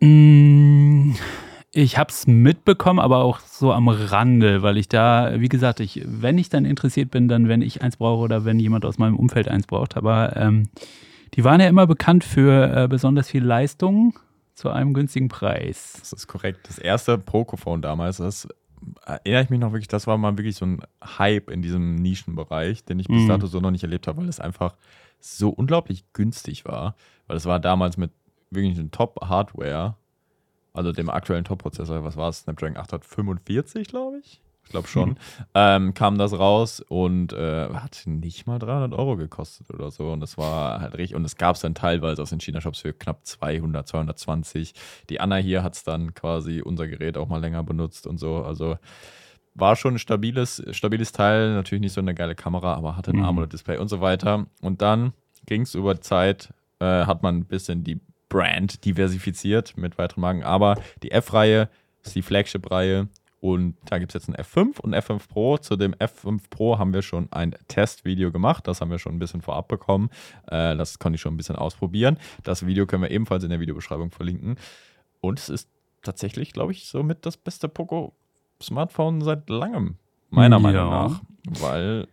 Mm, 0.00 1.14
Ich 1.72 1.98
habe 1.98 2.10
es 2.10 2.26
mitbekommen, 2.26 2.98
aber 2.98 3.18
auch 3.18 3.40
so 3.40 3.70
am 3.72 3.88
Rande, 3.88 4.62
weil 4.62 4.78
ich 4.78 4.88
da, 4.88 5.32
wie 5.40 5.48
gesagt, 5.50 5.80
ich, 5.80 6.00
wenn 6.06 6.38
ich 6.38 6.48
dann 6.48 6.64
interessiert 6.64 7.10
bin, 7.10 7.28
dann 7.28 7.48
wenn 7.48 7.60
ich 7.60 7.82
eins 7.82 7.98
brauche 7.98 8.22
oder 8.22 8.46
wenn 8.46 8.58
jemand 8.58 8.86
aus 8.86 8.96
meinem 8.96 9.16
Umfeld 9.16 9.48
eins 9.48 9.66
braucht. 9.66 9.94
Aber 9.98 10.34
ähm, 10.36 10.68
die 11.34 11.44
waren 11.44 11.60
ja 11.60 11.68
immer 11.68 11.86
bekannt 11.86 12.24
für 12.24 12.84
äh, 12.84 12.88
besonders 12.88 13.28
viel 13.28 13.44
Leistung 13.44 14.18
zu 14.56 14.70
einem 14.70 14.94
günstigen 14.94 15.28
Preis. 15.28 15.92
Das 16.00 16.12
ist 16.12 16.26
korrekt. 16.26 16.66
Das 16.68 16.78
erste 16.78 17.18
Pocophone 17.18 17.82
damals, 17.82 18.16
das 18.16 18.48
erinnere 19.04 19.42
ich 19.44 19.50
mich 19.50 19.60
noch 19.60 19.72
wirklich, 19.72 19.88
das 19.88 20.06
war 20.06 20.16
mal 20.18 20.36
wirklich 20.38 20.56
so 20.56 20.64
ein 20.66 20.80
Hype 21.18 21.50
in 21.50 21.62
diesem 21.62 21.94
Nischenbereich, 21.96 22.84
den 22.84 22.98
ich 22.98 23.06
bis 23.06 23.22
Mhm. 23.22 23.28
dato 23.28 23.46
so 23.46 23.60
noch 23.60 23.70
nicht 23.70 23.82
erlebt 23.84 24.06
habe, 24.08 24.18
weil 24.22 24.28
es 24.28 24.40
einfach 24.40 24.74
so 25.20 25.50
unglaublich 25.50 26.04
günstig 26.12 26.64
war. 26.64 26.96
Weil 27.26 27.36
es 27.36 27.44
war 27.46 27.60
damals 27.60 27.96
mit 27.96 28.10
wirklich 28.50 28.78
einem 28.78 28.90
Top-Hardware, 28.90 29.96
also 30.72 30.92
dem 30.92 31.10
aktuellen 31.10 31.44
Top-Prozessor, 31.44 32.04
was 32.04 32.16
war 32.16 32.28
es? 32.30 32.38
Snapdragon 32.40 32.76
845, 32.76 33.88
glaube 33.88 34.18
ich. 34.18 34.40
Ich 34.66 34.70
glaube 34.72 34.88
schon. 34.88 35.10
Mhm. 35.10 35.16
Ähm, 35.54 35.94
kam 35.94 36.18
das 36.18 36.32
raus 36.36 36.80
und 36.80 37.32
äh, 37.32 37.68
hat 37.72 38.02
nicht 38.04 38.48
mal 38.48 38.58
300 38.58 38.92
Euro 38.98 39.16
gekostet 39.16 39.70
oder 39.70 39.92
so. 39.92 40.10
Und 40.10 40.18
das 40.20 40.36
war 40.36 40.80
halt 40.80 40.94
richtig. 40.98 41.14
Und 41.14 41.24
es 41.24 41.36
gab 41.36 41.54
es 41.54 41.62
dann 41.62 41.74
teilweise 41.76 42.20
aus 42.20 42.30
den 42.30 42.40
China-Shops 42.40 42.80
für 42.80 42.92
knapp 42.92 43.24
200, 43.24 43.86
220. 43.86 44.74
Die 45.08 45.20
Anna 45.20 45.36
hier 45.36 45.62
hat 45.62 45.74
es 45.76 45.84
dann 45.84 46.14
quasi 46.14 46.62
unser 46.62 46.88
Gerät 46.88 47.16
auch 47.16 47.28
mal 47.28 47.40
länger 47.40 47.62
benutzt 47.62 48.08
und 48.08 48.18
so. 48.18 48.42
Also 48.42 48.76
war 49.54 49.76
schon 49.76 49.94
ein 49.94 49.98
stabiles, 50.00 50.62
stabiles 50.72 51.12
Teil. 51.12 51.54
Natürlich 51.54 51.82
nicht 51.82 51.92
so 51.94 52.00
eine 52.00 52.14
geile 52.14 52.34
Kamera, 52.34 52.74
aber 52.74 52.96
hatte 52.96 53.12
ein 53.12 53.18
Mhm. 53.18 53.24
AMOLED-Display 53.24 53.78
und 53.78 53.86
so 53.88 54.00
weiter. 54.00 54.46
Und 54.62 54.82
dann 54.82 55.12
ging 55.46 55.62
es 55.62 55.76
über 55.76 56.00
Zeit, 56.00 56.52
äh, 56.80 56.84
hat 57.06 57.22
man 57.22 57.36
ein 57.38 57.44
bisschen 57.44 57.84
die 57.84 58.00
Brand 58.28 58.84
diversifiziert 58.84 59.76
mit 59.76 59.96
weiteren 59.96 60.22
Marken. 60.22 60.42
Aber 60.42 60.74
die 61.04 61.12
F-Reihe 61.12 61.68
ist 62.02 62.16
die 62.16 62.22
Flagship-Reihe. 62.22 63.06
Und 63.46 63.76
da 63.84 63.98
gibt 64.00 64.12
es 64.12 64.14
jetzt 64.26 64.28
ein 64.28 64.34
F5 64.44 64.80
und 64.80 64.92
ein 64.92 65.00
F5 65.00 65.28
Pro. 65.28 65.56
Zu 65.58 65.76
dem 65.76 65.94
F5 65.94 66.40
Pro 66.50 66.78
haben 66.80 66.92
wir 66.92 67.02
schon 67.02 67.28
ein 67.30 67.54
Testvideo 67.68 68.32
gemacht. 68.32 68.66
Das 68.66 68.80
haben 68.80 68.90
wir 68.90 68.98
schon 68.98 69.14
ein 69.14 69.18
bisschen 69.20 69.40
vorab 69.40 69.68
bekommen. 69.68 70.10
Äh, 70.48 70.76
das 70.76 70.98
konnte 70.98 71.14
ich 71.14 71.20
schon 71.20 71.34
ein 71.34 71.36
bisschen 71.36 71.54
ausprobieren. 71.54 72.18
Das 72.42 72.66
Video 72.66 72.86
können 72.86 73.04
wir 73.04 73.10
ebenfalls 73.12 73.44
in 73.44 73.50
der 73.50 73.60
Videobeschreibung 73.60 74.10
verlinken. 74.10 74.56
Und 75.20 75.38
es 75.38 75.48
ist 75.48 75.68
tatsächlich, 76.02 76.52
glaube 76.54 76.72
ich, 76.72 76.86
somit 76.88 77.24
das 77.24 77.36
beste 77.36 77.68
Poco-Smartphone 77.68 79.20
seit 79.20 79.48
langem. 79.48 79.94
Meiner 80.30 80.56
Ja. 80.56 80.60
Meinung 80.60 80.90
nach. 80.90 81.20
Weil, 81.60 82.08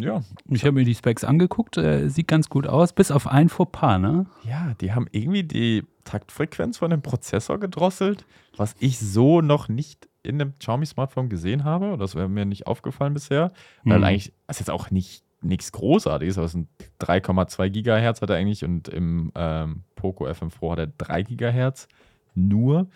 ja, 0.00 0.20
Ich 0.50 0.62
habe 0.64 0.72
mir 0.72 0.84
die 0.84 0.96
Specs 0.96 1.22
angeguckt, 1.22 1.76
äh, 1.76 2.08
sieht 2.08 2.26
ganz 2.26 2.48
gut 2.48 2.66
aus, 2.66 2.92
bis 2.92 3.12
auf 3.12 3.28
ein 3.28 3.48
Fauxpas, 3.48 4.00
ne? 4.00 4.26
ja, 4.42 4.74
die 4.80 4.92
haben 4.92 5.06
irgendwie 5.12 5.44
die 5.44 5.84
Taktfrequenz 6.02 6.78
von 6.78 6.90
dem 6.90 7.02
Prozessor 7.02 7.60
gedrosselt, 7.60 8.24
was 8.56 8.74
ich 8.80 8.98
so 8.98 9.40
noch 9.42 9.68
nicht 9.68 10.08
in 10.26 10.40
einem 10.40 10.58
Xiaomi-Smartphone 10.58 11.28
gesehen 11.28 11.64
habe. 11.64 11.96
Das 11.98 12.14
wäre 12.14 12.28
mir 12.28 12.44
nicht 12.44 12.66
aufgefallen 12.66 13.14
bisher. 13.14 13.52
Weil 13.84 13.98
Hm. 13.98 14.04
eigentlich, 14.04 14.32
das 14.46 14.56
ist 14.56 14.60
jetzt 14.66 14.70
auch 14.70 14.90
nicht 14.90 15.24
nichts 15.42 15.72
Großartiges, 15.72 16.38
aber 16.38 16.46
es 16.46 16.52
sind 16.52 16.68
3,2 17.00 17.68
Gigahertz 17.70 18.20
hat 18.20 18.30
er 18.30 18.36
eigentlich 18.36 18.64
und 18.64 18.88
im 18.88 19.32
ähm, 19.34 19.84
Poco 19.94 20.26
F5 20.26 20.58
Pro 20.58 20.72
hat 20.72 20.78
er 20.78 20.86
3 20.86 21.22
Gigahertz 21.22 21.88
nur. 22.34 22.88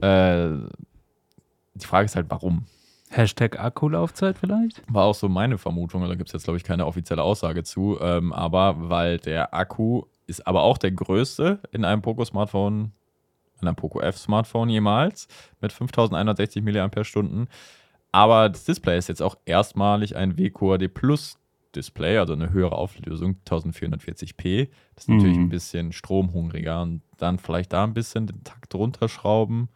Äh, 0.00 0.50
die 1.74 1.86
Frage 1.86 2.06
ist 2.06 2.16
halt, 2.16 2.26
warum? 2.28 2.66
Hashtag 3.10 3.58
Akkulaufzeit 3.58 4.36
vielleicht? 4.38 4.82
War 4.92 5.04
auch 5.04 5.14
so 5.14 5.28
meine 5.28 5.58
Vermutung, 5.58 6.06
da 6.06 6.14
gibt 6.14 6.28
es 6.28 6.32
jetzt, 6.32 6.44
glaube 6.44 6.58
ich, 6.58 6.64
keine 6.64 6.86
offizielle 6.86 7.22
Aussage 7.22 7.62
zu. 7.62 7.98
Ähm, 8.00 8.32
aber 8.32 8.90
weil 8.90 9.18
der 9.18 9.54
Akku 9.54 10.02
ist 10.26 10.46
aber 10.46 10.62
auch 10.62 10.76
der 10.76 10.92
größte 10.92 11.60
in 11.72 11.84
einem 11.84 12.02
Poco-Smartphone, 12.02 12.92
in 13.60 13.68
einem 13.68 13.76
Poco 13.76 14.00
F-Smartphone 14.00 14.68
jemals, 14.68 15.28
mit 15.60 15.72
5160 15.72 16.62
mAh. 16.62 17.46
Aber 18.12 18.48
das 18.48 18.64
Display 18.64 18.98
ist 18.98 19.08
jetzt 19.08 19.22
auch 19.22 19.36
erstmalig 19.44 20.16
ein 20.16 20.38
WQAD 20.38 20.88
Plus 20.88 21.38
Display, 21.76 22.16
also 22.16 22.32
eine 22.32 22.50
höhere 22.50 22.76
Auflösung, 22.76 23.36
1440p. 23.44 24.68
Das 24.94 25.04
ist 25.04 25.08
natürlich 25.08 25.36
Mhm. 25.36 25.44
ein 25.44 25.48
bisschen 25.50 25.92
stromhungriger 25.92 26.80
und 26.82 27.02
dann 27.18 27.38
vielleicht 27.38 27.72
da 27.74 27.84
ein 27.84 27.92
bisschen 27.94 28.26
den 28.26 28.42
Takt 28.42 28.74
runterschrauben 28.74 29.68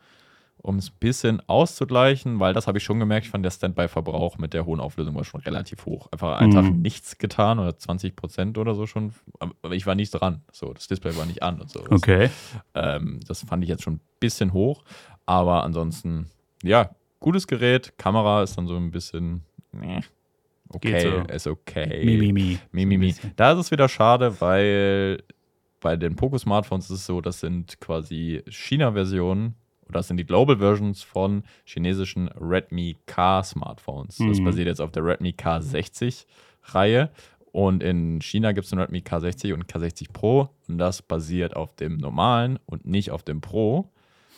um 0.62 0.77
es 0.79 0.90
ein 0.90 0.96
bisschen 1.01 1.40
auszugleichen, 1.48 2.38
weil 2.38 2.55
das 2.55 2.66
habe 2.68 2.79
ich 2.79 2.85
schon 2.85 2.98
gemerkt, 3.01 3.27
ich 3.27 3.31
fand 3.31 3.44
der 3.44 3.51
Standby-Verbrauch 3.51 4.38
mit 4.38 4.55
der 4.55 4.64
hohen 4.64 4.81
Auflösung 4.81 5.14
war 5.16 5.25
schon 5.25 5.40
relativ 5.40 5.85
hoch. 5.87 6.09
Einfach 6.12 6.37
einen 6.38 6.53
Tag 6.53 6.64
Mhm. 6.64 6.81
nichts 6.83 7.18
getan 7.18 7.59
oder 7.59 7.77
20 7.77 8.14
Prozent 8.14 8.59
oder 8.59 8.75
so 8.75 8.87
schon, 8.87 9.12
aber 9.40 9.75
ich 9.75 9.87
war 9.87 9.94
nicht 9.96 10.11
dran. 10.12 10.42
So, 10.53 10.72
das 10.72 10.87
Display 10.87 11.16
war 11.16 11.27
nicht 11.27 11.42
an 11.42 11.61
und 11.61 11.68
so. 11.70 11.81
Das, 11.81 11.90
Okay. 12.03 12.31
ähm, 12.75 13.20
das 13.27 13.42
fand 13.44 13.62
ich 13.64 13.68
jetzt 13.68 13.83
schon 13.83 13.94
ein 13.94 14.01
bisschen 14.20 14.53
hoch, 14.53 14.85
aber 15.27 15.64
ansonsten, 15.64 16.31
ja, 16.62 16.94
gutes 17.18 17.46
Gerät. 17.48 17.98
Kamera 17.98 18.42
ist 18.42 18.57
dann 18.57 18.66
so 18.68 18.77
ein 18.77 18.90
bisschen, 18.92 19.42
nee, 19.72 20.01
okay, 20.68 21.01
so. 21.27 21.33
ist 21.35 21.46
okay. 21.48 22.05
Mi, 22.05 22.16
mi, 22.18 22.33
mi. 22.33 22.59
Mi, 22.70 22.87
mi, 22.87 22.98
mi. 22.98 23.14
Da 23.35 23.53
ist 23.53 23.59
es 23.59 23.70
wieder 23.72 23.88
schade, 23.88 24.40
weil 24.40 25.22
bei 25.81 25.96
den 25.96 26.14
Poco-Smartphones 26.14 26.85
ist 26.85 26.98
es 27.01 27.07
so, 27.07 27.20
das 27.20 27.40
sind 27.40 27.81
quasi 27.81 28.44
China-Versionen 28.48 29.57
oder 29.92 30.00
das 30.00 30.09
sind 30.09 30.16
die 30.16 30.24
Global 30.26 30.57
Versions 30.59 31.02
von 31.02 31.44
chinesischen 31.64 32.28
Redmi 32.28 32.96
K-Smartphones. 33.07 34.16
Das 34.18 34.38
Mhm. 34.40 34.44
basiert 34.44 34.66
jetzt 34.66 34.81
auf 34.81 34.90
der 34.90 35.05
Redmi 35.05 35.31
K60-Reihe. 35.37 37.11
Und 37.52 37.83
in 37.83 38.20
China 38.22 38.52
gibt 38.52 38.64
es 38.64 38.70
den 38.70 38.78
Redmi 38.78 39.00
K60 39.00 39.52
und 39.52 39.66
K60 39.66 40.12
Pro. 40.12 40.48
Und 40.68 40.78
das 40.78 41.02
basiert 41.02 41.55
auf 41.55 41.76
dem 41.76 41.98
normalen 41.98 42.59
und 42.64 42.87
nicht 42.87 43.11
auf 43.11 43.22
dem 43.22 43.40
Pro. 43.42 43.90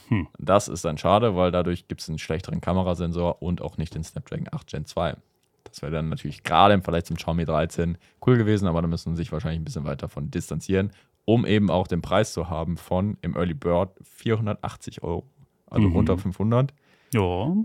Hm. 0.09 0.27
Das 0.38 0.67
ist 0.69 0.85
dann 0.85 0.99
schade, 0.99 1.37
weil 1.37 1.51
dadurch 1.53 1.87
gibt 1.87 2.01
es 2.01 2.09
einen 2.09 2.19
schlechteren 2.19 2.61
Kamerasensor 2.61 3.40
und 3.40 3.62
auch 3.62 3.79
nicht 3.79 3.95
den 3.95 4.03
Snapdragon 4.03 4.49
8 4.51 4.67
Gen 4.67 4.85
2. 4.85 5.17
Das 5.62 5.81
wäre 5.81 5.93
dann 5.93 6.09
natürlich 6.09 6.43
gerade 6.43 6.75
im 6.75 6.83
Vergleich 6.83 7.05
zum 7.05 7.17
Xiaomi 7.17 7.45
13 7.45 7.97
cool 8.27 8.37
gewesen, 8.37 8.67
aber 8.69 8.83
da 8.83 8.88
müssen 8.88 9.14
sie 9.14 9.23
sich 9.23 9.33
wahrscheinlich 9.33 9.61
ein 9.61 9.64
bisschen 9.64 9.85
weiter 9.85 10.09
von 10.09 10.31
distanzieren, 10.31 10.90
um 11.25 11.47
eben 11.47 11.71
auch 11.71 11.87
den 11.87 12.03
Preis 12.03 12.33
zu 12.35 12.51
haben 12.51 12.77
von 12.77 13.17
im 13.23 13.35
Early 13.35 13.55
Bird 13.55 13.90
480 14.03 15.03
Euro. 15.03 15.25
Also 15.75 15.89
Mhm. 15.89 15.97
unter 15.97 16.17
500. 16.19 16.73
Ja. 17.13 17.21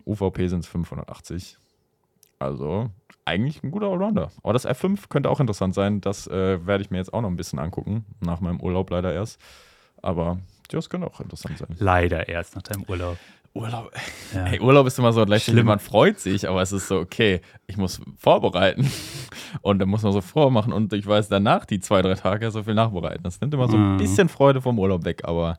UVP 0.06 0.48
sind 0.48 0.60
es 0.60 0.67
580. 0.67 1.58
Also 2.39 2.89
eigentlich 3.26 3.63
ein 3.63 3.72
guter 3.72 3.88
Allrounder. 3.88 4.32
Aber 4.43 4.54
das 4.54 4.65
F5 4.67 5.10
könnte 5.10 5.30
auch 5.30 5.39
interessant 5.39 5.74
sein. 5.76 6.02
Das 6.02 6.26
äh, 6.28 6.65
werde 6.65 6.84
ich 6.84 6.89
mir 6.89 6.98
jetzt 6.98 7.13
auch 7.13 7.22
noch 7.22 7.30
ein 7.30 7.36
bisschen 7.36 7.60
angucken. 7.60 8.06
Nach 8.22 8.39
meinem 8.39 8.60
Urlaub 8.62 8.89
leider 8.89 9.13
erst. 9.13 9.39
Aber 10.02 10.39
das 10.69 10.89
könnte 10.89 11.08
auch 11.08 11.19
interessant 11.19 11.58
sein. 11.58 11.67
Leider 11.80 12.28
erst 12.30 12.56
nach 12.56 12.62
deinem 12.63 12.84
Urlaub. 12.84 13.17
Urlaub. 13.54 13.91
Ja. 14.34 14.45
Ey, 14.45 14.60
Urlaub 14.60 14.86
ist 14.88 15.00
immer 15.00 15.12
so 15.12 15.26
gleichzeitig, 15.26 15.54
Schlimm. 15.56 15.65
man 15.65 15.80
freut 15.80 16.19
sich, 16.19 16.48
aber 16.48 16.62
es 16.62 16.72
ist 16.72 16.88
so, 16.88 17.00
okay, 17.00 17.41
ich 17.65 17.78
muss 17.78 18.00
vorbereiten 18.15 18.89
und 19.62 19.80
dann 19.80 19.89
muss 19.89 20.04
man 20.04 20.13
so 20.13 20.22
vormachen 20.22 20.72
und 20.72 20.93
ich 20.93 21.06
weiß 21.06 21.30
danach 21.30 21.65
die 21.65 21.80
zwei, 21.80 22.04
drei 22.04 22.13
Tage 22.13 22.52
so 22.52 22.62
viel 22.63 22.76
nachbereiten. 22.76 23.24
Das 23.24 23.41
nimmt 23.41 23.54
immer 23.56 23.67
so 23.67 23.76
ein 23.76 23.93
Mhm. 23.93 23.98
bisschen 23.98 24.30
Freude 24.30 24.62
vom 24.62 24.78
Urlaub 24.78 25.04
weg, 25.04 25.22
aber 25.26 25.58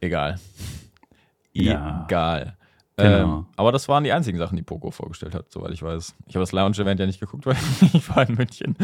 egal. 0.00 0.38
Ja. 1.52 2.04
Egal. 2.06 2.56
Genau. 2.96 3.38
Ähm, 3.38 3.46
aber 3.56 3.72
das 3.72 3.88
waren 3.88 4.04
die 4.04 4.12
einzigen 4.12 4.38
Sachen, 4.38 4.56
die 4.56 4.62
Poco 4.62 4.90
vorgestellt 4.90 5.34
hat, 5.34 5.50
soweit 5.50 5.72
ich 5.72 5.82
weiß. 5.82 6.14
Ich 6.26 6.34
habe 6.34 6.42
das 6.42 6.52
Lounge-Event 6.52 7.00
ja 7.00 7.06
nicht 7.06 7.20
geguckt, 7.20 7.46
weil 7.46 7.56
ich 7.92 8.08
war 8.08 8.28
in 8.28 8.34
München. 8.34 8.76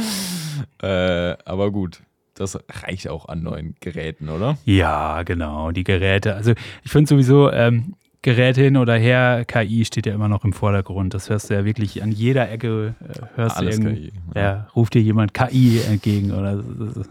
Äh, 0.82 1.36
aber 1.44 1.70
gut, 1.70 2.02
das 2.34 2.58
reicht 2.68 3.08
auch 3.08 3.28
an 3.28 3.42
neuen 3.42 3.74
Geräten, 3.80 4.28
oder? 4.28 4.56
Ja, 4.64 5.22
genau, 5.24 5.72
die 5.72 5.84
Geräte. 5.84 6.34
Also 6.34 6.52
ich 6.82 6.90
finde 6.90 7.08
sowieso, 7.08 7.50
ähm, 7.50 7.94
Geräte 8.22 8.62
hin 8.62 8.76
oder 8.76 8.96
her, 8.96 9.44
KI 9.46 9.84
steht 9.84 10.06
ja 10.06 10.12
immer 10.12 10.28
noch 10.28 10.44
im 10.44 10.52
Vordergrund. 10.52 11.14
Das 11.14 11.30
hörst 11.30 11.50
du 11.50 11.54
ja 11.54 11.64
wirklich 11.64 12.02
an 12.02 12.10
jeder 12.10 12.50
Ecke, 12.50 12.94
äh, 13.00 13.20
hörst 13.36 13.56
Alles 13.56 13.78
du 13.78 13.94
KI, 13.94 14.12
ja. 14.34 14.40
ja. 14.40 14.68
ruft 14.74 14.94
dir 14.94 15.02
jemand 15.02 15.34
KI 15.34 15.80
entgegen 15.88 16.32
oder, 16.32 16.62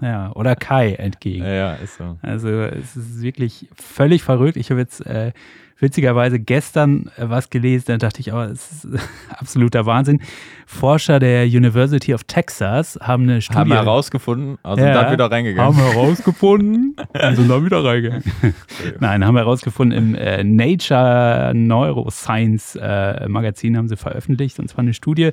ja, 0.01 0.31
oder 0.33 0.55
Kai 0.55 0.93
entgegen. 0.93 1.43
Ja, 1.45 1.53
ja, 1.53 1.73
ist 1.75 1.97
so. 1.97 2.17
Also 2.21 2.49
es 2.49 2.97
ist 2.97 3.21
wirklich 3.21 3.69
völlig 3.73 4.23
verrückt. 4.23 4.57
Ich 4.57 4.69
habe 4.69 4.81
jetzt 4.81 5.05
äh, 5.05 5.31
witzigerweise 5.79 6.39
gestern 6.39 7.11
äh, 7.17 7.29
was 7.29 7.49
gelesen, 7.49 7.85
da 7.87 7.97
dachte 7.97 8.19
ich, 8.19 8.33
aber 8.33 8.49
es 8.49 8.83
ist 8.83 8.87
absoluter 9.37 9.85
Wahnsinn. 9.85 10.21
Forscher 10.65 11.19
der 11.19 11.45
University 11.45 12.13
of 12.13 12.23
Texas 12.25 12.99
haben 13.01 13.23
eine 13.23 13.41
Studie 13.41 13.59
Haben 13.59 13.69
wir 13.69 13.77
herausgefunden, 13.77 14.57
also 14.63 14.83
Ja, 14.83 14.93
dann 14.93 15.13
wieder 15.13 15.31
reingegangen. 15.31 15.77
Haben 15.77 15.77
wir 15.77 15.93
herausgefunden 15.93 16.95
und 16.97 17.35
sind 17.35 17.49
dann 17.49 17.65
wieder 17.65 17.83
reingegangen. 17.83 18.23
Nein, 18.99 19.25
haben 19.25 19.35
wir 19.35 19.41
herausgefunden 19.41 19.97
im 19.97 20.15
äh, 20.15 20.43
Nature 20.43 21.53
Neuroscience 21.55 22.77
äh, 22.81 23.27
Magazin 23.27 23.77
haben 23.77 23.87
sie 23.87 23.95
veröffentlicht 23.95 24.59
und 24.59 24.67
zwar 24.67 24.79
eine 24.79 24.93
Studie. 24.93 25.31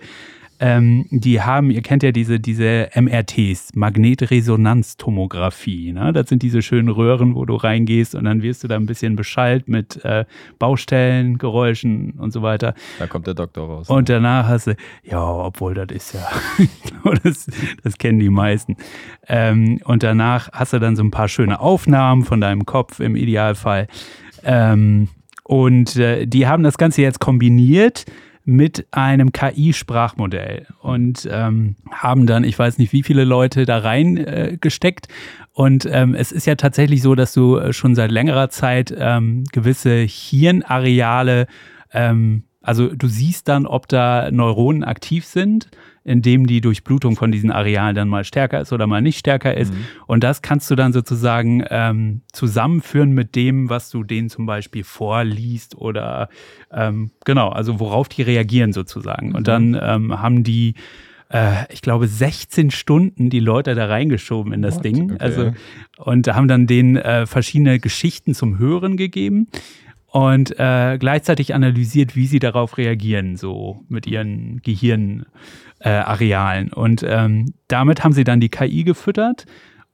Ähm, 0.64 1.06
die 1.10 1.42
haben, 1.42 1.70
ihr 1.70 1.82
kennt 1.82 2.02
ja 2.02 2.10
diese, 2.10 2.40
diese 2.40 2.88
MRTs, 2.94 3.74
Magnetresonanztomographie. 3.74 5.92
Ne? 5.92 6.14
Das 6.14 6.30
sind 6.30 6.42
diese 6.42 6.62
schönen 6.62 6.88
Röhren, 6.88 7.34
wo 7.34 7.44
du 7.44 7.54
reingehst 7.54 8.14
und 8.14 8.24
dann 8.24 8.40
wirst 8.40 8.64
du 8.64 8.68
da 8.68 8.76
ein 8.76 8.86
bisschen 8.86 9.14
beschallt 9.14 9.68
mit 9.68 10.02
äh, 10.06 10.24
Baustellen, 10.58 11.36
Geräuschen 11.36 12.12
und 12.12 12.32
so 12.32 12.40
weiter. 12.40 12.72
Da 12.98 13.06
kommt 13.06 13.26
der 13.26 13.34
Doktor 13.34 13.68
raus. 13.68 13.90
Und 13.90 14.08
danach 14.08 14.48
hast 14.48 14.68
du, 14.68 14.76
ja, 15.02 15.22
obwohl 15.22 15.74
das 15.74 15.88
ist 15.90 16.14
ja, 16.14 16.26
glaube, 17.02 17.20
das, 17.22 17.46
das 17.82 17.98
kennen 17.98 18.18
die 18.18 18.30
meisten. 18.30 18.78
Ähm, 19.28 19.82
und 19.84 20.02
danach 20.02 20.48
hast 20.52 20.72
du 20.72 20.78
dann 20.78 20.96
so 20.96 21.04
ein 21.04 21.10
paar 21.10 21.28
schöne 21.28 21.60
Aufnahmen 21.60 22.24
von 22.24 22.40
deinem 22.40 22.64
Kopf 22.64 23.00
im 23.00 23.16
Idealfall. 23.16 23.86
Ähm, 24.44 25.08
und 25.42 25.96
äh, 25.96 26.24
die 26.24 26.46
haben 26.46 26.62
das 26.62 26.78
Ganze 26.78 27.02
jetzt 27.02 27.20
kombiniert 27.20 28.06
mit 28.44 28.86
einem 28.90 29.32
KI-Sprachmodell 29.32 30.66
und 30.80 31.26
ähm, 31.30 31.76
haben 31.90 32.26
dann, 32.26 32.44
ich 32.44 32.58
weiß 32.58 32.78
nicht, 32.78 32.92
wie 32.92 33.02
viele 33.02 33.24
Leute 33.24 33.64
da 33.64 33.78
reingesteckt. 33.78 35.08
Äh, 35.08 35.12
und 35.52 35.88
ähm, 35.90 36.14
es 36.14 36.30
ist 36.30 36.46
ja 36.46 36.54
tatsächlich 36.56 37.00
so, 37.00 37.14
dass 37.14 37.32
du 37.32 37.56
äh, 37.56 37.72
schon 37.72 37.94
seit 37.94 38.10
längerer 38.10 38.50
Zeit 38.50 38.94
ähm, 38.96 39.44
gewisse 39.52 39.96
Hirnareale 39.96 41.46
ähm, 41.92 42.44
also 42.64 42.88
du 42.88 43.08
siehst 43.08 43.48
dann, 43.48 43.66
ob 43.66 43.88
da 43.88 44.30
Neuronen 44.30 44.84
aktiv 44.84 45.26
sind, 45.26 45.68
indem 46.02 46.46
die 46.46 46.60
Durchblutung 46.60 47.14
von 47.14 47.30
diesen 47.30 47.50
Arealen 47.50 47.94
dann 47.94 48.08
mal 48.08 48.24
stärker 48.24 48.60
ist 48.60 48.72
oder 48.72 48.86
mal 48.86 49.02
nicht 49.02 49.18
stärker 49.18 49.54
ist. 49.54 49.72
Mhm. 49.72 49.84
Und 50.06 50.24
das 50.24 50.40
kannst 50.40 50.70
du 50.70 50.74
dann 50.74 50.92
sozusagen 50.92 51.62
ähm, 51.68 52.22
zusammenführen 52.32 53.12
mit 53.12 53.34
dem, 53.36 53.68
was 53.68 53.90
du 53.90 54.02
denen 54.02 54.30
zum 54.30 54.46
Beispiel 54.46 54.82
vorliest 54.82 55.76
oder 55.76 56.28
ähm, 56.72 57.10
genau, 57.24 57.50
also 57.50 57.80
worauf 57.80 58.08
die 58.08 58.22
reagieren 58.22 58.72
sozusagen. 58.72 59.34
Und 59.34 59.46
dann 59.46 59.78
ähm, 59.80 60.20
haben 60.20 60.42
die 60.42 60.74
äh, 61.30 61.70
ich 61.70 61.82
glaube, 61.82 62.06
16 62.06 62.70
Stunden 62.70 63.28
die 63.28 63.40
Leute 63.40 63.74
da 63.74 63.86
reingeschoben 63.86 64.52
in 64.52 64.62
das 64.62 64.76
What? 64.76 64.84
Ding. 64.84 65.12
Okay. 65.12 65.16
Also, 65.20 65.52
und 65.98 66.28
haben 66.28 66.48
dann 66.48 66.66
denen 66.66 66.96
äh, 66.96 67.26
verschiedene 67.26 67.78
Geschichten 67.78 68.34
zum 68.34 68.58
Hören 68.58 68.96
gegeben 68.96 69.48
und 70.14 70.56
äh, 70.60 70.96
gleichzeitig 71.00 71.54
analysiert, 71.56 72.14
wie 72.14 72.28
sie 72.28 72.38
darauf 72.38 72.78
reagieren, 72.78 73.36
so 73.36 73.80
mit 73.88 74.06
ihren 74.06 74.62
Gehirnarealen. 74.62 76.68
Äh, 76.70 76.74
und 76.74 77.04
ähm, 77.04 77.52
damit 77.66 78.04
haben 78.04 78.12
sie 78.12 78.22
dann 78.22 78.38
die 78.38 78.48
KI 78.48 78.84
gefüttert. 78.84 79.44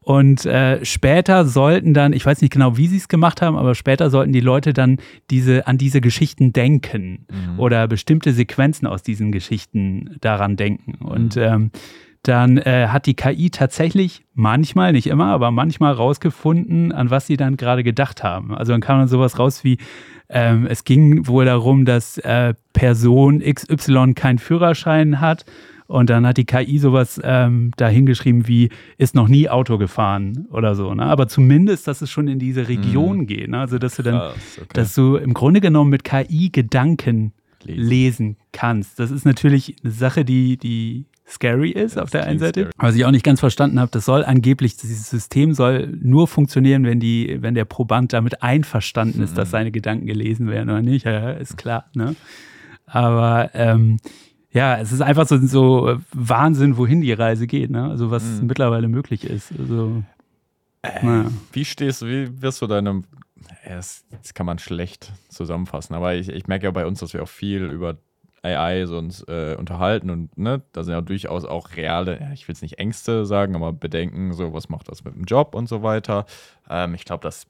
Und 0.03 0.45
äh, 0.45 0.85
später 0.85 1.47
sollten 1.47 1.95
dann, 1.95 2.13
ich 2.13 2.27
weiß 2.27 2.43
nicht 2.43 2.53
genau, 2.53 2.77
wie 2.77 2.87
sie 2.87 2.99
es 2.99 3.09
gemacht 3.09 3.41
haben, 3.41 3.57
aber 3.57 3.75
später 3.75 4.11
sollten 4.11 4.35
die 4.35 4.41
Leute 4.41 4.75
dann 4.75 4.99
diese, 5.31 5.67
an 5.67 5.79
diese 5.79 6.03
Geschichten 6.03 6.53
denken 6.53 7.25
Mhm. 7.31 7.59
oder 7.59 7.89
bestimmte 7.89 8.33
Sequenzen 8.33 8.87
aus 8.87 9.03
diesen 9.03 9.33
Geschichten 9.33 10.17
daran 10.21 10.57
denken. 10.57 10.97
Und 11.03 11.37
Mhm. 11.37 11.43
ähm, 11.43 11.71
dann 12.23 12.59
äh, 12.59 12.89
hat 12.89 13.07
die 13.07 13.15
KI 13.15 13.49
tatsächlich 13.49 14.27
manchmal, 14.35 14.93
nicht 14.93 15.07
immer, 15.07 15.29
aber 15.29 15.51
manchmal 15.51 15.95
rausgefunden, 15.95 16.93
an 16.93 17.09
was 17.09 17.27
sie 17.27 17.39
dann 17.39 17.57
gerade 17.57 17.83
gedacht 17.83 18.23
haben. 18.23 18.55
Also 18.55 18.73
dann 18.73 18.83
kam 18.83 18.99
dann 18.99 19.09
sowas 19.09 19.39
raus 19.39 19.65
wie, 19.65 19.79
ähm, 20.31 20.67
es 20.67 20.85
ging 20.85 21.27
wohl 21.27 21.45
darum, 21.45 21.85
dass 21.85 22.19
äh, 22.19 22.55
Person 22.73 23.41
XY 23.41 24.15
keinen 24.15 24.39
Führerschein 24.39 25.21
hat. 25.21 25.45
Und 25.87 26.09
dann 26.09 26.25
hat 26.25 26.37
die 26.37 26.45
KI 26.45 26.79
sowas 26.79 27.21
ähm, 27.25 27.73
da 27.77 27.89
hingeschrieben 27.89 28.47
wie, 28.47 28.69
ist 28.97 29.17
noch 29.17 29.27
nie 29.27 29.49
Auto 29.49 29.77
gefahren 29.77 30.47
oder 30.53 30.77
so. 30.77 30.95
Ne? 30.95 31.03
Aber 31.03 31.27
zumindest, 31.27 31.89
dass 31.89 32.01
es 32.01 32.11
schon 32.13 32.29
in 32.29 32.39
diese 32.39 32.69
Region 32.69 33.27
geht. 33.27 33.49
Ne? 33.49 33.59
Also, 33.59 33.79
dass 33.79 33.97
du 33.97 34.05
dann, 34.05 34.15
Krass, 34.15 34.59
okay. 34.59 34.69
dass 34.73 34.95
du 34.95 35.17
im 35.17 35.35
Grunde 35.35 35.61
genommen 35.61 35.91
mit 35.91 36.05
KI 36.05 36.51
Gedanken 36.51 37.33
Lesen. 37.65 37.89
lesen 37.89 38.37
kannst. 38.53 39.01
Das 39.01 39.11
ist 39.11 39.25
natürlich 39.25 39.75
eine 39.83 39.93
Sache, 39.93 40.25
die, 40.25 40.57
die 40.57 41.07
scary 41.31 41.71
ist 41.71 41.97
Ja, 41.97 42.03
auf 42.03 42.11
das 42.11 42.23
der 42.23 42.29
einen 42.29 42.39
Seite. 42.41 42.61
scary. 42.63 42.73
Was 42.79 42.95
ich 42.97 43.05
auch 43.05 43.11
nicht 43.11 43.25
ganz 43.25 43.41
verstanden 43.41 43.79
habe, 43.81 43.91
das 43.93 44.05
soll 44.05 44.25
angeblich, 44.25 44.77
dieses 44.77 45.09
System 45.09 45.55
soll 45.55 45.87
nur 46.01 46.27
funktionieren, 46.29 46.85
wenn 46.85 46.99
die, 47.01 47.39
wenn 47.41 47.55
der 47.55 47.65
Proband 47.65 48.13
damit 48.13 48.43
einverstanden 48.43 49.23
ist, 49.23 49.39
dass 49.39 49.49
Mhm. 49.49 49.53
seine 49.53 49.71
Gedanken 49.71 50.07
gelesen 50.07 50.49
werden 50.49 50.69
oder 50.71 50.83
nicht. 50.83 51.07
Ja, 51.07 51.31
ist 51.31 51.57
klar. 51.57 51.87
Ne? 51.95 52.17
Aber 52.87 53.51
ähm, 53.55 53.99
ja, 54.53 54.77
es 54.79 54.91
ist 54.93 55.01
einfach 55.01 55.27
so, 55.29 55.39
so 55.47 55.97
Wahnsinn, 56.13 56.77
wohin 56.77 57.01
die 57.03 57.13
Reise 57.13 57.47
geht, 57.47 57.71
ne? 57.71 57.85
Also 57.89 58.11
was 58.11 58.25
Mhm. 58.41 58.49
mittlerweile 58.49 58.89
möglich 58.89 59.25
ist. 59.25 59.53
Also, 59.59 60.03
Äh, 60.83 61.05
naja. 61.05 61.31
Wie 61.53 61.65
stehst 61.65 62.03
du, 62.03 62.07
wie 62.07 62.43
wirst 62.43 62.61
du 62.63 62.67
deinem, 62.67 63.05
das, 63.69 64.05
das 64.23 64.35
kann 64.35 64.47
man 64.47 64.59
schlecht 64.59 65.13
zusammenfassen, 65.29 65.95
aber 65.95 66.15
ich, 66.15 66.29
ich 66.31 66.47
merke 66.49 66.65
ja 66.65 66.71
bei 66.71 66.87
uns, 66.87 67.01
dass 67.01 67.13
wir 67.15 67.23
auch 67.23 67.29
viel 67.29 67.65
über 67.67 67.99
AI 68.43 68.87
so 68.87 68.99
uns 68.99 69.23
äh, 69.29 69.57
unterhalten 69.59 70.11
und 70.11 70.37
ne, 70.39 70.63
da 70.73 70.83
sind 70.83 70.95
ja 70.95 71.01
durchaus 71.01 71.45
auch 71.45 71.77
reale, 71.77 72.21
ja, 72.21 72.33
ich 72.33 72.49
will 72.49 72.55
es 72.55 72.63
nicht 72.63 72.79
Ängste 72.79 73.27
sagen, 73.27 73.55
aber 73.55 73.73
Bedenken, 73.73 74.33
so 74.33 74.53
was 74.53 74.69
macht 74.69 74.89
das 74.89 75.05
mit 75.05 75.15
dem 75.15 75.25
Job 75.25 75.55
und 75.55 75.69
so 75.69 75.83
weiter. 75.83 76.27
Ähm, 76.69 76.95
ich 76.95 77.05
glaube, 77.05 77.23
das 77.23 77.47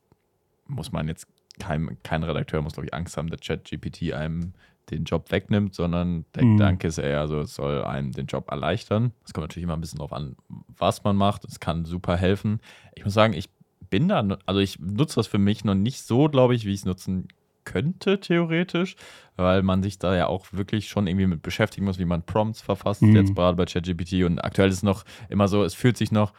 muss 0.66 0.93
man 0.93 1.09
jetzt 1.09 1.26
kein, 1.59 1.99
kein 2.03 2.22
Redakteur 2.22 2.62
muss, 2.62 2.74
glaube 2.74 2.86
ich, 2.86 2.95
Angst 2.95 3.16
haben, 3.16 3.28
dass 3.28 3.41
ChatGPT 3.41 4.12
einem 4.12 4.55
den 4.91 5.05
Job 5.05 5.30
wegnimmt, 5.30 5.74
sondern 5.74 6.24
der 6.34 6.45
Mhm. 6.45 6.57
Gedanke 6.57 6.88
ist 6.88 6.99
eher 6.99 7.28
so, 7.28 7.41
es 7.41 7.55
soll 7.55 7.84
einem 7.84 8.12
den 8.12 8.26
Job 8.26 8.51
erleichtern. 8.51 9.12
Es 9.24 9.32
kommt 9.32 9.45
natürlich 9.45 9.64
immer 9.64 9.74
ein 9.76 9.80
bisschen 9.80 9.99
drauf 9.99 10.12
an, 10.12 10.36
was 10.76 11.05
man 11.05 11.16
macht. 11.16 11.45
Es 11.45 11.61
kann 11.61 11.84
super 11.84 12.16
helfen. 12.16 12.61
Ich 12.95 13.05
muss 13.05 13.14
sagen, 13.14 13.34
ich 13.34 13.51
bin 13.88 14.09
da, 14.09 14.38
also 14.47 14.61
ich 14.61 14.78
nutze 14.80 15.16
das 15.16 15.26
für 15.26 15.38
mich 15.38 15.64
noch 15.64 15.74
nicht 15.74 16.03
so, 16.03 16.28
glaube 16.28 16.55
ich, 16.55 16.64
wie 16.64 16.72
ich 16.72 16.80
es 16.80 16.84
nutzen 16.84 17.28
könnte, 17.70 18.18
theoretisch, 18.20 18.96
weil 19.36 19.62
man 19.62 19.82
sich 19.82 19.98
da 19.98 20.14
ja 20.16 20.26
auch 20.26 20.46
wirklich 20.52 20.88
schon 20.88 21.06
irgendwie 21.06 21.26
mit 21.26 21.42
beschäftigen 21.42 21.86
muss, 21.86 21.98
wie 21.98 22.04
man 22.04 22.22
Prompts 22.24 22.60
verfasst, 22.60 23.02
Mhm. 23.02 23.16
jetzt 23.16 23.34
gerade 23.34 23.56
bei 23.56 23.64
ChatGPT. 23.66 24.24
Und 24.24 24.38
aktuell 24.40 24.68
ist 24.68 24.76
es 24.76 24.82
noch 24.82 25.04
immer 25.28 25.46
so, 25.48 25.62
es 25.62 25.74
fühlt 25.74 25.96
sich 25.96 26.10
noch, 26.12 26.32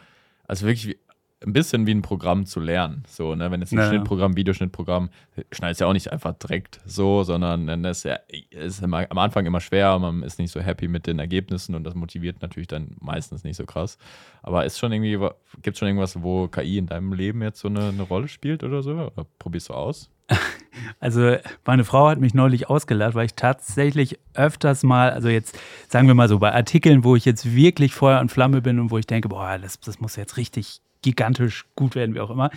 also 0.47 0.65
wirklich 0.65 0.87
wie, 0.87 0.97
ein 1.43 1.53
bisschen 1.53 1.87
wie 1.87 1.91
ein 1.95 2.03
Programm 2.03 2.45
zu 2.45 2.59
lernen. 2.59 3.01
So, 3.07 3.33
ne? 3.33 3.49
Wenn 3.49 3.61
jetzt 3.61 3.71
ein 3.73 3.79
Ja. 3.79 3.87
Schnittprogramm, 3.87 4.37
Videoschnittprogramm, 4.37 5.09
schneidet 5.51 5.73
es 5.73 5.79
ja 5.79 5.87
auch 5.87 5.93
nicht 5.93 6.11
einfach 6.11 6.33
direkt 6.33 6.79
so, 6.85 7.23
sondern 7.23 7.65
dann 7.65 7.83
ist 7.83 8.03
ja 8.03 8.19
ist 8.51 8.83
immer, 8.83 9.09
am 9.09 9.17
Anfang 9.17 9.47
immer 9.47 9.59
schwer, 9.59 9.97
man 9.97 10.21
ist 10.21 10.37
nicht 10.37 10.51
so 10.51 10.59
happy 10.59 10.87
mit 10.87 11.07
den 11.07 11.17
Ergebnissen 11.17 11.73
und 11.73 11.83
das 11.83 11.95
motiviert 11.95 12.43
natürlich 12.43 12.67
dann 12.67 12.95
meistens 12.99 13.43
nicht 13.43 13.55
so 13.57 13.65
krass. 13.65 13.97
Aber 14.43 14.65
ist 14.65 14.77
schon 14.77 14.91
irgendwie, 14.91 15.17
gibt 15.63 15.73
es 15.75 15.79
schon 15.79 15.87
irgendwas, 15.87 16.21
wo 16.21 16.47
KI 16.47 16.77
in 16.77 16.85
deinem 16.85 17.11
Leben 17.13 17.41
jetzt 17.41 17.59
so 17.61 17.69
eine, 17.69 17.87
eine 17.87 18.03
Rolle 18.03 18.27
spielt 18.27 18.63
oder 18.63 18.83
so? 18.83 18.91
Oder 18.91 19.25
probierst 19.39 19.69
du 19.69 19.73
aus? 19.73 20.11
Also 20.99 21.35
meine 21.65 21.83
Frau 21.83 22.09
hat 22.09 22.19
mich 22.19 22.33
neulich 22.33 22.69
ausgelacht, 22.69 23.15
weil 23.15 23.25
ich 23.25 23.33
tatsächlich 23.35 24.19
öfters 24.33 24.83
mal, 24.83 25.11
also 25.11 25.29
jetzt 25.29 25.57
sagen 25.87 26.07
wir 26.07 26.15
mal 26.15 26.29
so, 26.29 26.39
bei 26.39 26.53
Artikeln, 26.53 27.03
wo 27.03 27.15
ich 27.15 27.25
jetzt 27.25 27.55
wirklich 27.55 27.93
Feuer 27.93 28.19
und 28.19 28.31
Flamme 28.31 28.61
bin 28.61 28.79
und 28.79 28.91
wo 28.91 28.97
ich 28.97 29.07
denke, 29.07 29.29
boah, 29.29 29.57
das, 29.57 29.79
das 29.79 29.99
muss 29.99 30.15
jetzt 30.15 30.37
richtig 30.37 30.81
gigantisch 31.01 31.65
gut 31.75 31.95
werden, 31.95 32.15
wie 32.15 32.19
auch 32.19 32.29
immer, 32.29 32.51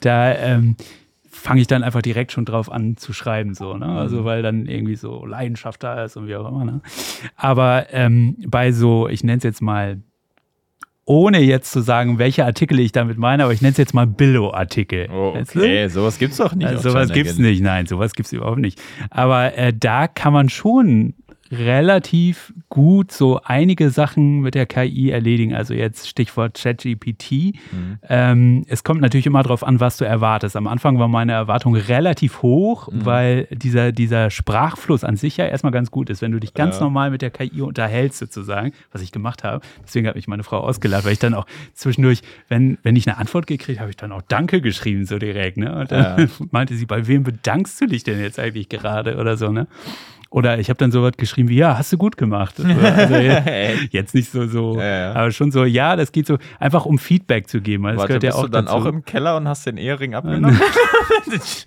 da 0.00 0.34
ähm, 0.34 0.76
fange 1.30 1.60
ich 1.60 1.66
dann 1.66 1.82
einfach 1.82 2.02
direkt 2.02 2.32
schon 2.32 2.44
drauf 2.44 2.70
an 2.70 2.96
zu 2.96 3.12
schreiben, 3.12 3.54
so, 3.54 3.76
ne? 3.76 3.86
Also 3.86 4.24
weil 4.24 4.42
dann 4.42 4.66
irgendwie 4.66 4.96
so 4.96 5.24
Leidenschaft 5.24 5.82
da 5.82 6.04
ist 6.04 6.16
und 6.16 6.26
wie 6.26 6.34
auch 6.34 6.48
immer, 6.48 6.64
ne? 6.64 6.80
Aber 7.36 7.86
ähm, 7.92 8.36
bei 8.46 8.72
so, 8.72 9.08
ich 9.08 9.22
nenne 9.22 9.38
es 9.38 9.44
jetzt 9.44 9.62
mal 9.62 10.02
ohne 11.10 11.40
jetzt 11.40 11.72
zu 11.72 11.80
sagen, 11.80 12.20
welche 12.20 12.44
Artikel 12.44 12.78
ich 12.78 12.92
damit 12.92 13.18
meine, 13.18 13.42
aber 13.42 13.52
ich 13.52 13.60
nenne 13.60 13.72
es 13.72 13.78
jetzt 13.78 13.94
mal 13.94 14.06
Billo-Artikel. 14.06 15.08
Oh, 15.12 15.34
Weißt 15.34 15.56
du? 15.56 15.58
okay, 15.58 15.88
sowas 15.88 16.18
gibt's 16.18 16.36
doch 16.36 16.54
nicht. 16.54 16.68
Also 16.68 16.90
sowas 16.90 17.10
gibt's 17.10 17.36
nicht, 17.36 17.62
nein, 17.62 17.86
sowas 17.86 18.12
gibt's 18.12 18.32
überhaupt 18.32 18.60
nicht. 18.60 18.80
Aber 19.10 19.58
äh, 19.58 19.72
da 19.76 20.06
kann 20.06 20.32
man 20.32 20.48
schon 20.48 21.14
relativ 21.50 22.52
gut 22.68 23.10
so 23.12 23.40
einige 23.44 23.90
Sachen 23.90 24.40
mit 24.40 24.54
der 24.54 24.66
KI 24.66 25.10
erledigen. 25.10 25.54
Also 25.54 25.74
jetzt 25.74 26.08
Stichwort 26.08 26.54
ChatGPT. 26.60 27.30
Mhm. 27.72 27.98
Ähm, 28.08 28.64
es 28.68 28.84
kommt 28.84 29.00
natürlich 29.00 29.26
immer 29.26 29.42
darauf 29.42 29.64
an, 29.64 29.80
was 29.80 29.96
du 29.96 30.04
erwartest. 30.04 30.56
Am 30.56 30.66
Anfang 30.66 30.98
war 30.98 31.08
meine 31.08 31.32
Erwartung 31.32 31.74
relativ 31.74 32.42
hoch, 32.42 32.88
Mhm. 32.90 33.04
weil 33.04 33.48
dieser, 33.50 33.92
dieser 33.92 34.30
Sprachfluss 34.30 35.04
an 35.04 35.16
sich 35.16 35.36
ja 35.36 35.46
erstmal 35.46 35.72
ganz 35.72 35.90
gut 35.90 36.10
ist. 36.10 36.22
Wenn 36.22 36.32
du 36.32 36.38
dich 36.40 36.54
ganz 36.54 36.76
Ja. 36.76 36.82
normal 36.84 37.10
mit 37.10 37.22
der 37.22 37.30
KI 37.30 37.62
unterhältst, 37.62 38.18
sozusagen, 38.18 38.72
was 38.92 39.02
ich 39.02 39.12
gemacht 39.12 39.44
habe. 39.44 39.64
Deswegen 39.84 40.06
hat 40.06 40.14
mich 40.14 40.28
meine 40.28 40.42
Frau 40.44 40.58
ausgelacht, 40.58 41.04
weil 41.04 41.12
ich 41.12 41.18
dann 41.18 41.34
auch 41.34 41.46
zwischendurch, 41.74 42.22
wenn, 42.48 42.78
wenn 42.82 42.96
ich 42.96 43.08
eine 43.08 43.18
Antwort 43.18 43.46
gekriegt 43.46 43.78
habe, 43.78 43.80
habe 43.80 43.90
ich 43.90 43.96
dann 43.96 44.12
auch 44.12 44.22
Danke 44.22 44.60
geschrieben, 44.60 45.04
so 45.06 45.18
direkt. 45.18 45.56
Ne? 45.56 45.74
Und 45.74 45.90
dann 45.90 46.18
Ja. 46.20 46.26
meinte 46.50 46.74
sie, 46.74 46.86
bei 46.86 47.06
wem 47.06 47.22
bedankst 47.24 47.80
du 47.80 47.86
dich 47.86 48.04
denn 48.04 48.20
jetzt 48.20 48.38
eigentlich 48.38 48.68
gerade 48.68 49.16
oder 49.16 49.36
so, 49.36 49.50
ne? 49.50 49.66
Oder 50.32 50.60
ich 50.60 50.68
habe 50.70 50.78
dann 50.78 50.92
so 50.92 51.02
was 51.02 51.14
geschrieben 51.16 51.48
wie, 51.48 51.56
ja, 51.56 51.76
hast 51.76 51.92
du 51.92 51.98
gut 51.98 52.16
gemacht. 52.16 52.54
Also, 52.60 53.14
jetzt, 53.16 53.92
jetzt 53.92 54.14
nicht 54.14 54.30
so, 54.30 54.46
so, 54.46 54.76
Ja, 54.78 54.84
ja. 54.84 55.12
aber 55.14 55.32
schon 55.32 55.50
so, 55.50 55.64
ja, 55.64 55.96
das 55.96 56.12
geht 56.12 56.28
so, 56.28 56.38
einfach 56.60 56.86
um 56.86 57.00
Feedback 57.00 57.48
zu 57.48 57.60
geben. 57.60 57.82
Das 57.82 57.96
Warte, 57.96 58.06
gehört 58.06 58.22
ja 58.22 58.28
bist 58.30 58.38
auch 58.38 58.42
du 58.44 58.48
dann 58.48 58.66
dazu. 58.66 58.76
auch 58.76 58.84
im 58.86 59.04
Keller 59.04 59.36
und 59.36 59.48
hast 59.48 59.66
den 59.66 59.76
Ehering 59.76 60.14
abgenommen? 60.14 60.58
Ich 61.32 61.64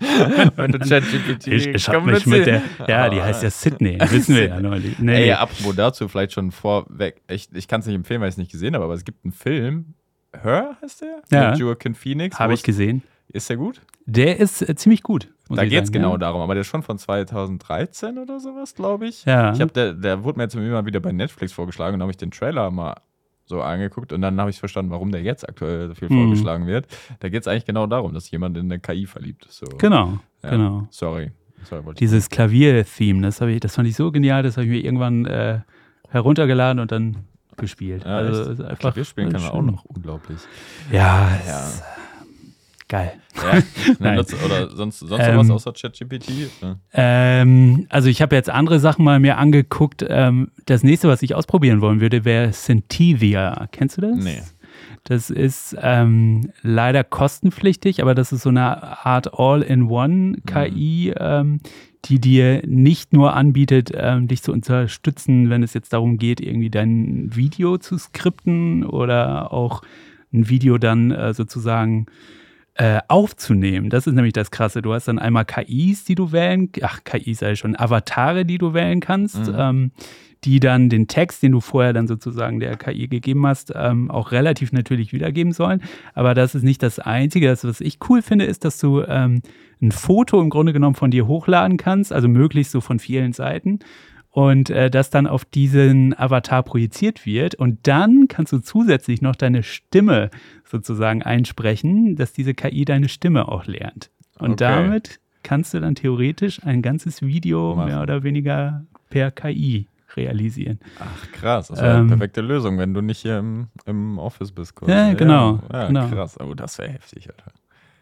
ich 1.66 1.88
habe 1.88 2.10
mich 2.10 2.26
mit 2.26 2.46
der, 2.46 2.62
ja, 2.86 3.08
die 3.08 3.20
heißt 3.22 3.42
ja 3.42 3.50
Sydney, 3.50 3.98
wissen 4.10 4.34
wir 4.34 4.48
ja 4.48 4.60
neulich. 4.60 4.98
Nee, 4.98 5.24
Ey, 5.24 5.32
apropos 5.32 5.74
dazu, 5.76 6.08
vielleicht 6.08 6.32
schon 6.32 6.50
vorweg. 6.50 7.20
Ich, 7.28 7.48
ich 7.52 7.68
kann 7.68 7.80
es 7.80 7.86
nicht 7.86 7.94
empfehlen, 7.94 8.20
weil 8.20 8.28
ich 8.28 8.34
es 8.34 8.38
nicht 8.38 8.50
gesehen 8.52 8.74
habe, 8.74 8.84
aber 8.84 8.94
es 8.94 9.04
gibt 9.04 9.24
einen 9.24 9.32
Film. 9.32 9.94
Her 10.42 10.76
heißt 10.82 11.02
der? 11.02 11.22
Ja. 11.30 11.50
Mit 11.50 11.60
Joaquin 11.60 11.94
Phoenix. 11.94 12.38
Habe 12.38 12.54
ich 12.54 12.60
es- 12.60 12.64
gesehen. 12.64 13.02
Ist 13.28 13.48
der 13.48 13.56
gut? 13.56 13.80
Der 14.06 14.38
ist 14.38 14.62
äh, 14.68 14.74
ziemlich 14.74 15.02
gut. 15.02 15.28
Da 15.48 15.64
geht 15.66 15.84
es 15.84 15.92
genau 15.92 16.12
ja. 16.12 16.18
darum, 16.18 16.40
aber 16.40 16.54
der 16.54 16.62
ist 16.62 16.66
schon 16.68 16.82
von 16.82 16.98
2013 16.98 18.18
oder 18.18 18.40
sowas, 18.40 18.74
glaube 18.74 19.06
ich. 19.06 19.24
Ja. 19.24 19.52
Ich 19.52 19.60
habe 19.60 19.72
der, 19.72 19.92
der 19.92 20.24
wurde 20.24 20.38
mir 20.38 20.44
jetzt 20.44 20.54
immer 20.54 20.86
wieder 20.86 21.00
bei 21.00 21.12
Netflix 21.12 21.52
vorgeschlagen 21.52 21.94
und 21.96 22.00
habe 22.00 22.10
ich 22.10 22.16
den 22.16 22.30
Trailer 22.30 22.70
mal 22.70 22.94
so 23.46 23.60
angeguckt 23.60 24.12
und 24.14 24.22
dann 24.22 24.40
habe 24.40 24.48
ich 24.50 24.58
verstanden, 24.58 24.90
warum 24.90 25.12
der 25.12 25.22
jetzt 25.22 25.46
aktuell 25.46 25.88
so 25.88 25.94
viel 25.94 26.08
Mhm. 26.10 26.22
vorgeschlagen 26.24 26.66
wird. 26.66 26.86
Da 27.20 27.28
geht 27.28 27.42
es 27.42 27.46
eigentlich 27.48 27.66
genau 27.66 27.86
darum, 27.86 28.14
dass 28.14 28.30
jemand 28.30 28.56
in 28.56 28.64
eine 28.72 28.80
KI 28.80 29.06
verliebt 29.06 29.44
ist. 29.46 29.58
So. 29.58 29.66
Genau, 29.76 30.18
Ja. 30.42 30.50
genau. 30.50 30.86
Sorry. 30.90 31.32
Sorry 31.64 31.94
Dieses 31.98 32.28
Klavier-Theme, 32.30 33.22
das, 33.22 33.40
ich- 33.42 33.60
das 33.60 33.74
fand 33.74 33.88
ich 33.88 33.96
so 33.96 34.10
genial, 34.12 34.42
das 34.42 34.56
habe 34.56 34.64
ich 34.66 34.70
mir 34.72 34.80
irgendwann 34.84 35.26
äh, 35.26 35.60
heruntergeladen 36.08 36.78
und 36.80 36.90
dann 36.92 37.18
gespielt. 37.58 38.04
Ja, 38.04 38.16
also 38.16 38.50
einfach 38.62 38.78
Klavier 38.78 39.04
spielen 39.04 39.30
kann 39.32 39.42
man 39.42 39.50
auch 39.50 39.62
noch 39.62 39.84
unglaublich. 39.84 40.38
Ja, 40.90 41.38
Ja. 41.46 41.68
Geil. 42.94 43.12
Ja, 43.34 43.62
Nein. 43.98 44.16
nutzt- 44.16 44.44
oder 44.44 44.70
sonst, 44.70 45.00
sonst 45.00 45.24
Ähm, 45.26 45.36
was 45.36 45.50
außer 45.50 45.72
ChatGPT? 45.72 46.30
Ähm, 46.92 47.86
also 47.88 48.08
ich 48.08 48.22
habe 48.22 48.36
jetzt 48.36 48.48
andere 48.50 48.78
Sachen 48.78 49.04
mal 49.04 49.18
mir 49.18 49.36
angeguckt. 49.36 50.04
Ähm, 50.08 50.52
das 50.66 50.84
nächste, 50.84 51.08
was 51.08 51.22
ich 51.22 51.34
ausprobieren 51.34 51.80
wollen 51.80 52.00
würde, 52.00 52.24
wäre 52.24 52.52
Centivia. 52.52 53.66
Kennst 53.72 53.96
du 53.96 54.02
das? 54.02 54.16
Nee. 54.16 54.42
Das 55.02 55.28
ist 55.30 55.76
ähm, 55.82 56.52
leider 56.62 57.02
kostenpflichtig, 57.04 58.00
aber 58.00 58.14
das 58.14 58.32
ist 58.32 58.42
so 58.42 58.48
eine 58.48 59.04
Art 59.04 59.38
All-in-One-KI, 59.38 61.14
ähm, 61.18 61.60
die 62.04 62.20
dir 62.20 62.62
nicht 62.64 63.12
nur 63.12 63.34
anbietet, 63.34 63.90
ähm, 63.94 64.28
dich 64.28 64.42
zu 64.42 64.52
unterstützen, 64.52 65.50
wenn 65.50 65.62
es 65.62 65.74
jetzt 65.74 65.92
darum 65.92 66.16
geht, 66.16 66.40
irgendwie 66.40 66.70
dein 66.70 67.34
Video 67.34 67.76
zu 67.76 67.98
skripten 67.98 68.84
oder 68.84 69.52
auch 69.52 69.82
ein 70.32 70.48
Video 70.48 70.78
dann 70.78 71.10
äh, 71.10 71.34
sozusagen 71.34 72.06
äh, 72.76 73.00
aufzunehmen. 73.08 73.88
Das 73.90 74.06
ist 74.06 74.14
nämlich 74.14 74.32
das 74.32 74.50
Krasse. 74.50 74.82
Du 74.82 74.92
hast 74.92 75.06
dann 75.06 75.18
einmal 75.18 75.44
KIs, 75.44 76.04
die 76.04 76.14
du 76.16 76.32
wählen, 76.32 76.70
ach, 76.82 77.04
KIs 77.04 77.38
sei 77.38 77.54
schon, 77.54 77.76
Avatare, 77.76 78.44
die 78.44 78.58
du 78.58 78.74
wählen 78.74 79.00
kannst, 79.00 79.46
Mhm. 79.48 79.54
ähm, 79.56 79.90
die 80.44 80.60
dann 80.60 80.88
den 80.90 81.06
Text, 81.08 81.42
den 81.42 81.52
du 81.52 81.60
vorher 81.60 81.92
dann 81.92 82.06
sozusagen 82.06 82.60
der 82.60 82.76
KI 82.76 83.08
gegeben 83.08 83.46
hast, 83.46 83.72
ähm, 83.74 84.10
auch 84.10 84.30
relativ 84.32 84.72
natürlich 84.72 85.12
wiedergeben 85.12 85.52
sollen. 85.52 85.82
Aber 86.12 86.34
das 86.34 86.54
ist 86.54 86.64
nicht 86.64 86.82
das 86.82 86.98
Einzige. 86.98 87.46
Das, 87.46 87.64
was 87.64 87.80
ich 87.80 87.98
cool 88.10 88.20
finde, 88.20 88.44
ist, 88.44 88.64
dass 88.64 88.78
du 88.78 89.02
ähm, 89.02 89.40
ein 89.80 89.92
Foto 89.92 90.40
im 90.42 90.50
Grunde 90.50 90.72
genommen 90.72 90.96
von 90.96 91.10
dir 91.10 91.26
hochladen 91.26 91.76
kannst, 91.78 92.12
also 92.12 92.28
möglichst 92.28 92.72
so 92.72 92.80
von 92.80 92.98
vielen 92.98 93.32
Seiten. 93.32 93.78
Und 94.36 94.68
äh, 94.68 94.90
das 94.90 95.10
dann 95.10 95.28
auf 95.28 95.44
diesen 95.44 96.12
Avatar 96.18 96.64
projiziert 96.64 97.24
wird. 97.24 97.54
Und 97.54 97.86
dann 97.86 98.26
kannst 98.26 98.52
du 98.52 98.58
zusätzlich 98.58 99.22
noch 99.22 99.36
deine 99.36 99.62
Stimme 99.62 100.28
sozusagen 100.64 101.22
einsprechen, 101.22 102.16
dass 102.16 102.32
diese 102.32 102.52
KI 102.52 102.84
deine 102.84 103.08
Stimme 103.08 103.46
auch 103.46 103.66
lernt. 103.66 104.10
Und 104.40 104.54
Okay. 104.54 104.64
damit 104.64 105.20
kannst 105.44 105.72
du 105.72 105.78
dann 105.78 105.94
theoretisch 105.94 106.64
ein 106.64 106.82
ganzes 106.82 107.22
Video 107.22 107.76
Machen. 107.76 107.86
mehr 107.90 108.02
oder 108.02 108.24
weniger 108.24 108.84
per 109.08 109.30
KI 109.30 109.86
realisieren. 110.16 110.80
Ach, 110.98 111.30
krass. 111.30 111.68
Das 111.68 111.80
wäre 111.80 111.92
Ähm, 111.94 112.00
eine 112.00 112.08
perfekte 112.08 112.40
Lösung, 112.40 112.76
wenn 112.78 112.92
du 112.92 113.02
nicht 113.02 113.20
hier 113.20 113.38
im, 113.38 113.68
im 113.86 114.18
Office 114.18 114.50
bist. 114.50 114.74
quasi. 114.74 114.90
Ja, 114.90 115.12
genau, 115.14 115.60
Ja, 115.72 115.86
genau. 115.86 116.08
krass. 116.08 116.36
Oh, 116.40 116.54
das 116.54 116.76
wäre 116.78 116.90
heftig, 116.90 117.28
Alter. 117.28 117.52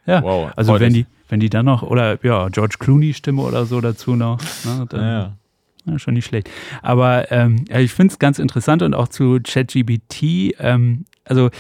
Ja, 0.06 0.22
Wow. 0.22 0.50
also 0.56 0.80
wenn 0.80 0.94
die, 0.94 1.04
wenn 1.28 1.40
die 1.40 1.50
dann 1.50 1.66
noch, 1.66 1.82
oder 1.82 2.18
ja, 2.24 2.48
George 2.48 2.76
Clooney-Stimme 2.78 3.42
oder 3.42 3.66
so 3.66 3.82
dazu 3.82 4.16
noch, 4.16 4.40
ne, 4.64 4.86
dann, 4.88 5.00
Ja, 5.00 5.18
Ja, 5.20 5.32
schon 5.96 6.14
nicht 6.14 6.26
schlecht. 6.26 6.50
Aber 6.82 7.30
ähm, 7.30 7.64
ja, 7.68 7.78
ich 7.78 7.92
finde 7.92 8.12
es 8.12 8.18
ganz 8.18 8.38
interessant 8.38 8.82
und 8.82 8.94
auch 8.94 9.08
zu 9.08 9.38
ChatGPT. 9.42 10.54
Ähm, 10.58 11.04
also 11.24 11.50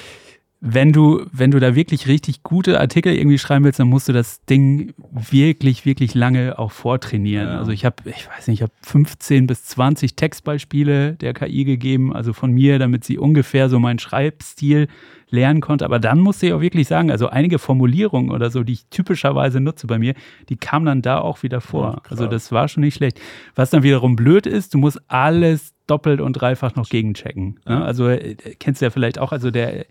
wenn 0.64 0.92
du, 0.92 1.26
wenn 1.32 1.50
du 1.50 1.58
da 1.58 1.74
wirklich 1.74 2.06
richtig 2.06 2.44
gute 2.44 2.78
Artikel 2.78 3.12
irgendwie 3.12 3.38
schreiben 3.38 3.64
willst, 3.64 3.80
dann 3.80 3.88
musst 3.88 4.08
du 4.08 4.12
das 4.12 4.44
Ding 4.44 4.94
wirklich, 5.10 5.84
wirklich 5.84 6.14
lange 6.14 6.56
auch 6.56 6.70
vortrainieren. 6.70 7.48
Ja. 7.48 7.58
Also 7.58 7.72
ich 7.72 7.84
habe, 7.84 7.96
ich 8.04 8.28
weiß 8.28 8.46
nicht, 8.46 8.60
ich 8.60 8.62
habe 8.62 8.72
15 8.82 9.48
bis 9.48 9.64
20 9.64 10.14
Textbeispiele 10.14 11.14
der 11.14 11.34
KI 11.34 11.64
gegeben, 11.64 12.14
also 12.14 12.32
von 12.32 12.52
mir, 12.52 12.78
damit 12.78 13.02
sie 13.02 13.18
ungefähr 13.18 13.68
so 13.68 13.80
meinen 13.80 13.98
Schreibstil 13.98 14.86
lernen 15.30 15.60
konnte. 15.60 15.84
Aber 15.84 15.98
dann 15.98 16.20
musste 16.20 16.46
ich 16.46 16.52
auch 16.52 16.60
wirklich 16.60 16.86
sagen, 16.86 17.10
also 17.10 17.26
einige 17.26 17.58
Formulierungen 17.58 18.30
oder 18.30 18.48
so, 18.52 18.62
die 18.62 18.74
ich 18.74 18.86
typischerweise 18.86 19.58
nutze 19.58 19.88
bei 19.88 19.98
mir, 19.98 20.14
die 20.48 20.56
kamen 20.56 20.86
dann 20.86 21.02
da 21.02 21.18
auch 21.18 21.42
wieder 21.42 21.60
vor. 21.60 22.02
Krass. 22.04 22.12
also 22.12 22.28
das 22.28 22.52
war 22.52 22.68
schon 22.68 22.84
nicht 22.84 22.94
schlecht. 22.94 23.20
Was 23.56 23.70
dann 23.70 23.82
wiederum 23.82 24.14
blöd 24.14 24.46
ist, 24.46 24.74
du 24.74 24.78
musst 24.78 25.00
alles 25.08 25.74
doppelt 25.88 26.20
und 26.20 26.34
dreifach 26.34 26.76
noch 26.76 26.88
gegenchecken. 26.88 27.58
Ne? 27.66 27.74
Ja. 27.74 27.82
Also 27.82 28.06
äh, 28.06 28.36
kennst 28.60 28.80
du 28.80 28.84
ja 28.84 28.90
vielleicht 28.90 29.18
auch, 29.18 29.32
also 29.32 29.50
der 29.50 29.86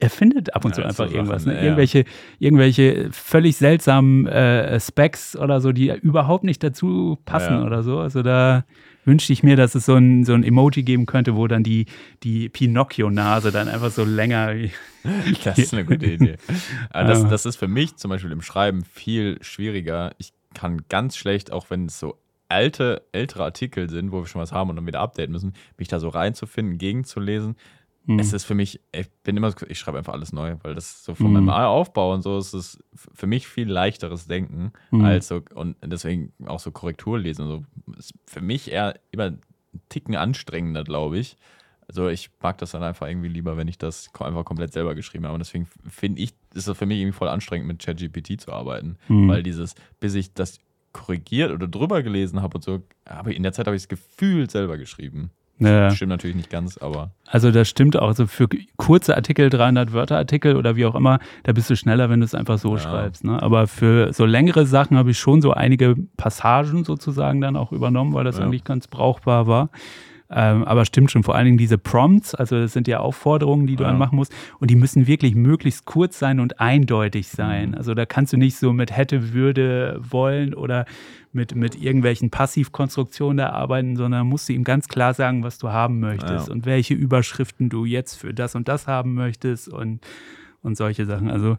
erfindet 0.00 0.54
ab 0.54 0.64
und 0.64 0.70
Ja, 0.70 0.74
zu 0.76 0.80
so 0.80 0.86
einfach 0.86 1.04
Sachen, 1.06 1.16
irgendwas. 1.16 1.46
Ne? 1.46 1.60
Irgendwelche, 1.60 2.04
irgendwelche 2.38 3.08
völlig 3.12 3.56
seltsamen 3.56 4.26
äh, 4.26 4.78
Specs 4.80 5.36
oder 5.36 5.60
so, 5.60 5.72
die 5.72 5.88
überhaupt 5.88 6.44
nicht 6.44 6.62
dazu 6.62 7.18
passen 7.24 7.62
oder 7.62 7.82
so. 7.82 7.98
Also 7.98 8.22
da 8.22 8.64
wünschte 9.04 9.32
ich 9.32 9.42
mir, 9.42 9.56
dass 9.56 9.74
es 9.74 9.86
so 9.86 9.94
ein, 9.94 10.24
so 10.24 10.32
ein 10.32 10.44
Emoji 10.44 10.82
geben 10.82 11.06
könnte, 11.06 11.34
wo 11.34 11.46
dann 11.48 11.62
die, 11.62 11.86
die 12.22 12.48
Pinocchio-Nase 12.48 13.50
dann 13.50 13.68
einfach 13.68 13.90
so 13.90 14.04
länger. 14.04 14.54
das 15.44 15.58
ist 15.58 15.72
eine 15.72 15.84
gute 15.84 16.06
Idee. 16.06 16.36
Das, 16.92 17.26
das 17.28 17.46
ist 17.46 17.56
für 17.56 17.68
mich 17.68 17.96
zum 17.96 18.10
Beispiel 18.10 18.30
im 18.32 18.42
Schreiben 18.42 18.84
viel 18.84 19.38
schwieriger. 19.42 20.12
Ich 20.18 20.32
kann 20.54 20.82
ganz 20.88 21.16
schlecht, 21.16 21.50
auch 21.50 21.70
wenn 21.70 21.86
es 21.86 21.98
so 21.98 22.18
alte, 22.48 23.02
ältere 23.12 23.44
Artikel 23.44 23.88
sind, 23.88 24.12
wo 24.12 24.20
wir 24.20 24.26
schon 24.26 24.40
was 24.40 24.52
haben 24.52 24.70
und 24.70 24.76
dann 24.76 24.86
wieder 24.86 25.00
updaten 25.00 25.32
müssen, 25.32 25.54
mich 25.78 25.88
da 25.88 25.98
so 25.98 26.08
reinzufinden, 26.08 26.78
gegenzulesen. 26.78 27.56
Mhm. 28.04 28.18
Es 28.18 28.32
ist 28.32 28.44
für 28.44 28.54
mich, 28.54 28.80
ich 28.92 29.10
bin 29.22 29.36
immer, 29.36 29.54
ich 29.68 29.78
schreibe 29.78 29.98
einfach 29.98 30.12
alles 30.12 30.32
neu, 30.32 30.56
weil 30.62 30.74
das 30.74 31.04
so 31.04 31.14
von 31.14 31.28
mhm. 31.28 31.44
meinem 31.44 31.50
Aufbau 31.50 32.12
und 32.12 32.22
so 32.22 32.38
ist 32.38 32.52
es 32.52 32.82
für 33.14 33.26
mich 33.26 33.46
viel 33.46 33.70
leichteres 33.70 34.26
Denken 34.26 34.72
mhm. 34.90 35.04
als 35.04 35.28
so, 35.28 35.40
und 35.54 35.76
deswegen 35.84 36.32
auch 36.46 36.58
so 36.58 36.70
Korrektur 36.70 37.18
lesen. 37.18 37.46
So, 37.46 37.64
ist 37.96 38.14
für 38.26 38.40
mich 38.40 38.70
eher 38.70 38.98
immer 39.12 39.24
einen 39.24 39.40
Ticken 39.88 40.16
anstrengender, 40.16 40.84
glaube 40.84 41.18
ich. 41.18 41.36
Also 41.88 42.08
ich 42.08 42.30
mag 42.40 42.58
das 42.58 42.72
dann 42.72 42.82
einfach 42.82 43.06
irgendwie 43.06 43.28
lieber, 43.28 43.56
wenn 43.56 43.68
ich 43.68 43.78
das 43.78 44.10
einfach 44.18 44.44
komplett 44.44 44.72
selber 44.72 44.94
geschrieben 44.94 45.24
habe. 45.24 45.34
Und 45.34 45.40
deswegen 45.40 45.66
finde 45.86 46.22
ich, 46.22 46.32
ist 46.54 46.66
es 46.66 46.76
für 46.76 46.86
mich 46.86 46.98
irgendwie 46.98 47.16
voll 47.16 47.28
anstrengend, 47.28 47.68
mit 47.68 47.84
ChatGPT 47.84 48.40
zu 48.40 48.52
arbeiten. 48.52 48.96
Mhm. 49.08 49.28
Weil 49.28 49.42
dieses, 49.42 49.74
bis 50.00 50.14
ich 50.14 50.32
das 50.32 50.58
korrigiert 50.92 51.52
oder 51.52 51.68
drüber 51.68 52.02
gelesen 52.02 52.42
habe 52.42 52.56
und 52.56 52.64
so, 52.64 52.82
aber 53.04 53.32
in 53.32 53.42
der 53.42 53.52
Zeit 53.52 53.66
habe 53.66 53.76
ich 53.76 53.82
es 53.82 53.88
gefühlt 53.88 54.50
selber 54.50 54.78
geschrieben. 54.78 55.30
Ja. 55.58 55.90
Stimmt 55.90 56.10
natürlich 56.10 56.36
nicht 56.36 56.50
ganz, 56.50 56.76
aber. 56.78 57.10
Also 57.26 57.50
das 57.50 57.68
stimmt 57.68 57.96
auch. 57.96 58.08
Also 58.08 58.26
für 58.26 58.48
kurze 58.76 59.16
Artikel, 59.16 59.48
300 59.48 59.92
Wörter 59.92 60.16
Artikel 60.16 60.56
oder 60.56 60.76
wie 60.76 60.86
auch 60.86 60.94
immer, 60.94 61.18
da 61.44 61.52
bist 61.52 61.70
du 61.70 61.76
schneller, 61.76 62.10
wenn 62.10 62.20
du 62.20 62.24
es 62.24 62.34
einfach 62.34 62.58
so 62.58 62.76
ja. 62.76 62.82
schreibst. 62.82 63.24
Ne? 63.24 63.40
Aber 63.42 63.66
für 63.66 64.12
so 64.12 64.24
längere 64.24 64.66
Sachen 64.66 64.96
habe 64.96 65.10
ich 65.12 65.18
schon 65.18 65.40
so 65.40 65.52
einige 65.52 65.96
Passagen 66.16 66.84
sozusagen 66.84 67.40
dann 67.40 67.56
auch 67.56 67.72
übernommen, 67.72 68.12
weil 68.12 68.24
das 68.24 68.38
ja. 68.38 68.44
eigentlich 68.44 68.64
ganz 68.64 68.88
brauchbar 68.88 69.46
war. 69.46 69.70
Ähm, 70.34 70.64
aber 70.64 70.84
stimmt 70.84 71.10
schon, 71.10 71.22
vor 71.22 71.34
allen 71.34 71.44
Dingen 71.44 71.58
diese 71.58 71.78
Prompts, 71.78 72.34
also 72.34 72.58
das 72.58 72.72
sind 72.72 72.88
ja 72.88 73.00
Aufforderungen, 73.00 73.66
die 73.66 73.76
du 73.76 73.84
ja. 73.84 73.90
anmachen 73.90 74.16
musst. 74.16 74.32
Und 74.58 74.70
die 74.70 74.76
müssen 74.76 75.06
wirklich 75.06 75.34
möglichst 75.34 75.84
kurz 75.84 76.18
sein 76.18 76.40
und 76.40 76.60
eindeutig 76.60 77.28
sein. 77.28 77.70
Mhm. 77.70 77.74
Also 77.74 77.94
da 77.94 78.06
kannst 78.06 78.32
du 78.32 78.36
nicht 78.36 78.56
so 78.56 78.72
mit 78.72 78.96
hätte, 78.96 79.32
würde, 79.32 80.00
wollen 80.02 80.54
oder 80.54 80.86
mit, 81.32 81.54
mit 81.54 81.80
irgendwelchen 81.80 82.30
Passivkonstruktionen 82.30 83.38
da 83.38 83.50
arbeiten, 83.50 83.96
sondern 83.96 84.26
musst 84.26 84.48
du 84.48 84.52
ihm 84.52 84.64
ganz 84.64 84.88
klar 84.88 85.14
sagen, 85.14 85.42
was 85.42 85.58
du 85.58 85.70
haben 85.70 86.00
möchtest 86.00 86.48
ja. 86.48 86.52
und 86.52 86.66
welche 86.66 86.94
Überschriften 86.94 87.68
du 87.68 87.84
jetzt 87.84 88.16
für 88.16 88.34
das 88.34 88.54
und 88.54 88.68
das 88.68 88.86
haben 88.86 89.14
möchtest 89.14 89.68
und, 89.68 90.00
und 90.62 90.76
solche 90.76 91.06
Sachen. 91.06 91.30
Also 91.30 91.56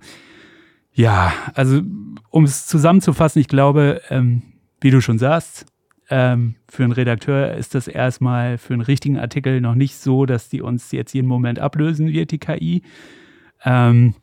ja, 0.94 1.34
also 1.56 1.82
um 2.30 2.44
es 2.44 2.68
zusammenzufassen, 2.68 3.40
ich 3.40 3.48
glaube, 3.48 4.02
ähm, 4.10 4.44
wie 4.80 4.92
du 4.92 5.02
schon 5.02 5.18
sagst, 5.18 5.66
ähm, 6.16 6.54
für 6.70 6.84
einen 6.84 6.92
Redakteur 6.92 7.56
ist 7.56 7.74
das 7.74 7.88
erstmal 7.88 8.60
für 8.60 8.74
einen 8.74 8.84
richtigen 8.84 9.18
Artikel 9.18 9.62
noch 9.62 9.74
nicht 9.74 9.96
so, 9.96 10.28
dass 10.28 10.48
die 10.48 10.62
uns 10.62 10.92
jetzt 10.92 11.14
jeden 11.14 11.28
Moment 11.28 11.58
ablösen 11.58 12.14
wird, 12.14 12.30
die 12.30 12.38
KI. 12.38 12.84
Ähm, 13.66 14.14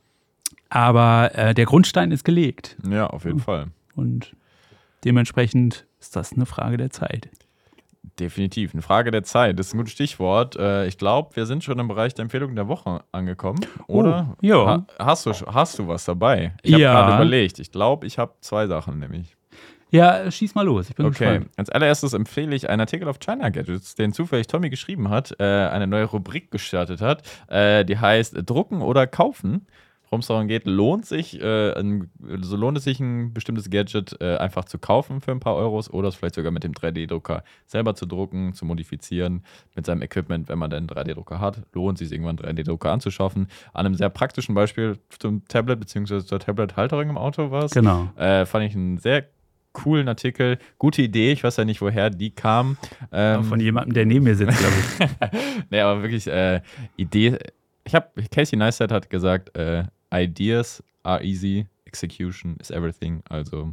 aber 0.68 1.32
äh, 1.34 1.52
der 1.52 1.64
Grundstein 1.64 2.12
ist 2.12 2.22
gelegt. 2.22 2.76
Ja, 2.88 3.08
auf 3.08 3.24
jeden 3.24 3.40
Fall. 3.40 3.72
Und 3.96 4.36
dementsprechend 5.04 5.84
ist 5.98 6.14
das 6.14 6.32
eine 6.32 6.46
Frage 6.46 6.76
der 6.76 6.90
Zeit. 6.90 7.28
Definitiv, 8.20 8.72
eine 8.72 8.82
Frage 8.82 9.10
der 9.10 9.24
Zeit. 9.24 9.58
Das 9.58 9.66
ist 9.66 9.74
ein 9.74 9.78
gutes 9.78 9.92
Stichwort. 9.92 10.54
Äh, 10.54 10.86
ich 10.86 10.96
glaube, 10.96 11.34
wir 11.34 11.44
sind 11.46 11.64
schon 11.64 11.80
im 11.80 11.88
Bereich 11.88 12.14
der 12.14 12.22
Empfehlung 12.22 12.54
der 12.54 12.68
Woche 12.68 13.02
angekommen, 13.10 13.66
oder? 13.88 14.36
Oh, 14.40 14.46
ja. 14.46 14.86
hast, 15.00 15.26
du, 15.26 15.32
hast 15.32 15.76
du 15.80 15.88
was 15.88 16.04
dabei? 16.04 16.54
Ich 16.62 16.72
habe 16.72 16.82
ja. 16.82 16.92
gerade 16.92 17.16
überlegt. 17.16 17.58
Ich 17.58 17.72
glaube, 17.72 18.06
ich 18.06 18.16
habe 18.16 18.34
zwei 18.42 18.68
Sachen 18.68 19.00
nämlich. 19.00 19.36
Ja, 19.90 20.30
schieß 20.30 20.54
mal 20.54 20.64
los. 20.64 20.88
Ich 20.90 20.96
bin 20.96 21.06
okay. 21.06 21.24
Gespannt. 21.24 21.50
Als 21.56 21.70
allererstes 21.70 22.12
empfehle 22.12 22.54
ich 22.54 22.68
einen 22.68 22.80
Artikel 22.80 23.08
auf 23.08 23.18
China 23.18 23.48
Gadgets, 23.48 23.94
den 23.94 24.12
zufällig 24.12 24.46
Tommy 24.46 24.70
geschrieben 24.70 25.10
hat, 25.10 25.34
äh, 25.38 25.44
eine 25.44 25.86
neue 25.86 26.04
Rubrik 26.04 26.50
gestartet 26.50 27.00
hat. 27.00 27.22
Äh, 27.48 27.84
die 27.84 27.98
heißt 27.98 28.36
Drucken 28.46 28.82
oder 28.82 29.06
Kaufen. 29.06 29.66
Worum 30.10 30.20
es 30.20 30.26
darum 30.26 30.48
geht, 30.48 30.66
lohnt 30.66 31.06
sich, 31.06 31.40
äh, 31.40 31.72
ein, 31.78 32.10
so 32.40 32.56
lohnt 32.56 32.76
es 32.76 32.82
sich, 32.82 32.98
ein 32.98 33.32
bestimmtes 33.32 33.70
Gadget 33.70 34.20
äh, 34.20 34.38
einfach 34.38 34.64
zu 34.64 34.76
kaufen 34.80 35.20
für 35.20 35.30
ein 35.30 35.38
paar 35.38 35.54
Euros 35.54 35.88
oder 35.88 36.08
es 36.08 36.16
vielleicht 36.16 36.34
sogar 36.34 36.50
mit 36.50 36.64
dem 36.64 36.72
3D-Drucker 36.72 37.44
selber 37.66 37.94
zu 37.94 38.06
drucken, 38.06 38.52
zu 38.52 38.64
modifizieren 38.64 39.44
mit 39.76 39.86
seinem 39.86 40.02
Equipment, 40.02 40.48
wenn 40.48 40.58
man 40.58 40.68
denn 40.68 40.78
einen 40.78 40.88
3D-Drucker 40.88 41.38
hat. 41.38 41.62
Lohnt 41.74 42.00
es 42.00 42.08
sich, 42.08 42.18
irgendwann 42.18 42.40
einen 42.40 42.58
3D-Drucker 42.58 42.90
anzuschaffen. 42.90 43.46
An 43.72 43.86
einem 43.86 43.94
sehr 43.94 44.10
praktischen 44.10 44.52
Beispiel 44.52 44.98
zum 45.16 45.46
Tablet 45.46 45.78
bzw. 45.78 46.24
zur 46.24 46.40
Tablet-Halterung 46.40 47.10
im 47.10 47.18
Auto 47.18 47.52
war 47.52 47.66
es. 47.66 47.70
Genau. 47.70 48.08
Äh, 48.16 48.46
fand 48.46 48.64
ich 48.64 48.74
einen 48.74 48.98
sehr 48.98 49.28
coolen 49.72 50.08
Artikel. 50.08 50.58
Gute 50.78 51.02
Idee, 51.02 51.32
ich 51.32 51.44
weiß 51.44 51.56
ja 51.56 51.64
nicht, 51.64 51.80
woher 51.80 52.10
die 52.10 52.30
kam. 52.30 52.76
Ähm, 53.12 53.44
von 53.44 53.60
jemandem, 53.60 53.94
der 53.94 54.06
neben 54.06 54.24
mir 54.24 54.34
sitzt, 54.34 54.58
glaube 54.58 54.74
ich. 54.76 55.64
nee, 55.70 55.80
aber 55.80 56.02
wirklich 56.02 56.26
äh, 56.26 56.60
Idee. 56.96 57.38
Ich 57.84 57.94
habe, 57.94 58.08
Casey 58.30 58.56
Neistat 58.56 58.92
hat 58.92 59.10
gesagt, 59.10 59.56
äh, 59.56 59.84
Ideas 60.12 60.82
are 61.02 61.22
easy, 61.22 61.66
execution 61.84 62.56
is 62.60 62.70
everything. 62.70 63.22
Also 63.28 63.72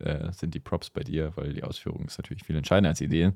äh, 0.00 0.32
sind 0.32 0.54
die 0.54 0.60
Props 0.60 0.90
bei 0.90 1.02
dir, 1.02 1.32
weil 1.36 1.52
die 1.52 1.62
Ausführung 1.62 2.04
ist 2.06 2.18
natürlich 2.18 2.44
viel 2.44 2.56
entscheidender 2.56 2.90
als 2.90 3.00
Ideen. 3.00 3.34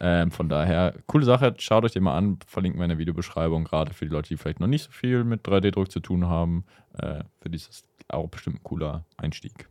Ähm, 0.00 0.30
von 0.30 0.48
daher, 0.48 0.94
coole 1.06 1.24
Sache, 1.24 1.54
schaut 1.58 1.84
euch 1.84 1.92
den 1.92 2.02
mal 2.02 2.16
an, 2.16 2.38
verlinken 2.46 2.78
wir 2.78 2.84
in 2.84 2.90
der 2.90 2.98
Videobeschreibung, 2.98 3.64
gerade 3.64 3.94
für 3.94 4.04
die 4.04 4.12
Leute, 4.12 4.28
die 4.28 4.36
vielleicht 4.36 4.60
noch 4.60 4.66
nicht 4.66 4.84
so 4.84 4.90
viel 4.90 5.24
mit 5.24 5.46
3D-Druck 5.46 5.90
zu 5.90 6.00
tun 6.00 6.26
haben. 6.26 6.64
Äh, 6.98 7.24
für 7.40 7.48
die 7.48 7.56
ist 7.56 7.68
das 7.68 7.84
auch 8.08 8.28
bestimmt 8.28 8.56
ein 8.56 8.64
cooler 8.64 9.04
Einstieg. 9.16 9.68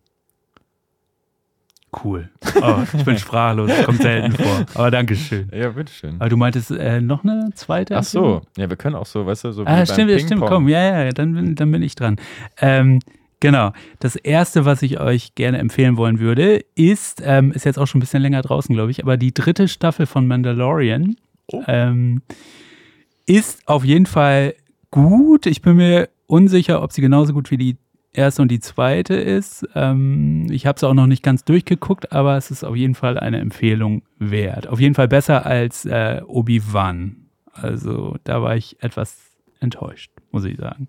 Cool. 2.04 2.30
Oh, 2.62 2.78
ich 2.94 3.04
bin 3.04 3.18
sprachlos, 3.18 3.72
kommt 3.86 4.02
selten 4.02 4.32
vor. 4.32 4.66
Aber 4.74 4.92
danke 4.92 5.16
schön. 5.16 5.50
Ja, 5.54 5.70
bitteschön. 5.70 6.16
Aber 6.20 6.30
du 6.30 6.38
meintest 6.38 6.72
äh, 6.72 7.02
noch 7.02 7.24
eine 7.24 7.50
zweite? 7.56 7.98
Ach 7.98 8.04
so, 8.04 8.42
ja, 8.58 8.70
wir 8.70 8.78
können 8.78 8.96
auch 8.96 9.06
so, 9.06 9.26
weißt 9.26 9.46
du, 9.46 9.52
so. 9.52 9.66
Ah, 9.66 9.86
stimmt, 9.86 10.10
ja, 10.12 10.20
stimmt, 10.20 10.42
komm, 10.42 10.68
ja, 10.68 11.04
ja, 11.04 11.12
dann 11.12 11.34
bin, 11.34 11.56
dann 11.56 11.72
bin 11.72 11.82
ich 11.82 11.96
dran. 11.96 12.18
Ähm, 12.60 13.00
genau. 13.40 13.74
Das 14.00 14.16
erste, 14.16 14.66
was 14.66 14.82
ich 14.82 15.00
euch 15.00 15.36
gerne 15.36 15.60
empfehlen 15.60 15.98
wollen 15.98 16.20
würde, 16.20 16.64
ist, 16.76 17.22
ähm, 17.26 17.52
ist 17.52 17.66
jetzt 17.66 17.78
auch 17.78 17.88
schon 17.88 18.00
ein 18.00 18.02
bisschen 18.02 18.22
länger 18.22 18.42
draußen, 18.42 18.74
glaube 18.74 18.92
ich, 18.92 19.04
aber 19.04 19.18
die 19.18 19.34
dritte 19.34 19.68
Staffel 19.68 20.06
von 20.06 20.28
Mandalorian 20.28 21.16
oh. 21.52 21.64
ähm, 21.68 22.22
ist 23.26 23.68
auf 23.68 23.86
jeden 23.86 24.06
Fall 24.06 24.56
gut. 24.92 25.46
Ich 25.46 25.62
bin 25.62 25.76
mir 25.76 26.10
unsicher, 26.28 26.82
ob 26.82 26.92
sie 26.92 27.02
genauso 27.02 27.34
gut 27.34 27.52
wie 27.52 27.58
die 27.58 27.78
erste 28.14 28.42
und 28.42 28.50
die 28.50 28.60
zweite 28.60 29.16
ist. 29.16 29.68
Ähm, 29.76 30.48
ich 30.50 30.66
habe 30.66 30.78
es 30.78 30.84
auch 30.84 30.94
noch 30.94 31.08
nicht 31.08 31.24
ganz 31.24 31.44
durchgeguckt, 31.44 32.12
aber 32.12 32.38
es 32.38 32.52
ist 32.52 32.64
auf 32.64 32.76
jeden 32.76 32.96
Fall 32.96 33.18
eine 33.18 33.40
Empfehlung 33.40 34.04
wert. 34.20 34.68
Auf 34.68 34.80
jeden 34.80 34.96
Fall 34.96 35.08
besser 35.08 35.46
als 35.46 35.86
äh, 35.86 36.22
Obi-Wan. 36.26 37.18
Also 37.52 38.18
da 38.24 38.42
war 38.42 38.56
ich 38.56 38.82
etwas 38.82 39.18
enttäuscht, 39.60 40.12
muss 40.32 40.46
ich 40.46 40.58
sagen. 40.58 40.88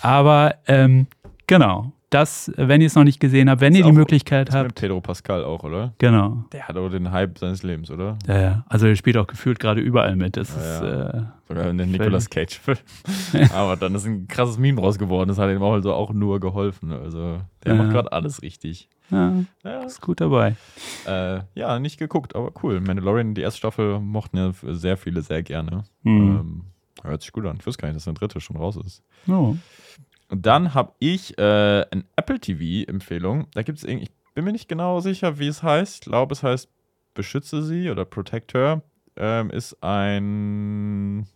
Aber 0.00 0.56
ähm, 0.66 1.06
genau, 1.46 1.92
das, 2.10 2.52
wenn 2.56 2.80
ihr 2.80 2.86
es 2.86 2.94
noch 2.94 3.04
nicht 3.04 3.18
gesehen 3.18 3.50
habt, 3.50 3.60
wenn 3.60 3.74
ihr 3.74 3.82
die 3.82 3.92
Möglichkeit 3.92 4.52
habt. 4.52 4.68
Mit 4.68 4.74
Pedro 4.76 5.00
Pascal 5.00 5.44
auch, 5.44 5.64
oder? 5.64 5.92
Genau. 5.98 6.44
Der 6.52 6.68
hat 6.68 6.76
auch 6.76 6.88
den 6.88 7.10
Hype 7.10 7.38
seines 7.38 7.62
Lebens, 7.62 7.90
oder? 7.90 8.18
Ja, 8.28 8.40
ja. 8.40 8.64
Also 8.68 8.86
er 8.86 8.94
spielt 8.94 9.16
auch 9.16 9.26
gefühlt 9.26 9.58
gerade 9.58 9.80
überall 9.80 10.14
mit. 10.14 10.36
Das 10.36 10.54
ja, 10.54 10.60
ist, 10.60 10.82
ja. 10.82 11.10
Äh, 11.10 11.22
Sogar 11.48 11.68
in 11.68 11.78
den 11.78 11.90
Nicolas 11.90 12.30
Cage-Film. 12.30 12.78
Aber 13.52 13.76
dann 13.76 13.94
ist 13.94 14.06
ein 14.06 14.28
krasses 14.28 14.58
Meme 14.58 14.80
raus 14.80 14.98
geworden. 14.98 15.28
Das 15.28 15.38
hat 15.38 15.50
ihm 15.50 15.62
auch, 15.62 15.72
also 15.72 15.94
auch 15.94 16.12
nur 16.12 16.40
geholfen. 16.40 16.92
Also 16.92 17.40
der 17.64 17.74
ja. 17.74 17.82
macht 17.82 17.92
gerade 17.92 18.12
alles 18.12 18.42
richtig. 18.42 18.88
Ja, 19.10 19.44
ja, 19.64 19.82
ist 19.82 20.00
gut 20.00 20.20
dabei. 20.20 20.56
Äh, 21.06 21.40
ja, 21.54 21.78
nicht 21.78 21.98
geguckt, 21.98 22.34
aber 22.34 22.50
cool. 22.62 22.80
Mandalorian, 22.80 23.34
die 23.34 23.42
erste 23.42 23.58
Staffel 23.58 24.00
mochten 24.00 24.36
ja 24.36 24.52
sehr 24.62 24.96
viele 24.96 25.22
sehr 25.22 25.44
gerne. 25.44 25.84
Mhm. 26.02 26.36
Ähm, 26.40 26.62
hört 27.04 27.22
sich 27.22 27.30
gut 27.30 27.46
an. 27.46 27.56
Ich 27.60 27.66
wusste 27.66 27.82
gar 27.82 27.88
nicht, 27.88 27.96
dass 27.96 28.08
eine 28.08 28.14
dritte 28.14 28.40
schon 28.40 28.56
raus 28.56 28.76
ist. 28.76 29.04
Oh. 29.28 29.54
Und 30.28 30.46
dann 30.46 30.74
habe 30.74 30.92
ich 30.98 31.38
äh, 31.38 31.86
ein 31.90 32.04
Apple 32.16 32.40
TV-Empfehlung. 32.40 33.46
Da 33.54 33.62
gibt 33.62 33.78
es 33.78 33.84
irgendwie, 33.84 34.04
ich 34.04 34.34
bin 34.34 34.44
mir 34.44 34.52
nicht 34.52 34.68
genau 34.68 35.00
sicher, 35.00 35.38
wie 35.38 35.46
es 35.46 35.62
heißt. 35.62 35.94
Ich 35.94 36.00
glaube, 36.00 36.32
es 36.32 36.42
heißt 36.42 36.68
Beschütze 37.14 37.62
sie 37.62 37.90
oder 37.90 38.04
Protect 38.04 38.54
Her. 38.54 38.82
Ähm, 39.16 39.50
ist 39.50 39.82
ein, 39.82 41.26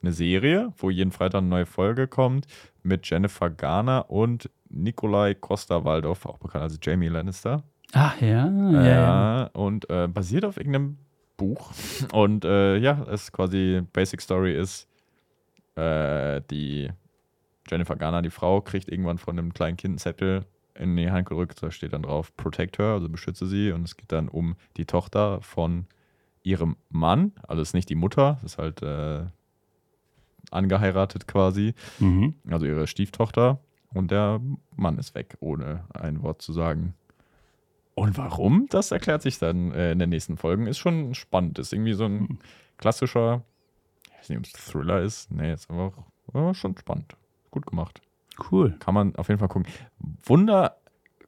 eine 0.00 0.12
Serie, 0.12 0.72
wo 0.78 0.90
jeden 0.90 1.12
Freitag 1.12 1.38
eine 1.38 1.48
neue 1.48 1.66
Folge 1.66 2.08
kommt 2.08 2.46
mit 2.82 3.08
Jennifer 3.10 3.50
Garner 3.50 4.10
und 4.10 4.48
Nikolai 4.70 5.34
Costa-Waldorf, 5.34 6.24
auch 6.24 6.38
bekannt 6.38 6.64
als 6.64 6.78
Jamie 6.82 7.08
Lannister. 7.08 7.62
Ach 7.92 8.20
ja, 8.20 8.46
ja. 8.48 8.84
ja. 8.84 9.50
Und 9.52 9.90
äh, 9.90 10.08
basiert 10.08 10.44
auf 10.44 10.56
irgendeinem 10.56 10.98
Buch. 11.36 11.72
Und 12.12 12.44
äh, 12.44 12.76
ja, 12.76 13.04
es 13.10 13.32
quasi 13.32 13.82
Basic 13.92 14.20
Story 14.20 14.56
ist, 14.56 14.88
äh, 15.74 16.40
die 16.50 16.90
Jennifer 17.70 17.96
Garner, 17.96 18.22
die 18.22 18.30
Frau, 18.30 18.60
kriegt 18.60 18.88
irgendwann 18.88 19.18
von 19.18 19.38
einem 19.38 19.54
kleinen 19.54 19.76
Kind 19.76 19.92
einen 19.92 19.98
Zettel 19.98 20.46
in 20.74 20.96
die 20.96 21.10
Hand 21.10 21.28
gerückt. 21.28 21.62
Da 21.62 21.70
steht 21.70 21.92
dann 21.92 22.02
drauf, 22.02 22.34
protect 22.36 22.78
her, 22.78 22.86
also 22.86 23.08
beschütze 23.08 23.46
sie. 23.46 23.72
Und 23.72 23.84
es 23.84 23.96
geht 23.96 24.12
dann 24.12 24.28
um 24.28 24.56
die 24.76 24.86
Tochter 24.86 25.40
von 25.42 25.86
ihrem 26.42 26.76
Mann. 26.88 27.32
Also 27.46 27.62
es 27.62 27.68
ist 27.68 27.74
nicht 27.74 27.88
die 27.88 27.94
Mutter, 27.94 28.38
es 28.38 28.52
ist 28.52 28.58
halt 28.58 28.82
äh, 28.82 29.26
angeheiratet 30.50 31.28
quasi. 31.28 31.74
Mhm. 31.98 32.34
Also 32.50 32.66
ihre 32.66 32.86
Stieftochter. 32.86 33.60
Und 33.92 34.10
der 34.10 34.40
Mann 34.76 34.98
ist 34.98 35.14
weg, 35.14 35.36
ohne 35.40 35.84
ein 35.92 36.22
Wort 36.22 36.42
zu 36.42 36.52
sagen. 36.52 36.94
Und 37.94 38.16
warum? 38.16 38.66
Das 38.70 38.92
erklärt 38.92 39.20
sich 39.20 39.38
dann 39.38 39.72
äh, 39.72 39.92
in 39.92 39.98
den 39.98 40.10
nächsten 40.10 40.36
Folgen. 40.36 40.66
Ist 40.66 40.78
schon 40.78 41.14
spannend. 41.14 41.58
Ist 41.58 41.72
irgendwie 41.72 41.92
so 41.92 42.04
ein 42.04 42.38
klassischer, 42.78 43.42
ich 44.04 44.18
weiß 44.18 44.28
nicht, 44.30 44.38
ob 44.38 44.44
es 44.44 44.52
Thriller 44.52 45.02
ist. 45.02 45.30
Nee, 45.30 45.52
ist 45.52 45.70
einfach 45.70 45.92
ja, 46.32 46.54
schon 46.54 46.76
spannend. 46.78 47.16
Gut 47.50 47.66
gemacht. 47.66 48.00
Cool. 48.50 48.76
Kann 48.78 48.94
man 48.94 49.14
auf 49.16 49.28
jeden 49.28 49.38
Fall 49.38 49.48
gucken. 49.48 49.70
Wunder, 50.24 50.76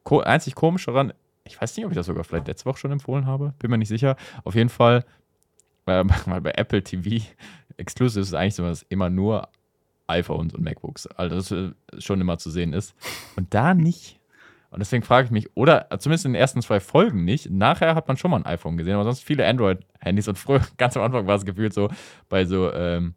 ko 0.04 0.20
einzig 0.20 0.54
komisch 0.54 0.86
daran, 0.86 1.12
ich 1.44 1.60
weiß 1.60 1.76
nicht, 1.76 1.84
ob 1.84 1.92
ich 1.92 1.96
das 1.96 2.06
sogar 2.06 2.24
vielleicht 2.24 2.48
letzte 2.48 2.66
Woche 2.66 2.78
schon 2.78 2.92
empfohlen 2.92 3.26
habe. 3.26 3.54
Bin 3.58 3.70
mir 3.70 3.78
nicht 3.78 3.88
sicher. 3.88 4.16
Auf 4.44 4.54
jeden 4.54 4.68
Fall, 4.68 5.04
äh, 5.86 6.04
weil 6.26 6.40
bei 6.40 6.52
Apple 6.52 6.82
TV 6.82 7.24
Exclusives 7.76 8.28
ist 8.28 8.34
eigentlich 8.34 8.54
so, 8.54 8.62
dass 8.62 8.82
immer 8.88 9.10
nur 9.10 9.48
iPhones 10.06 10.54
und 10.54 10.62
MacBooks, 10.62 11.06
also 11.06 11.36
das 11.36 11.50
äh, 11.50 11.72
schon 11.98 12.20
immer 12.20 12.38
zu 12.38 12.50
sehen 12.50 12.72
ist. 12.72 12.94
Und 13.36 13.52
da 13.54 13.74
nicht. 13.74 14.18
Und 14.70 14.80
deswegen 14.80 15.02
frage 15.02 15.26
ich 15.26 15.30
mich, 15.30 15.54
oder 15.54 15.86
zumindest 15.98 16.24
in 16.24 16.32
den 16.32 16.40
ersten 16.40 16.62
zwei 16.62 16.80
Folgen 16.80 17.24
nicht. 17.24 17.50
Nachher 17.50 17.94
hat 17.94 18.08
man 18.08 18.16
schon 18.16 18.30
mal 18.30 18.38
ein 18.38 18.46
iPhone 18.46 18.78
gesehen, 18.78 18.94
aber 18.94 19.04
sonst 19.04 19.22
viele 19.22 19.46
Android-Handys. 19.46 20.28
Und 20.28 20.38
früher, 20.38 20.62
ganz 20.78 20.96
am 20.96 21.02
Anfang 21.02 21.26
war 21.26 21.36
es 21.36 21.44
gefühlt 21.44 21.74
so, 21.74 21.88
bei 22.28 22.44
so, 22.44 22.72
ähm, 22.72 23.14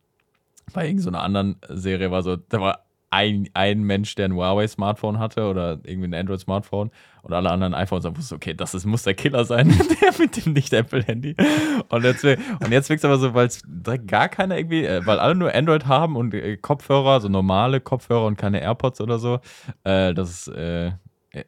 bei 0.73 0.87
irgendeiner 0.87 1.21
anderen 1.21 1.57
Serie 1.69 2.11
war 2.11 2.23
so, 2.23 2.35
da 2.35 2.59
war 2.59 2.84
ein, 3.15 3.49
ein 3.53 3.83
Mensch, 3.83 4.15
der 4.15 4.25
ein 4.25 4.33
Huawei-Smartphone 4.33 5.19
hatte 5.19 5.47
oder 5.49 5.79
irgendwie 5.83 6.09
ein 6.09 6.13
Android-Smartphone 6.13 6.91
und 7.21 7.33
alle 7.33 7.49
anderen 7.49 7.73
iPhones, 7.73 8.03
dann 8.03 8.17
wusste 8.17 8.35
okay, 8.35 8.53
das 8.53 8.75
ist, 8.75 8.85
muss 8.85 9.03
der 9.03 9.13
Killer 9.13 9.45
sein, 9.45 9.69
der 10.01 10.11
mit 10.19 10.45
dem 10.45 10.51
Nicht-Apple-Handy. 10.51 11.35
Und 11.87 12.03
jetzt, 12.03 12.25
und 12.25 12.71
jetzt 12.71 12.89
wirkt 12.89 12.99
es 12.99 13.05
aber 13.05 13.17
so, 13.17 13.33
weil 13.33 13.47
es 13.47 13.63
gar 14.05 14.27
keine 14.27 14.59
irgendwie, 14.59 14.83
äh, 14.83 15.05
weil 15.05 15.19
alle 15.19 15.33
nur 15.33 15.55
Android 15.55 15.85
haben 15.85 16.17
und 16.17 16.33
äh, 16.33 16.57
Kopfhörer, 16.57 17.21
so 17.21 17.29
normale 17.29 17.79
Kopfhörer 17.79 18.25
und 18.25 18.37
keine 18.37 18.61
AirPods 18.61 18.99
oder 18.99 19.17
so, 19.17 19.39
äh, 19.85 20.13
das 20.13 20.29
ist, 20.29 20.47
äh, 20.49 20.91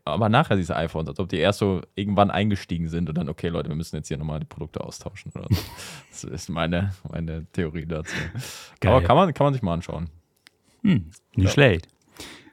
aber 0.05 0.29
nachher 0.29 0.55
diese 0.55 0.75
iPhones, 0.75 1.09
als 1.09 1.19
ob 1.19 1.27
die 1.27 1.37
erst 1.37 1.59
so 1.59 1.81
irgendwann 1.95 2.31
eingestiegen 2.31 2.87
sind 2.87 3.09
und 3.09 3.17
dann, 3.17 3.27
okay, 3.27 3.49
Leute, 3.49 3.69
wir 3.69 3.75
müssen 3.75 3.97
jetzt 3.97 4.07
hier 4.07 4.17
nochmal 4.17 4.39
die 4.39 4.45
Produkte 4.45 4.81
austauschen 4.81 5.31
oder 5.35 5.47
so. 5.49 5.61
Das 6.11 6.23
ist 6.23 6.49
meine, 6.49 6.93
meine 7.09 7.45
Theorie 7.51 7.85
dazu. 7.85 8.15
Geil. 8.79 8.93
Aber 8.93 9.05
kann 9.05 9.15
man, 9.15 9.33
kann 9.33 9.45
man 9.45 9.53
sich 9.53 9.61
mal 9.61 9.73
anschauen. 9.73 10.09
Hm, 10.83 11.05
nicht 11.35 11.45
ja. 11.45 11.51
schlecht. 11.51 11.87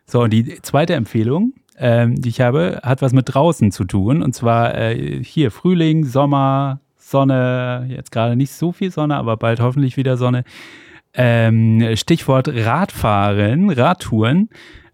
So, 0.07 0.23
und 0.23 0.33
die 0.33 0.61
zweite 0.63 0.95
Empfehlung, 0.95 1.55
ähm, 1.79 2.21
die 2.21 2.29
ich 2.29 2.41
habe, 2.41 2.81
hat 2.83 3.03
was 3.03 3.13
mit 3.13 3.35
draußen 3.35 3.73
zu 3.73 3.85
tun. 3.85 4.23
Und 4.23 4.35
zwar 4.35 4.77
äh, 4.77 5.23
hier 5.23 5.51
Frühling, 5.51 6.05
Sommer, 6.05 6.81
Sonne, 6.97 7.87
jetzt 7.89 8.13
gerade 8.13 8.37
nicht 8.37 8.53
so 8.53 8.73
viel 8.73 8.91
Sonne, 8.91 9.17
aber 9.17 9.37
bald 9.37 9.61
hoffentlich 9.61 9.97
wieder 9.97 10.17
Sonne. 10.17 10.45
Ähm, 11.15 11.97
Stichwort 11.97 12.49
Radfahren, 12.49 13.71
Radtouren. 13.71 14.49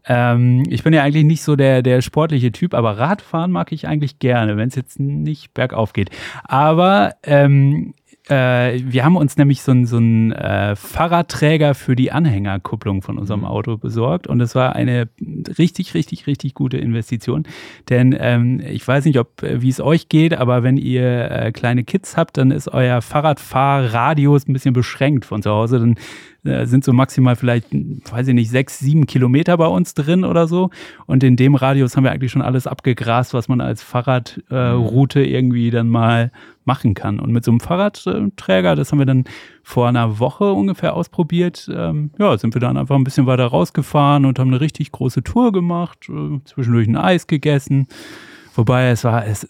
Ähm, 0.06 0.64
ich 0.68 0.82
bin 0.82 0.92
ja 0.92 1.02
eigentlich 1.02 1.24
nicht 1.24 1.42
so 1.42 1.56
der, 1.56 1.82
der 1.82 2.02
sportliche 2.02 2.52
Typ, 2.52 2.74
aber 2.74 2.98
Radfahren 2.98 3.50
mag 3.50 3.72
ich 3.72 3.86
eigentlich 3.86 4.18
gerne, 4.18 4.56
wenn 4.56 4.68
es 4.68 4.74
jetzt 4.74 4.98
nicht 4.98 5.54
bergauf 5.54 5.92
geht. 5.92 6.10
Aber 6.44 7.14
ähm, 7.22 7.94
äh, 8.30 8.80
wir 8.84 9.04
haben 9.04 9.16
uns 9.16 9.36
nämlich 9.36 9.62
so 9.62 9.72
einen 9.72 9.86
so 9.86 9.98
äh, 9.98 10.76
Fahrradträger 10.76 11.74
für 11.74 11.96
die 11.96 12.12
Anhängerkupplung 12.12 13.02
von 13.02 13.18
unserem 13.18 13.40
mhm. 13.40 13.46
Auto 13.46 13.76
besorgt 13.76 14.26
und 14.26 14.40
es 14.40 14.54
war 14.54 14.76
eine 14.76 15.08
richtig, 15.58 15.94
richtig, 15.94 16.26
richtig 16.26 16.54
gute 16.54 16.78
Investition. 16.78 17.44
Denn 17.88 18.16
ähm, 18.18 18.60
ich 18.60 18.86
weiß 18.86 19.04
nicht, 19.04 19.18
ob 19.18 19.42
äh, 19.42 19.60
wie 19.62 19.68
es 19.68 19.80
euch 19.80 20.08
geht, 20.08 20.34
aber 20.34 20.62
wenn 20.62 20.76
ihr 20.76 21.30
äh, 21.30 21.52
kleine 21.52 21.82
Kids 21.84 22.16
habt, 22.16 22.36
dann 22.36 22.50
ist 22.50 22.68
euer 22.68 23.02
Fahrradfahrradius 23.02 24.46
ein 24.48 24.52
bisschen 24.52 24.74
beschränkt 24.74 25.24
von 25.24 25.42
zu 25.42 25.50
Hause. 25.50 25.80
Dann 25.80 25.96
äh, 26.44 26.66
sind 26.66 26.84
so 26.84 26.92
maximal 26.92 27.36
vielleicht, 27.36 27.66
weiß 27.72 28.28
ich 28.28 28.34
nicht, 28.34 28.50
sechs, 28.50 28.78
sieben 28.78 29.06
Kilometer 29.06 29.56
bei 29.56 29.66
uns 29.66 29.94
drin 29.94 30.24
oder 30.24 30.46
so. 30.46 30.70
Und 31.06 31.22
in 31.22 31.36
dem 31.36 31.54
Radius 31.54 31.96
haben 31.96 32.04
wir 32.04 32.12
eigentlich 32.12 32.32
schon 32.32 32.42
alles 32.42 32.66
abgegrast, 32.66 33.34
was 33.34 33.48
man 33.48 33.60
als 33.60 33.82
Fahrradroute 33.82 35.22
äh, 35.22 35.30
irgendwie 35.30 35.70
dann 35.70 35.88
mal 35.88 36.30
machen 36.64 36.94
kann. 36.94 37.20
Und 37.20 37.32
mit 37.32 37.44
so 37.44 37.50
einem 37.50 37.60
Fahrradträger, 37.60 38.76
das 38.76 38.92
haben 38.92 38.98
wir 38.98 39.06
dann 39.06 39.24
vor 39.62 39.88
einer 39.88 40.18
Woche 40.18 40.52
ungefähr 40.52 40.94
ausprobiert, 40.94 41.68
ähm, 41.72 42.10
ja, 42.18 42.36
sind 42.38 42.54
wir 42.54 42.60
dann 42.60 42.76
einfach 42.76 42.96
ein 42.96 43.04
bisschen 43.04 43.26
weiter 43.26 43.46
rausgefahren 43.46 44.24
und 44.24 44.38
haben 44.38 44.48
eine 44.48 44.60
richtig 44.60 44.92
große 44.92 45.22
Tour 45.22 45.52
gemacht, 45.52 46.08
äh, 46.08 46.40
zwischendurch 46.44 46.86
ein 46.88 46.96
Eis 46.96 47.26
gegessen. 47.26 47.86
Wobei 48.54 48.90
es 48.90 49.04
war, 49.04 49.26
es, 49.26 49.46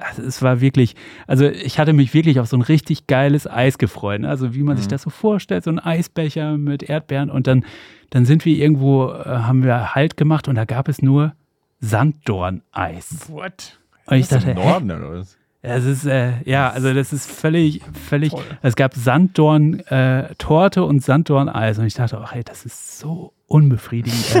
also 0.00 0.22
es 0.22 0.42
war 0.42 0.60
wirklich, 0.60 0.94
also 1.26 1.46
ich 1.46 1.78
hatte 1.78 1.92
mich 1.92 2.14
wirklich 2.14 2.40
auf 2.40 2.46
so 2.46 2.56
ein 2.56 2.62
richtig 2.62 3.06
geiles 3.06 3.46
Eis 3.46 3.78
gefreut. 3.78 4.22
Ne? 4.22 4.28
Also 4.28 4.54
wie 4.54 4.62
man 4.62 4.76
mhm. 4.76 4.78
sich 4.78 4.88
das 4.88 5.02
so 5.02 5.10
vorstellt, 5.10 5.64
so 5.64 5.70
ein 5.70 5.78
Eisbecher 5.78 6.56
mit 6.56 6.82
Erdbeeren 6.82 7.30
und 7.30 7.46
dann, 7.46 7.64
dann 8.10 8.24
sind 8.24 8.44
wir 8.44 8.56
irgendwo, 8.56 9.10
äh, 9.10 9.24
haben 9.24 9.62
wir 9.62 9.94
Halt 9.94 10.16
gemacht 10.16 10.48
und 10.48 10.54
da 10.54 10.64
gab 10.64 10.88
es 10.88 11.02
nur 11.02 11.34
Sanddorn-Eis. 11.80 13.28
What? 13.28 13.78
Und 14.06 14.16
ich 14.16 14.28
dachte, 14.28 14.50
im 14.50 14.56
Norden 14.56 14.90
oder 14.90 15.20
was? 15.20 15.36
Es 15.66 15.86
ist, 15.86 16.04
äh, 16.04 16.42
ja, 16.44 16.68
also 16.68 16.92
das 16.92 17.14
ist 17.14 17.30
völlig, 17.30 17.80
völlig, 17.94 18.32
Toll. 18.32 18.44
es 18.60 18.76
gab 18.76 18.94
Sanddorn-Torte 18.94 20.80
äh, 20.80 20.82
und 20.82 21.02
Sanddorn-Eis 21.02 21.78
und 21.78 21.86
ich 21.86 21.94
dachte, 21.94 22.20
ach 22.22 22.34
hey, 22.34 22.44
das 22.44 22.66
ist 22.66 22.98
so 22.98 23.32
unbefriedigend. 23.46 24.34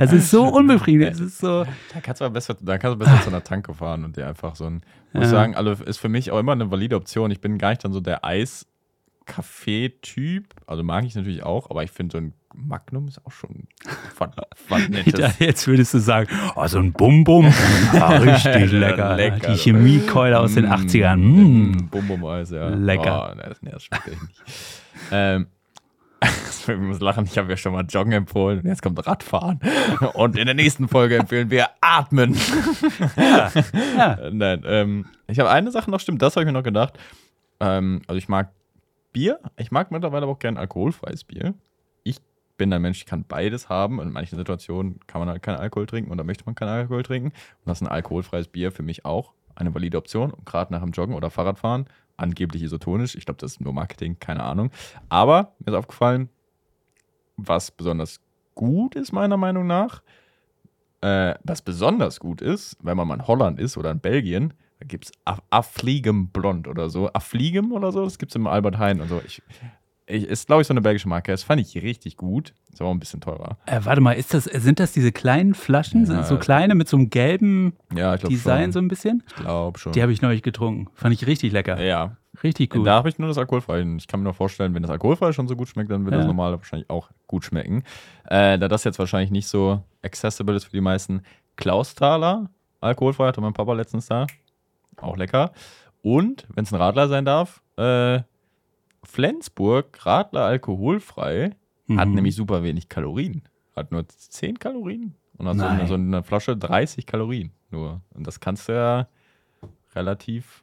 Es 0.00 0.12
ist 0.12 0.30
so 0.30 0.44
unbefriedigend. 0.54 1.14
Es 1.14 1.20
ist 1.20 1.38
so. 1.38 1.64
Da 1.92 2.00
kannst 2.02 2.20
du 2.20 2.30
besser, 2.30 2.56
da 2.60 2.78
kannst 2.78 2.94
du 2.94 2.98
besser 2.98 3.20
zu 3.22 3.28
einer 3.28 3.42
Tanke 3.42 3.74
fahren 3.74 4.04
und 4.04 4.16
dir 4.16 4.26
einfach 4.26 4.56
so 4.56 4.66
ein, 4.66 4.82
muss 5.12 5.24
ja. 5.24 5.30
sagen, 5.30 5.56
also 5.56 5.72
ist 5.72 5.98
für 5.98 6.08
mich 6.08 6.30
auch 6.30 6.38
immer 6.38 6.52
eine 6.52 6.70
valide 6.70 6.96
Option. 6.96 7.30
Ich 7.30 7.40
bin 7.40 7.58
gar 7.58 7.70
nicht 7.70 7.84
dann 7.84 7.92
so 7.92 8.00
der 8.00 8.24
Eis-Kaffee-Typ. 8.24 10.54
Also 10.66 10.82
mag 10.82 11.04
ich 11.04 11.14
natürlich 11.14 11.42
auch, 11.42 11.68
aber 11.70 11.84
ich 11.84 11.90
finde 11.90 12.12
so 12.12 12.18
ein 12.18 12.34
Magnum 12.52 13.06
ist 13.06 13.24
auch 13.24 13.30
schon 13.30 13.68
was, 14.18 14.30
was 14.68 14.88
Nettes. 14.88 15.38
Jetzt 15.38 15.68
würdest 15.68 15.94
du 15.94 15.98
sagen, 15.98 16.28
oh, 16.56 16.66
so 16.66 16.78
ein 16.78 16.92
Bum-Bum, 16.92 17.52
ah, 17.94 18.16
richtig 18.16 18.72
lecker. 18.72 19.16
lecker. 19.16 19.52
Die 19.52 19.58
Chemiekeule 19.58 20.38
aus 20.38 20.54
den 20.54 20.66
80ern. 20.66 21.16
Mm. 21.16 21.70
mm. 21.70 21.88
Bum-Bum-Eis, 21.90 22.50
ja. 22.50 22.68
Lecker. 22.70 23.32
Oh, 23.32 23.36
das, 23.36 23.60
das 23.60 23.88
echt 23.92 24.20
nicht. 24.20 24.42
ähm, 25.12 25.46
ich 26.68 26.76
muss 26.76 27.00
lachen, 27.00 27.24
ich 27.24 27.38
habe 27.38 27.48
ja 27.50 27.56
schon 27.56 27.72
mal 27.72 27.84
Joggen 27.88 28.12
empfohlen. 28.12 28.66
Jetzt 28.66 28.82
kommt 28.82 29.06
Radfahren. 29.06 29.60
Und 30.14 30.36
in 30.36 30.46
der 30.46 30.54
nächsten 30.54 30.88
Folge 30.88 31.18
empfehlen 31.18 31.50
wir 31.50 31.68
Atmen. 31.80 32.36
Ja. 33.16 33.50
ja. 33.96 34.18
Nein, 34.30 34.62
ähm, 34.66 35.06
ich 35.26 35.38
habe 35.38 35.50
eine 35.50 35.70
Sache 35.70 35.90
noch, 35.90 36.00
stimmt, 36.00 36.22
das 36.22 36.36
habe 36.36 36.44
ich 36.44 36.46
mir 36.46 36.52
noch 36.52 36.62
gedacht. 36.62 36.98
Ähm, 37.60 38.02
also 38.06 38.18
ich 38.18 38.28
mag 38.28 38.52
Bier. 39.12 39.40
Ich 39.56 39.70
mag 39.70 39.90
mittlerweile 39.90 40.24
aber 40.24 40.32
auch 40.32 40.38
gerne 40.38 40.60
alkoholfreies 40.60 41.24
Bier. 41.24 41.54
Ich 42.04 42.18
bin 42.56 42.72
ein 42.72 42.82
Mensch, 42.82 42.98
ich 42.98 43.06
kann 43.06 43.24
beides 43.24 43.68
haben. 43.68 43.98
Und 43.98 44.08
in 44.08 44.12
manchen 44.12 44.36
Situationen 44.36 45.00
kann 45.06 45.20
man 45.20 45.28
halt 45.28 45.42
keinen 45.42 45.56
Alkohol 45.56 45.86
trinken 45.86 46.10
und 46.10 46.18
da 46.18 46.24
möchte 46.24 46.44
man 46.44 46.54
keinen 46.54 46.68
Alkohol 46.68 47.02
trinken. 47.02 47.28
Und 47.28 47.66
das 47.66 47.78
ist 47.78 47.86
ein 47.86 47.92
alkoholfreies 47.92 48.48
Bier 48.48 48.72
für 48.72 48.82
mich 48.82 49.04
auch 49.04 49.32
eine 49.54 49.74
valide 49.74 49.98
Option, 49.98 50.32
gerade 50.44 50.72
nach 50.72 50.80
dem 50.80 50.92
Joggen 50.92 51.14
oder 51.14 51.30
Fahrradfahren 51.30 51.86
angeblich 52.20 52.62
isotonisch. 52.62 53.14
Ich 53.14 53.24
glaube, 53.24 53.38
das 53.38 53.52
ist 53.52 53.60
nur 53.60 53.72
Marketing, 53.72 54.18
keine 54.18 54.42
Ahnung. 54.42 54.70
Aber 55.08 55.54
mir 55.58 55.72
ist 55.72 55.78
aufgefallen, 55.78 56.28
was 57.36 57.70
besonders 57.70 58.20
gut 58.54 58.94
ist, 58.94 59.12
meiner 59.12 59.36
Meinung 59.36 59.66
nach, 59.66 60.02
äh, 61.00 61.34
was 61.44 61.62
besonders 61.62 62.20
gut 62.20 62.42
ist, 62.42 62.76
wenn 62.82 62.96
man 62.96 63.08
mal 63.08 63.14
in 63.14 63.26
Holland 63.26 63.58
ist 63.58 63.76
oder 63.76 63.90
in 63.90 64.00
Belgien, 64.00 64.54
da 64.78 64.86
gibt 64.86 65.06
es 65.06 65.12
Affligem 65.50 66.28
Blond 66.28 66.66
oder 66.66 66.88
so. 66.88 67.12
Affligem 67.12 67.72
oder 67.72 67.92
so, 67.92 68.04
das 68.04 68.18
gibt 68.18 68.32
es 68.32 68.36
im 68.36 68.46
Albert 68.46 68.78
Heijn 68.78 69.00
und 69.00 69.08
so. 69.08 69.20
Ich, 69.26 69.42
ich, 69.48 69.60
ist, 70.10 70.46
glaube 70.46 70.62
ich, 70.62 70.68
so 70.68 70.72
eine 70.72 70.80
belgische 70.80 71.08
Marke. 71.08 71.32
Das 71.32 71.42
fand 71.42 71.60
ich 71.60 71.74
richtig 71.82 72.16
gut. 72.16 72.54
Ist 72.72 72.80
aber 72.80 72.90
ein 72.90 72.98
bisschen 72.98 73.20
teurer. 73.20 73.58
Äh, 73.66 73.80
warte 73.84 74.00
mal, 74.00 74.12
ist 74.12 74.34
das, 74.34 74.44
sind 74.44 74.80
das 74.80 74.92
diese 74.92 75.12
kleinen 75.12 75.54
Flaschen? 75.54 76.06
Ja, 76.06 76.22
so 76.22 76.38
kleine 76.38 76.74
mit 76.74 76.88
so 76.88 76.96
einem 76.96 77.10
gelben 77.10 77.74
ja, 77.94 78.16
Design 78.16 78.64
schon. 78.64 78.72
so 78.72 78.78
ein 78.80 78.88
bisschen? 78.88 79.22
Ich 79.26 79.34
glaube 79.36 79.78
schon. 79.78 79.92
Die 79.92 80.02
habe 80.02 80.12
ich 80.12 80.22
neulich 80.22 80.42
getrunken. 80.42 80.88
Fand 80.94 81.14
ich 81.14 81.26
richtig 81.26 81.52
lecker. 81.52 81.80
Ja. 81.82 82.16
Richtig 82.42 82.70
gut. 82.70 82.86
Da 82.86 82.94
habe 82.94 83.08
ich 83.08 83.18
nur 83.18 83.28
das 83.28 83.38
alkoholfrei. 83.38 83.82
Ich 83.98 84.06
kann 84.06 84.20
mir 84.20 84.24
nur 84.24 84.34
vorstellen, 84.34 84.74
wenn 84.74 84.82
das 84.82 84.90
alkoholfrei 84.90 85.32
schon 85.32 85.48
so 85.48 85.56
gut 85.56 85.68
schmeckt, 85.68 85.90
dann 85.90 86.04
wird 86.04 86.12
ja. 86.12 86.18
das 86.18 86.26
normale 86.26 86.58
wahrscheinlich 86.58 86.88
auch 86.88 87.10
gut 87.26 87.44
schmecken. 87.44 87.82
Äh, 88.24 88.58
da 88.58 88.68
das 88.68 88.84
jetzt 88.84 88.98
wahrscheinlich 88.98 89.30
nicht 89.30 89.48
so 89.48 89.82
accessible 90.02 90.54
ist 90.54 90.64
für 90.64 90.70
die 90.70 90.80
meisten. 90.80 91.22
Klausthaler, 91.56 92.48
alkoholfrei, 92.80 93.26
hatte 93.26 93.40
mein 93.40 93.52
Papa 93.52 93.72
letztens 93.74 94.06
da. 94.06 94.26
Auch 94.96 95.16
lecker. 95.16 95.52
Und, 96.02 96.46
wenn 96.54 96.64
es 96.64 96.72
ein 96.72 96.80
Radler 96.80 97.08
sein 97.08 97.24
darf, 97.24 97.60
äh, 97.76 98.20
Flensburg, 99.10 100.06
Radler 100.06 100.42
alkoholfrei, 100.42 101.56
mhm. 101.86 101.98
hat 101.98 102.08
nämlich 102.08 102.36
super 102.36 102.62
wenig 102.62 102.88
Kalorien. 102.88 103.42
Hat 103.74 103.92
nur 103.92 104.06
10 104.06 104.58
Kalorien 104.58 105.14
und 105.36 105.48
hat 105.48 105.58
so 105.58 105.64
eine, 105.64 105.86
so 105.86 105.94
eine, 105.94 106.22
Flasche 106.22 106.56
30 106.56 107.06
Kalorien 107.06 107.50
nur. 107.70 108.00
Und 108.14 108.26
das 108.26 108.40
kannst 108.40 108.68
du 108.68 108.72
ja 108.72 109.08
relativ 109.94 110.62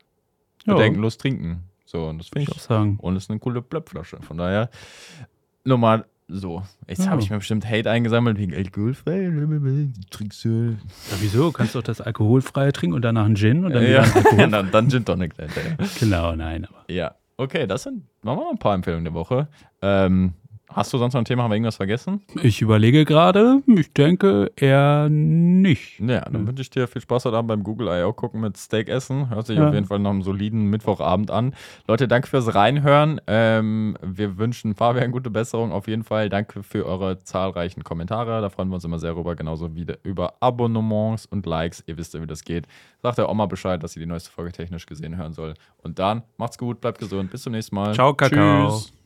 jo. 0.65 0.75
bedenkenlos 0.75 1.17
trinken. 1.17 1.63
So, 1.85 2.07
und 2.07 2.19
das 2.19 2.29
finde 2.29 2.51
ich, 2.51 2.55
auch 2.55 2.59
sagen. 2.59 2.97
Und 3.01 3.15
es 3.15 3.23
ist 3.23 3.29
eine 3.29 3.39
coole 3.39 3.61
Blöpflasche. 3.61 4.17
Von 4.21 4.37
daher, 4.37 4.69
nochmal 5.63 6.05
so. 6.27 6.63
Jetzt 6.87 7.05
ja. 7.05 7.11
habe 7.11 7.21
ich 7.21 7.29
mir 7.29 7.37
bestimmt 7.37 7.65
Hate 7.69 7.89
eingesammelt 7.89 8.37
wegen 8.37 8.53
alkoholfrei. 8.53 9.31
Trinkst 10.09 10.43
du. 10.45 10.49
Ja, 10.49 11.17
wieso? 11.19 11.51
Kannst 11.51 11.75
du 11.75 11.79
doch 11.79 11.85
das 11.85 12.01
alkoholfreie 12.01 12.73
trinken 12.73 12.95
und 12.95 13.01
danach 13.01 13.25
einen 13.25 13.35
Gin 13.35 13.65
und 13.65 13.73
dann 13.73 13.89
ja, 13.89 14.05
dann, 14.47 14.71
dann 14.71 14.89
Gin 14.89 15.05
Tonic. 15.05 15.33
Genau, 15.99 16.35
nein. 16.35 16.65
Aber. 16.65 16.83
Ja, 16.89 17.15
Okay, 17.37 17.67
das 17.67 17.83
sind 17.83 18.03
machen 18.23 18.39
wir 18.39 18.45
mal 18.45 18.51
ein 18.51 18.57
paar 18.57 18.73
Empfehlungen 18.73 19.05
der 19.05 19.13
Woche. 19.13 19.47
Ähm, 19.81 20.33
Hast 20.69 20.91
du 20.91 20.97
sonst 20.97 21.13
noch 21.13 21.21
ein 21.21 21.25
Thema? 21.25 21.43
Haben 21.43 21.51
wir 21.51 21.55
irgendwas 21.55 21.77
vergessen? 21.77 22.21
Ich 22.43 22.61
überlege 22.61 23.05
gerade. 23.05 23.61
Ich 23.67 23.93
denke 23.93 24.51
eher 24.57 25.07
nicht. 25.09 25.99
Ja, 25.99 26.21
dann 26.21 26.45
wünsche 26.45 26.61
ich 26.61 26.69
dir 26.69 26.87
viel 26.87 27.01
Spaß 27.01 27.25
heute 27.25 27.37
Abend 27.37 27.47
beim 27.47 27.63
Google 27.63 27.87
I.O. 27.87 28.11
gucken 28.11 28.41
mit 28.41 28.57
Steak 28.57 28.89
essen. 28.89 29.29
Hört 29.29 29.47
sich 29.47 29.57
ja. 29.57 29.67
auf 29.67 29.73
jeden 29.73 29.85
Fall 29.85 29.99
noch 29.99 30.09
einen 30.09 30.23
soliden 30.23 30.65
Mittwochabend 30.65 31.31
an. 31.31 31.55
Leute, 31.87 32.09
danke 32.09 32.27
fürs 32.27 32.53
Reinhören. 32.53 33.21
Ähm, 33.27 33.97
wir 34.01 34.37
wünschen 34.37 34.75
Fabian 34.75 35.11
gute 35.11 35.29
Besserung 35.29 35.71
auf 35.71 35.87
jeden 35.87 36.03
Fall. 36.03 36.29
Danke 36.29 36.63
für 36.63 36.85
eure 36.85 37.19
zahlreichen 37.19 37.83
Kommentare. 37.83 38.41
Da 38.41 38.49
freuen 38.49 38.67
wir 38.67 38.75
uns 38.75 38.83
immer 38.83 38.99
sehr 38.99 39.15
rüber. 39.15 39.35
Genauso 39.35 39.73
wie 39.73 39.85
über 40.03 40.33
Abonnements 40.41 41.25
und 41.25 41.45
Likes. 41.45 41.81
Ihr 41.87 41.97
wisst 41.97 42.13
ja, 42.13 42.21
wie 42.21 42.27
das 42.27 42.43
geht. 42.43 42.67
Sagt 43.01 43.17
der 43.17 43.29
Oma 43.29 43.45
Bescheid, 43.45 43.81
dass 43.81 43.93
sie 43.93 44.01
die 44.01 44.05
neueste 44.05 44.31
Folge 44.31 44.51
technisch 44.51 44.85
gesehen 44.85 45.15
hören 45.15 45.33
soll. 45.33 45.53
Und 45.81 45.97
dann 45.97 46.23
macht's 46.35 46.57
gut, 46.57 46.81
bleibt 46.81 46.99
gesund. 46.99 47.31
Bis 47.31 47.43
zum 47.43 47.53
nächsten 47.53 47.75
Mal. 47.75 47.93
Ciao, 47.93 48.13
Kakao. 48.13 48.69
Tschüss. 48.69 48.96